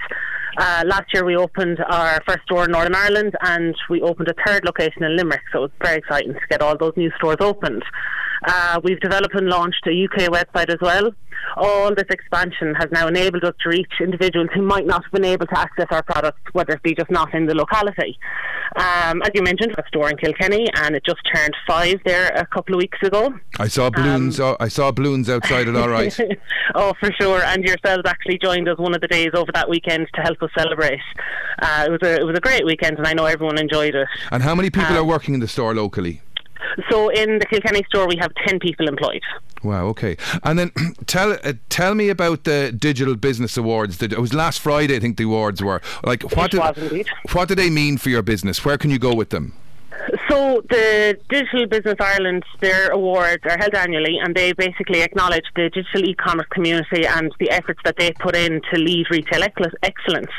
Uh, 0.57 0.83
last 0.85 1.13
year, 1.13 1.23
we 1.23 1.35
opened 1.35 1.79
our 1.89 2.21
first 2.27 2.41
store 2.45 2.65
in 2.65 2.71
Northern 2.71 2.95
Ireland, 2.95 3.35
and 3.41 3.75
we 3.89 4.01
opened 4.01 4.27
a 4.27 4.33
third 4.45 4.65
location 4.65 5.03
in 5.03 5.15
Limerick. 5.15 5.41
So 5.51 5.65
it's 5.65 5.73
very 5.81 5.97
exciting 5.97 6.33
to 6.33 6.39
get 6.49 6.61
all 6.61 6.77
those 6.77 6.93
new 6.97 7.11
stores 7.17 7.37
opened. 7.39 7.83
Uh, 8.45 8.79
we've 8.83 8.99
developed 8.99 9.35
and 9.35 9.47
launched 9.47 9.85
a 9.87 10.03
UK 10.05 10.29
website 10.29 10.69
as 10.69 10.79
well. 10.81 11.11
All 11.57 11.93
this 11.93 12.07
expansion 12.09 12.73
has 12.75 12.89
now 12.91 13.07
enabled 13.07 13.43
us 13.43 13.53
to 13.63 13.69
reach 13.69 13.91
individuals 13.99 14.49
who 14.53 14.61
might 14.61 14.85
not 14.85 15.03
have 15.03 15.11
been 15.11 15.25
able 15.25 15.47
to 15.47 15.59
access 15.59 15.87
our 15.91 16.03
products, 16.03 16.41
whether 16.53 16.73
it 16.73 16.83
be 16.83 16.93
just 16.95 17.11
not 17.11 17.33
in 17.33 17.45
the 17.45 17.55
locality. 17.55 18.17
Um, 18.77 19.21
as 19.23 19.31
you 19.33 19.41
mentioned, 19.43 19.75
a 19.77 19.83
store 19.87 20.09
in 20.09 20.17
Kilkenny, 20.17 20.67
and 20.75 20.95
it 20.95 21.03
just 21.05 21.19
turned 21.35 21.53
five 21.67 21.99
there 22.05 22.27
a 22.35 22.45
couple 22.45 22.73
of 22.75 22.79
weeks 22.79 22.97
ago. 23.03 23.33
I 23.59 23.67
saw 23.67 23.89
balloons. 23.89 24.39
oh, 24.39 24.55
I 24.59 24.69
saw 24.69 24.91
balloons 24.91 25.29
outside 25.29 25.67
it. 25.67 25.75
All 25.75 25.89
right. 25.99 26.17
oh, 26.75 26.93
for 26.99 27.11
sure. 27.19 27.41
And 27.43 27.63
yourselves 27.65 28.03
actually 28.05 28.37
joined 28.37 28.69
us 28.69 28.77
one 28.77 28.95
of 28.95 29.01
the 29.01 29.07
days 29.07 29.31
over 29.33 29.51
that 29.53 29.69
weekend 29.69 30.07
to 30.15 30.21
help 30.21 30.41
us 30.41 30.49
celebrate. 30.57 30.99
Uh, 31.61 31.85
it 31.87 31.91
was 31.91 31.99
a 32.03 32.15
it 32.21 32.25
was 32.25 32.37
a 32.37 32.41
great 32.41 32.65
weekend, 32.65 32.97
and 32.97 33.05
I 33.07 33.13
know 33.13 33.25
everyone 33.25 33.57
enjoyed 33.59 33.93
it. 33.95 34.07
And 34.31 34.41
how 34.43 34.55
many 34.55 34.69
people 34.69 34.95
Um, 34.95 34.97
are 34.97 35.03
working 35.03 35.33
in 35.33 35.39
the 35.41 35.47
store 35.49 35.75
locally? 35.75 36.21
So 36.89 37.09
in 37.09 37.39
the 37.39 37.45
Kilkenny 37.45 37.83
store, 37.89 38.07
we 38.07 38.15
have 38.17 38.31
ten 38.45 38.59
people 38.59 38.87
employed. 38.87 39.21
Wow. 39.63 39.85
Okay. 39.87 40.17
And 40.43 40.57
then 40.57 40.71
tell 41.05 41.33
uh, 41.43 41.53
tell 41.69 41.93
me 41.95 42.09
about 42.09 42.43
the 42.45 42.71
Digital 42.77 43.15
Business 43.15 43.57
Awards. 43.57 43.97
That 43.99 44.11
it 44.13 44.19
was 44.19 44.33
last 44.33 44.59
Friday. 44.59 44.95
I 44.95 44.99
think 44.99 45.17
the 45.17 45.23
awards 45.25 45.61
were. 45.61 45.81
Like 46.03 46.23
what 46.35 46.45
It 46.45 46.51
did 46.51 46.59
was 46.59 46.77
indeed. 46.77 47.07
what 47.33 47.47
do 47.47 47.55
they 47.55 47.69
mean 47.69 47.97
for 47.97 48.09
your 48.09 48.21
business? 48.23 48.63
Where 48.65 48.77
can 48.77 48.89
you 48.89 48.99
go 48.99 49.13
with 49.13 49.29
them? 49.29 49.53
So 50.31 50.63
the 50.69 51.19
Digital 51.27 51.67
Business 51.67 51.97
Ireland, 51.99 52.45
their 52.61 52.87
awards 52.91 53.43
are 53.43 53.57
held 53.57 53.75
annually, 53.75 54.17
and 54.23 54.33
they 54.33 54.53
basically 54.53 55.01
acknowledge 55.01 55.43
the 55.57 55.69
digital 55.69 56.09
e-commerce 56.09 56.47
community 56.51 57.05
and 57.05 57.33
the 57.41 57.49
efforts 57.49 57.81
that 57.83 57.97
they 57.97 58.13
put 58.13 58.33
in 58.33 58.61
to 58.71 58.79
lead 58.79 59.07
retail 59.11 59.43
excellence. 59.83 60.31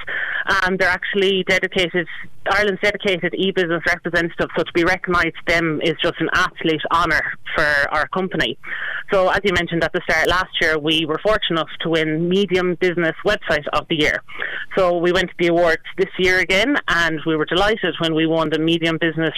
Um, 0.64 0.78
they're 0.78 0.88
actually 0.88 1.44
dedicated, 1.46 2.08
Ireland's 2.50 2.80
dedicated 2.80 3.34
e-business 3.34 3.82
representative, 3.86 4.48
so 4.56 4.64
to 4.64 4.72
be 4.72 4.82
recognised 4.82 5.36
them 5.46 5.82
is 5.84 5.94
just 6.02 6.18
an 6.20 6.30
absolute 6.32 6.82
honour 6.90 7.22
for 7.54 7.66
our 7.90 8.08
company. 8.08 8.56
So 9.12 9.28
as 9.28 9.40
you 9.44 9.52
mentioned 9.52 9.84
at 9.84 9.92
the 9.92 10.00
start, 10.08 10.26
last 10.26 10.50
year 10.62 10.78
we 10.78 11.04
were 11.04 11.20
fortunate 11.22 11.60
enough 11.60 11.68
to 11.82 11.90
win 11.90 12.30
Medium 12.30 12.76
Business 12.76 13.14
Website 13.26 13.66
of 13.74 13.86
the 13.88 13.96
Year. 13.96 14.22
So 14.74 14.96
we 14.96 15.12
went 15.12 15.28
to 15.28 15.34
the 15.38 15.48
awards 15.48 15.82
this 15.98 16.08
year 16.18 16.38
again, 16.38 16.76
and 16.88 17.20
we 17.26 17.36
were 17.36 17.44
delighted 17.44 17.94
when 17.98 18.14
we 18.14 18.26
won 18.26 18.48
the 18.48 18.58
Medium 18.58 18.96
Business 18.98 19.34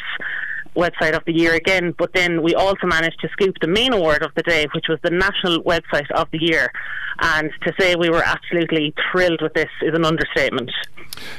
website 0.74 1.14
of 1.14 1.24
the 1.24 1.32
year 1.32 1.54
again, 1.54 1.94
but 1.96 2.12
then 2.12 2.42
we 2.42 2.54
also 2.54 2.86
managed 2.86 3.20
to 3.20 3.28
scoop 3.28 3.56
the 3.60 3.66
main 3.66 3.92
award 3.92 4.22
of 4.22 4.32
the 4.34 4.42
day, 4.42 4.66
which 4.74 4.86
was 4.88 4.98
the 5.02 5.10
national 5.10 5.62
website 5.62 6.10
of 6.12 6.28
the 6.30 6.38
year. 6.38 6.72
And 7.20 7.50
to 7.62 7.72
say 7.78 7.94
we 7.94 8.10
were 8.10 8.22
absolutely 8.24 8.94
thrilled 9.10 9.40
with 9.40 9.54
this 9.54 9.70
is 9.82 9.94
an 9.94 10.04
understatement. 10.04 10.70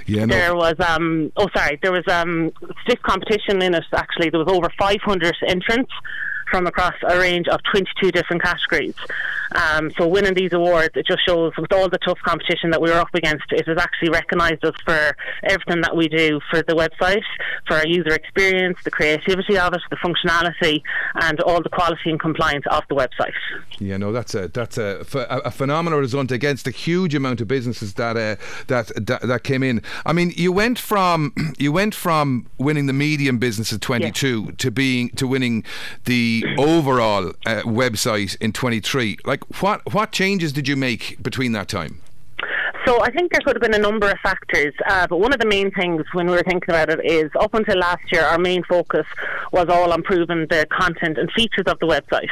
Yeah, 0.05 0.25
no. 0.25 0.36
There 0.36 0.55
was 0.55 0.75
um 0.79 1.31
oh 1.36 1.49
sorry, 1.55 1.79
there 1.81 1.91
was 1.91 2.07
um 2.07 2.51
stiff 2.83 3.01
competition 3.01 3.61
in 3.61 3.73
it 3.75 3.83
actually. 3.93 4.29
There 4.29 4.39
was 4.39 4.51
over 4.51 4.71
500 4.77 5.36
entrants 5.47 5.91
from 6.49 6.67
across 6.67 6.93
a 7.03 7.17
range 7.19 7.47
of 7.47 7.59
22 7.71 8.11
different 8.11 8.41
categories. 8.41 8.95
Um, 9.56 9.91
so 9.97 10.08
winning 10.08 10.34
these 10.34 10.53
awards, 10.53 10.91
it 10.95 11.06
just 11.08 11.26
shows 11.26 11.53
with 11.58 11.72
all 11.72 11.89
the 11.89 11.97
tough 11.99 12.20
competition 12.26 12.70
that 12.72 12.82
we 12.82 12.89
were 12.89 12.97
up 12.97 13.14
against, 13.14 13.45
it 13.51 13.68
has 13.68 13.78
actually 13.78 14.10
recognised 14.10 14.64
us 14.66 14.76
for 14.84 15.16
everything 15.43 15.82
that 15.82 15.95
we 15.95 16.08
do 16.08 16.39
for 16.49 16.62
the 16.62 16.74
website, 16.74 17.24
for 17.68 17.78
our 17.78 17.88
user 17.88 18.14
experience, 18.14 18.78
the 18.84 18.91
creativity 18.91 19.58
of 19.58 19.74
it, 19.74 19.82
the 19.89 19.95
functionality, 19.97 20.82
and 21.22 21.39
all 21.41 21.62
the 21.62 21.70
quality 21.70 22.10
and 22.10 22.20
compliance 22.20 22.66
of 22.72 22.84
the 22.89 22.95
website. 22.95 23.34
Yeah, 23.80 23.97
no, 23.97 24.12
that's 24.12 24.36
a 24.36 24.47
that's 24.49 24.78
a, 24.78 25.06
a 25.14 25.51
phenomenal 25.51 25.99
result 25.99 26.32
against 26.32 26.68
a 26.68 26.72
huge 26.72 27.16
amount 27.16 27.41
of 27.41 27.47
businesses 27.47 27.93
that 27.95 28.18
uh, 28.18 28.36
that, 28.68 28.91
that 29.06 29.22
that 29.22 29.43
came 29.43 29.64
in. 29.64 29.82
I 30.06 30.14
mean, 30.14 30.32
you 30.36 30.51
went 30.51 30.80
from 30.80 31.34
you 31.58 31.72
went 31.72 31.95
from 31.95 32.47
winning 32.58 32.86
the 32.88 32.93
medium 32.93 33.38
business 33.38 33.72
at 33.72 33.82
22 33.82 34.53
to 34.53 34.72
being 34.72 35.10
to 35.12 35.28
winning 35.28 35.64
the 36.06 36.43
overall 36.58 37.30
uh, 37.45 37.62
website 37.64 38.36
in 38.41 38.51
23. 38.51 39.18
Like, 39.26 39.45
what 39.60 39.82
what 39.93 40.12
changes 40.12 40.54
did 40.54 40.68
you 40.68 40.76
make 40.76 41.22
between 41.22 41.52
that 41.54 41.68
time? 41.68 42.02
So 42.86 43.02
I 43.02 43.10
think 43.10 43.32
there 43.32 43.41
could 43.43 43.56
have 43.56 43.62
been 43.62 43.74
a 43.74 43.84
number 43.84 44.12
of 44.12 44.18
factors, 44.20 44.74
uh, 44.88 45.08
but 45.08 45.18
one 45.18 45.34
of 45.34 45.39
the 45.39 45.48
main 45.48 45.72
things 45.72 46.04
when 46.14 46.28
we 46.28 46.34
were 46.34 46.43
thinking 46.43 46.70
about 46.70 46.89
it 46.89 47.00
is 47.04 47.32
up 47.39 47.56
until 47.56 47.80
last 47.80 48.04
year, 48.12 48.22
our 48.22 48.38
main 48.38 48.64
focus 48.64 49.08
was 49.52 49.66
all 49.70 49.91
on 49.91 50.00
improving 50.02 50.46
the 50.50 50.68
content 50.72 51.18
and 51.18 51.32
features 51.32 51.66
of 51.66 51.80
the 51.80 51.88
website. 51.88 52.30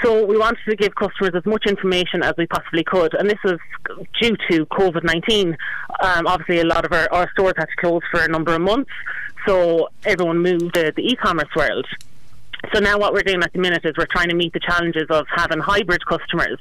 So 0.00 0.24
we 0.24 0.36
wanted 0.38 0.60
to 0.68 0.76
give 0.76 0.94
customers 0.94 1.32
as 1.34 1.44
much 1.46 1.66
information 1.66 2.22
as 2.22 2.34
we 2.38 2.46
possibly 2.46 2.84
could, 2.84 3.14
and 3.14 3.28
this 3.28 3.38
was 3.44 3.58
due 4.20 4.36
to 4.50 4.66
COVID 4.66 5.02
nineteen. 5.02 5.56
Um, 6.00 6.26
obviously, 6.26 6.60
a 6.60 6.64
lot 6.64 6.84
of 6.84 6.92
our, 6.92 7.12
our, 7.12 7.30
stores 7.32 7.54
had 7.56 7.66
to 7.66 7.76
close 7.78 8.02
for 8.10 8.20
a 8.20 8.28
number 8.28 8.54
of 8.54 8.60
months, 8.60 8.90
so 9.46 9.88
everyone 10.04 10.38
moved 10.38 10.74
to 10.74 10.92
the 10.94 11.02
e-commerce 11.02 11.48
world. 11.56 11.86
So 12.72 12.78
now 12.80 12.96
what 12.96 13.12
we're 13.12 13.22
doing 13.22 13.42
at 13.42 13.52
the 13.52 13.58
minute 13.58 13.84
is 13.84 13.94
we're 13.98 14.06
trying 14.06 14.28
to 14.28 14.34
meet 14.34 14.52
the 14.52 14.60
challenges 14.60 15.06
of 15.10 15.26
having 15.34 15.58
hybrid 15.58 16.06
customers. 16.06 16.58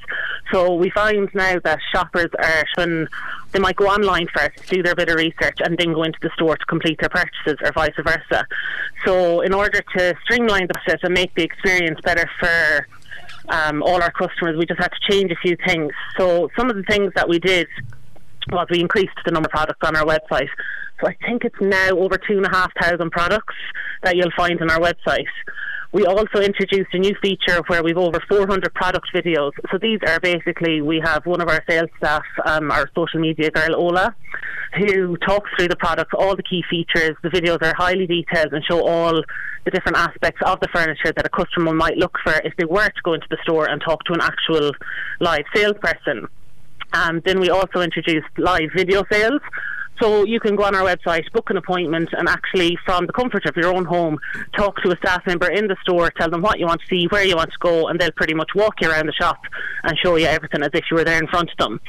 So 0.51 0.73
we 0.73 0.89
find 0.89 1.29
now 1.33 1.59
that 1.63 1.79
shoppers 1.93 2.29
are 2.37 2.65
when 2.75 3.07
they 3.51 3.59
might 3.59 3.75
go 3.75 3.87
online 3.87 4.27
first, 4.35 4.67
do 4.67 4.81
their 4.81 4.95
bit 4.95 5.09
of 5.09 5.15
research, 5.15 5.59
and 5.59 5.77
then 5.77 5.93
go 5.93 6.03
into 6.03 6.17
the 6.21 6.31
store 6.33 6.57
to 6.57 6.65
complete 6.65 6.99
their 6.99 7.09
purchases, 7.09 7.57
or 7.63 7.71
vice 7.73 7.93
versa. 8.03 8.45
So 9.05 9.41
in 9.41 9.53
order 9.53 9.81
to 9.95 10.15
streamline 10.23 10.67
the 10.67 10.73
process 10.73 10.99
and 11.03 11.13
make 11.13 11.33
the 11.35 11.43
experience 11.43 11.99
better 12.01 12.29
for 12.39 12.87
um, 13.49 13.83
all 13.83 14.01
our 14.01 14.11
customers, 14.11 14.57
we 14.57 14.65
just 14.65 14.79
had 14.79 14.91
to 14.91 15.11
change 15.11 15.31
a 15.31 15.35
few 15.35 15.55
things. 15.65 15.91
So 16.17 16.49
some 16.57 16.69
of 16.69 16.75
the 16.75 16.83
things 16.83 17.13
that 17.15 17.29
we 17.29 17.39
did 17.39 17.67
was 18.51 18.67
we 18.71 18.79
increased 18.79 19.13
the 19.23 19.31
number 19.31 19.47
of 19.47 19.51
products 19.51 19.87
on 19.87 19.95
our 19.95 20.05
website. 20.05 20.49
So 20.99 21.07
I 21.07 21.15
think 21.25 21.45
it's 21.45 21.61
now 21.61 21.91
over 21.91 22.17
two 22.17 22.37
and 22.37 22.45
a 22.45 22.49
half 22.49 22.71
thousand 22.79 23.11
products 23.11 23.55
that 24.03 24.15
you'll 24.15 24.31
find 24.35 24.61
on 24.61 24.69
our 24.69 24.79
website. 24.79 25.25
We 25.93 26.05
also 26.05 26.39
introduced 26.39 26.93
a 26.93 26.99
new 26.99 27.13
feature 27.21 27.61
where 27.67 27.83
we've 27.83 27.97
over 27.97 28.21
400 28.29 28.73
product 28.73 29.07
videos. 29.13 29.51
So 29.71 29.77
these 29.77 29.99
are 30.07 30.21
basically, 30.21 30.81
we 30.81 31.01
have 31.03 31.25
one 31.25 31.41
of 31.41 31.49
our 31.49 31.61
sales 31.69 31.89
staff, 31.97 32.23
um, 32.45 32.71
our 32.71 32.89
social 32.95 33.19
media 33.19 33.51
girl, 33.51 33.75
Ola, 33.75 34.15
who 34.77 35.17
talks 35.17 35.49
through 35.57 35.67
the 35.67 35.75
products, 35.75 36.13
all 36.17 36.37
the 36.37 36.43
key 36.43 36.63
features. 36.69 37.17
The 37.23 37.29
videos 37.29 37.61
are 37.61 37.73
highly 37.75 38.07
detailed 38.07 38.53
and 38.53 38.63
show 38.63 38.87
all 38.87 39.21
the 39.65 39.71
different 39.71 39.97
aspects 39.97 40.41
of 40.45 40.61
the 40.61 40.69
furniture 40.73 41.11
that 41.13 41.25
a 41.25 41.29
customer 41.29 41.73
might 41.73 41.97
look 41.97 42.15
for 42.23 42.35
if 42.45 42.55
they 42.57 42.65
were 42.65 42.87
to 42.87 43.01
go 43.03 43.13
into 43.13 43.27
the 43.29 43.37
store 43.43 43.67
and 43.67 43.81
talk 43.81 44.01
to 44.05 44.13
an 44.13 44.21
actual 44.21 44.71
live 45.19 45.43
salesperson. 45.53 46.27
Um, 46.93 47.21
then 47.25 47.39
we 47.39 47.49
also 47.49 47.81
introduced 47.81 48.27
live 48.37 48.69
video 48.75 49.03
sales. 49.11 49.41
So 50.01 50.25
you 50.25 50.39
can 50.39 50.55
go 50.55 50.63
on 50.63 50.73
our 50.73 50.81
website, 50.81 51.31
book 51.31 51.51
an 51.51 51.57
appointment, 51.57 52.09
and 52.13 52.27
actually, 52.27 52.75
from 52.83 53.05
the 53.05 53.13
comfort 53.13 53.45
of 53.45 53.55
your 53.55 53.71
own 53.71 53.85
home, 53.85 54.17
talk 54.57 54.81
to 54.81 54.91
a 54.91 54.97
staff 54.97 55.25
member 55.27 55.47
in 55.47 55.67
the 55.67 55.75
store, 55.83 56.11
tell 56.17 56.29
them 56.29 56.41
what 56.41 56.59
you 56.59 56.65
want 56.65 56.81
to 56.81 56.87
see, 56.87 57.05
where 57.05 57.23
you 57.23 57.35
want 57.35 57.51
to 57.51 57.57
go, 57.59 57.87
and 57.87 57.99
they'll 57.99 58.11
pretty 58.13 58.33
much 58.33 58.49
walk 58.55 58.81
you 58.81 58.89
around 58.89 59.05
the 59.05 59.13
shop 59.13 59.37
and 59.83 59.95
show 59.99 60.15
you 60.15 60.25
everything 60.25 60.63
as 60.63 60.71
if 60.73 60.85
you 60.89 60.97
were 60.97 61.03
there 61.03 61.19
in 61.19 61.27
front 61.27 61.51
of 61.51 61.57
them. 61.57 61.79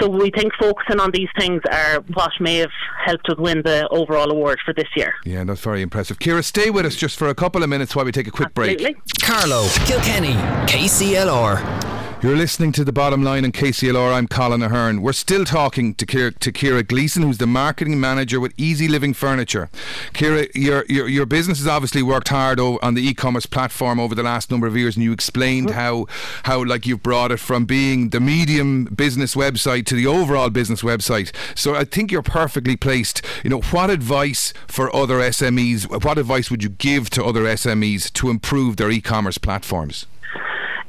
So 0.00 0.08
we 0.08 0.30
think 0.30 0.52
focusing 0.58 0.98
on 0.98 1.12
these 1.12 1.28
things 1.38 1.62
are 1.70 2.00
what 2.14 2.32
may 2.40 2.56
have 2.56 2.72
helped 3.04 3.28
us 3.28 3.38
win 3.38 3.62
the 3.62 3.86
overall 3.88 4.30
award 4.32 4.58
for 4.64 4.74
this 4.74 4.88
year. 4.96 5.14
Yeah, 5.24 5.44
that's 5.44 5.60
very 5.60 5.82
impressive. 5.82 6.18
Ciara, 6.18 6.42
stay 6.42 6.70
with 6.70 6.84
us 6.84 6.96
just 6.96 7.16
for 7.16 7.28
a 7.28 7.34
couple 7.36 7.62
of 7.62 7.68
minutes 7.68 7.94
while 7.94 8.04
we 8.04 8.10
take 8.10 8.26
a 8.26 8.32
quick 8.32 8.48
Absolutely. 8.48 8.94
break. 8.94 8.96
Carlow, 9.22 9.68
Kilkenny, 9.86 10.34
KCLR. 10.66 11.93
You're 12.24 12.36
listening 12.36 12.72
to 12.72 12.84
the 12.84 12.92
bottom 12.92 13.22
line 13.22 13.44
in 13.44 13.52
KCLR. 13.52 14.14
I'm 14.14 14.26
Colin 14.28 14.62
Ahern. 14.62 15.02
We're 15.02 15.12
still 15.12 15.44
talking 15.44 15.94
to 15.96 16.06
Ciara, 16.06 16.32
to 16.32 16.50
Ciara 16.50 16.82
Gleeson, 16.82 17.22
who's 17.22 17.36
the 17.36 17.46
marketing 17.46 18.00
manager 18.00 18.40
with 18.40 18.54
EZ 18.58 18.88
Living 18.88 19.12
Furniture. 19.12 19.68
Ciara, 20.14 20.46
your 20.54 20.86
your, 20.88 21.06
your 21.06 21.26
business 21.26 21.58
has 21.58 21.66
obviously 21.66 22.02
worked 22.02 22.28
hard 22.28 22.58
on 22.58 22.94
the 22.94 23.06
e-commerce 23.06 23.44
platform 23.44 24.00
over 24.00 24.14
the 24.14 24.22
last 24.22 24.50
number 24.50 24.66
of 24.66 24.74
years, 24.74 24.96
and 24.96 25.04
you 25.04 25.12
explained 25.12 25.72
how 25.72 26.06
how 26.44 26.64
like 26.64 26.86
you've 26.86 27.02
brought 27.02 27.30
it 27.30 27.40
from 27.40 27.66
being 27.66 28.08
the 28.08 28.20
medium 28.20 28.86
business 28.86 29.34
website 29.34 29.84
to 29.84 29.94
the 29.94 30.06
overall 30.06 30.48
business 30.48 30.80
website. 30.80 31.30
So 31.54 31.74
I 31.74 31.84
think 31.84 32.10
you're 32.10 32.22
perfectly 32.22 32.74
placed. 32.74 33.20
You 33.42 33.50
know, 33.50 33.60
what 33.60 33.90
advice 33.90 34.54
for 34.66 34.88
other 34.96 35.18
SMEs? 35.18 36.02
What 36.02 36.16
advice 36.16 36.50
would 36.50 36.62
you 36.62 36.70
give 36.70 37.10
to 37.10 37.22
other 37.22 37.42
SMEs 37.42 38.10
to 38.14 38.30
improve 38.30 38.78
their 38.78 38.90
e-commerce 38.90 39.36
platforms? 39.36 40.06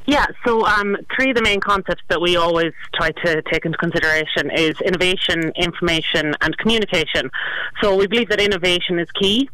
Yeah, 0.08 0.28
so 0.45 0.66
um, 0.66 0.95
three 1.16 1.32
of 1.32 1.36
the 1.36 1.41
main 1.41 1.60
concepts 1.60 2.03
that 2.10 2.22
we 2.22 2.36
always 2.36 2.74
try 2.93 3.12
to 3.12 3.41
take 3.51 3.66
into 3.66 3.78
consideration 3.78 4.51
is 4.51 4.80
innovation, 4.82 5.51
information, 5.56 6.36
and 6.41 6.56
communication. 6.58 7.32
So 7.82 7.95
we 7.95 8.06
believe 8.06 8.30
that 8.30 8.39
innovation 8.39 8.99
is 8.99 9.10
key. 9.20 9.49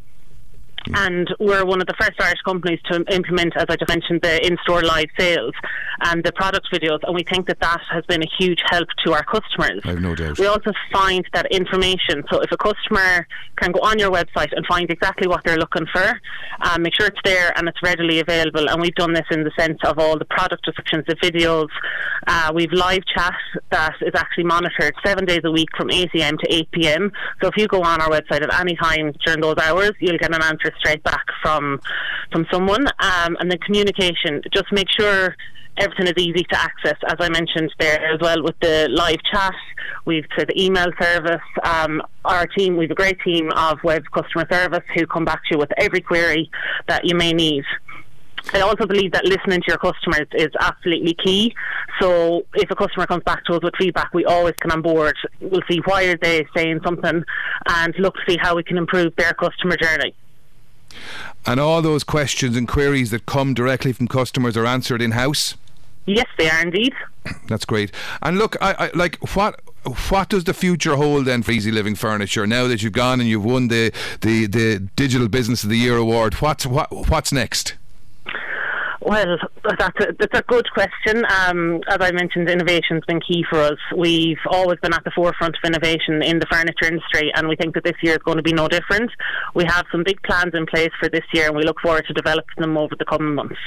And 0.94 1.28
we're 1.38 1.64
one 1.64 1.80
of 1.80 1.86
the 1.86 1.94
first 1.98 2.20
Irish 2.20 2.40
companies 2.44 2.80
to 2.90 3.04
implement, 3.10 3.56
as 3.56 3.66
I 3.68 3.76
just 3.76 3.88
mentioned, 3.88 4.22
the 4.22 4.44
in-store 4.44 4.82
live 4.82 5.08
sales 5.18 5.54
and 6.02 6.24
the 6.24 6.32
product 6.32 6.68
videos, 6.72 6.98
and 7.04 7.14
we 7.14 7.22
think 7.22 7.46
that 7.46 7.60
that 7.60 7.80
has 7.90 8.04
been 8.06 8.22
a 8.22 8.30
huge 8.38 8.60
help 8.68 8.88
to 9.04 9.12
our 9.12 9.24
customers. 9.24 9.80
I 9.84 9.90
have 9.90 10.00
no 10.00 10.14
doubt. 10.14 10.38
We 10.38 10.46
also 10.46 10.72
find 10.92 11.26
that 11.32 11.46
information. 11.52 12.24
So 12.30 12.40
if 12.40 12.50
a 12.50 12.56
customer 12.56 13.26
can 13.56 13.72
go 13.72 13.80
on 13.80 13.98
your 13.98 14.10
website 14.10 14.52
and 14.52 14.66
find 14.66 14.90
exactly 14.90 15.28
what 15.28 15.44
they're 15.44 15.58
looking 15.58 15.86
for, 15.92 16.20
um, 16.62 16.82
make 16.82 16.94
sure 16.94 17.06
it's 17.06 17.20
there 17.24 17.56
and 17.56 17.68
it's 17.68 17.80
readily 17.82 18.20
available. 18.20 18.68
And 18.68 18.80
we've 18.80 18.94
done 18.94 19.12
this 19.12 19.26
in 19.30 19.44
the 19.44 19.52
sense 19.58 19.78
of 19.84 19.98
all 19.98 20.18
the 20.18 20.24
product 20.24 20.64
descriptions, 20.64 21.04
the 21.06 21.16
videos. 21.16 21.68
Uh, 22.26 22.52
we've 22.54 22.72
live 22.72 23.02
chat 23.14 23.34
that 23.70 23.94
is 24.02 24.12
actually 24.14 24.44
monitored 24.44 24.94
seven 25.04 25.24
days 25.24 25.40
a 25.44 25.50
week 25.50 25.68
from 25.76 25.90
8 25.90 26.10
a.m. 26.16 26.38
to 26.38 26.52
8 26.52 26.70
p.m. 26.72 27.12
So 27.40 27.48
if 27.48 27.56
you 27.56 27.68
go 27.68 27.82
on 27.82 28.00
our 28.00 28.08
website 28.08 28.42
at 28.42 28.60
any 28.60 28.76
time 28.76 29.12
during 29.24 29.40
those 29.40 29.58
hours, 29.58 29.92
you'll 30.00 30.18
get 30.18 30.34
an 30.34 30.42
answer 30.42 30.71
straight 30.78 31.02
back 31.02 31.24
from 31.42 31.80
from 32.30 32.46
someone. 32.50 32.86
Um, 32.98 33.36
and 33.40 33.50
then 33.50 33.58
communication. 33.58 34.42
Just 34.52 34.72
make 34.72 34.88
sure 34.98 35.34
everything 35.78 36.06
is 36.06 36.14
easy 36.16 36.44
to 36.44 36.60
access, 36.60 36.96
as 37.08 37.16
I 37.18 37.28
mentioned 37.30 37.72
there 37.78 38.12
as 38.12 38.20
well 38.20 38.42
with 38.42 38.58
the 38.60 38.88
live 38.90 39.20
chat. 39.30 39.54
We've 40.04 40.28
to 40.38 40.44
the 40.44 40.60
email 40.60 40.88
service. 41.00 41.40
Um, 41.62 42.02
our 42.24 42.46
team, 42.46 42.76
we've 42.76 42.90
a 42.90 42.94
great 42.94 43.20
team 43.20 43.50
of 43.52 43.78
web 43.82 44.04
customer 44.12 44.46
service 44.50 44.84
who 44.94 45.06
come 45.06 45.24
back 45.24 45.42
to 45.44 45.48
you 45.52 45.58
with 45.58 45.70
every 45.78 46.00
query 46.00 46.50
that 46.88 47.04
you 47.04 47.14
may 47.14 47.32
need. 47.32 47.64
I 48.52 48.60
also 48.60 48.86
believe 48.86 49.12
that 49.12 49.24
listening 49.24 49.60
to 49.60 49.66
your 49.68 49.78
customers 49.78 50.26
is 50.32 50.48
absolutely 50.58 51.14
key. 51.14 51.54
So 52.00 52.44
if 52.54 52.70
a 52.70 52.74
customer 52.74 53.06
comes 53.06 53.22
back 53.22 53.44
to 53.44 53.54
us 53.54 53.62
with 53.62 53.74
feedback, 53.78 54.12
we 54.12 54.24
always 54.24 54.54
come 54.60 54.72
on 54.72 54.82
board. 54.82 55.16
We'll 55.40 55.62
see 55.70 55.80
why 55.84 56.04
are 56.04 56.16
they 56.16 56.44
saying 56.54 56.80
something 56.84 57.22
and 57.68 57.94
look 57.98 58.14
to 58.14 58.20
see 58.28 58.36
how 58.40 58.56
we 58.56 58.64
can 58.64 58.78
improve 58.78 59.14
their 59.16 59.32
customer 59.32 59.76
journey. 59.76 60.14
And 61.46 61.58
all 61.58 61.82
those 61.82 62.04
questions 62.04 62.56
and 62.56 62.68
queries 62.68 63.10
that 63.10 63.26
come 63.26 63.54
directly 63.54 63.92
from 63.92 64.08
customers 64.08 64.56
are 64.56 64.66
answered 64.66 65.02
in 65.02 65.12
house. 65.12 65.56
Yes, 66.06 66.26
they 66.36 66.50
are 66.50 66.60
indeed. 66.60 66.94
That's 67.48 67.64
great. 67.64 67.92
And 68.20 68.38
look, 68.38 68.56
I, 68.60 68.86
I 68.86 68.90
like 68.94 69.16
what 69.34 69.60
what 70.10 70.28
does 70.28 70.44
the 70.44 70.54
future 70.54 70.96
hold 70.96 71.26
then 71.26 71.42
for 71.42 71.52
EZ 71.52 71.66
Living 71.66 71.94
Furniture? 71.94 72.46
Now 72.46 72.66
that 72.66 72.82
you've 72.82 72.92
gone 72.92 73.20
and 73.20 73.28
you've 73.28 73.44
won 73.44 73.68
the 73.68 73.92
the, 74.20 74.46
the 74.46 74.78
Digital 74.96 75.28
Business 75.28 75.62
of 75.62 75.70
the 75.70 75.78
Year 75.78 75.96
award, 75.96 76.34
what's 76.34 76.66
what 76.66 77.08
what's 77.08 77.32
next? 77.32 77.74
Well, 79.04 79.36
that's 79.64 80.00
a, 80.00 80.12
that's 80.18 80.38
a 80.38 80.42
good 80.42 80.70
question. 80.72 81.24
Um, 81.24 81.80
as 81.88 81.98
I 82.00 82.12
mentioned, 82.12 82.48
innovation's 82.48 83.04
been 83.06 83.20
key 83.20 83.44
for 83.50 83.58
us. 83.58 83.78
We've 83.96 84.38
always 84.48 84.78
been 84.80 84.94
at 84.94 85.02
the 85.04 85.10
forefront 85.10 85.56
of 85.56 85.66
innovation 85.66 86.22
in 86.22 86.38
the 86.38 86.46
furniture 86.46 86.86
industry, 86.86 87.32
and 87.34 87.48
we 87.48 87.56
think 87.56 87.74
that 87.74 87.84
this 87.84 87.96
year 88.02 88.12
is 88.12 88.22
going 88.24 88.36
to 88.36 88.42
be 88.42 88.52
no 88.52 88.68
different. 88.68 89.10
We 89.54 89.64
have 89.64 89.86
some 89.90 90.04
big 90.04 90.22
plans 90.22 90.54
in 90.54 90.66
place 90.66 90.90
for 91.00 91.08
this 91.08 91.24
year, 91.32 91.48
and 91.48 91.56
we 91.56 91.64
look 91.64 91.80
forward 91.80 92.04
to 92.06 92.12
developing 92.12 92.60
them 92.60 92.76
over 92.76 92.94
the 92.96 93.04
coming 93.04 93.34
months. 93.34 93.58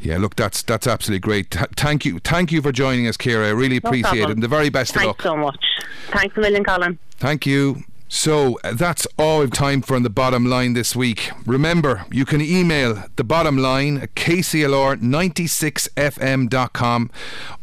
Yeah, 0.00 0.18
look, 0.18 0.36
that's 0.36 0.62
that's 0.62 0.86
absolutely 0.86 1.20
great. 1.20 1.50
Th- 1.50 1.66
thank 1.76 2.04
you, 2.04 2.18
thank 2.18 2.52
you 2.52 2.60
for 2.60 2.72
joining 2.72 3.06
us, 3.06 3.16
Ciara. 3.16 3.46
I 3.46 3.50
really 3.50 3.80
No 3.82 3.88
appreciate 3.88 4.24
it, 4.24 4.30
and 4.30 4.42
the 4.42 4.48
very 4.48 4.68
best 4.68 4.92
Thanks 4.92 5.04
of 5.04 5.08
luck. 5.08 5.22
so 5.22 5.36
much. 5.36 5.64
Thanks 6.08 6.36
a 6.36 6.40
million, 6.40 6.64
Colin. 6.64 6.98
Thank 7.18 7.46
you. 7.46 7.84
So 8.14 8.58
that's 8.62 9.06
all 9.18 9.40
we've 9.40 9.50
time 9.50 9.80
for 9.80 9.96
on 9.96 10.02
the 10.02 10.10
bottom 10.10 10.44
line 10.44 10.74
this 10.74 10.94
week. 10.94 11.30
Remember, 11.46 12.04
you 12.10 12.26
can 12.26 12.42
email 12.42 13.04
the 13.16 13.24
bottom 13.24 13.56
line 13.56 13.96
at 13.96 14.14
kclr96fm.com 14.14 17.10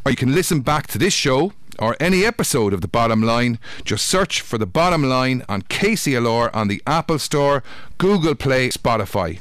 or 0.04 0.10
you 0.10 0.18
can 0.18 0.34
listen 0.34 0.62
back 0.62 0.88
to 0.88 0.98
this 0.98 1.14
show 1.14 1.54
or 1.78 1.96
any 2.00 2.26
episode 2.26 2.74
of 2.74 2.82
the 2.82 2.88
bottom 2.88 3.22
line. 3.22 3.60
Just 3.86 4.08
search 4.08 4.42
for 4.42 4.58
the 4.58 4.66
bottom 4.66 5.04
line 5.04 5.44
on 5.48 5.62
KCLR 5.62 6.50
on 6.52 6.68
the 6.68 6.82
Apple 6.88 7.20
Store, 7.20 7.62
Google 8.00 8.34
Play, 8.34 8.70
Spotify. 8.70 9.40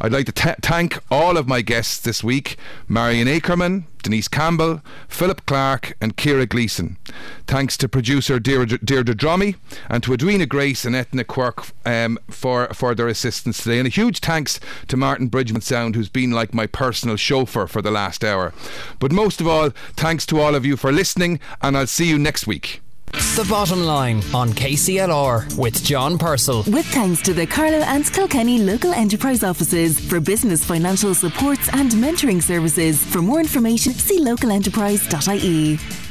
I'd 0.00 0.12
like 0.12 0.26
to 0.26 0.32
ta 0.32 0.54
thank 0.62 0.98
all 1.10 1.36
of 1.36 1.48
my 1.48 1.62
guests 1.62 2.00
this 2.00 2.22
week 2.22 2.56
Marion 2.88 3.28
Acreman, 3.28 3.84
Denyse 4.02 4.28
Campbell, 4.30 4.82
Philip 5.08 5.46
Clarke, 5.46 5.96
and 6.00 6.16
Ciara 6.16 6.46
Gleeson. 6.46 6.98
Thanks 7.46 7.76
to 7.78 7.88
producer 7.88 8.38
Deirdre, 8.38 8.78
Deirdre 8.78 9.14
Drommy 9.14 9.56
and 9.88 10.02
to 10.02 10.12
Edwina 10.12 10.46
Grace 10.46 10.84
and 10.84 10.94
Etna 10.94 11.24
Quirk 11.24 11.66
um, 11.86 12.18
for, 12.30 12.68
for 12.74 12.94
their 12.94 13.08
assistance 13.08 13.62
today. 13.62 13.78
And 13.78 13.86
a 13.86 13.90
huge 13.90 14.20
thanks 14.20 14.60
to 14.88 14.96
Martin 14.96 15.28
Bridgman 15.28 15.62
Sound, 15.62 15.96
who's 15.96 16.10
been 16.10 16.30
like 16.30 16.54
my 16.54 16.66
personal 16.66 17.16
chauffeur 17.16 17.66
for 17.66 17.82
the 17.82 17.90
last 17.90 18.22
hour. 18.22 18.52
But 18.98 19.12
most 19.12 19.40
of 19.40 19.48
all, 19.48 19.70
thanks 19.96 20.26
to 20.26 20.40
all 20.40 20.54
of 20.54 20.66
you 20.66 20.76
for 20.76 20.92
listening, 20.92 21.40
and 21.62 21.76
I'll 21.76 21.86
see 21.86 22.08
you 22.08 22.18
next 22.18 22.46
week. 22.46 22.83
The 23.14 23.46
bottom 23.48 23.84
line 23.84 24.22
on 24.34 24.50
KCLR 24.50 25.56
with 25.56 25.82
John 25.84 26.18
Purcell. 26.18 26.64
With 26.66 26.86
thanks 26.86 27.22
to 27.22 27.32
the 27.32 27.46
Carlow 27.46 27.78
and 27.78 28.04
Kilkenny 28.12 28.58
local 28.58 28.92
enterprise 28.92 29.44
offices 29.44 30.00
for 30.00 30.20
business 30.20 30.64
financial 30.64 31.14
supports 31.14 31.68
and 31.72 31.90
mentoring 31.92 32.42
services. 32.42 33.04
For 33.04 33.22
more 33.22 33.38
information, 33.40 33.92
see 33.92 34.20
localenterprise.ie. 34.20 36.03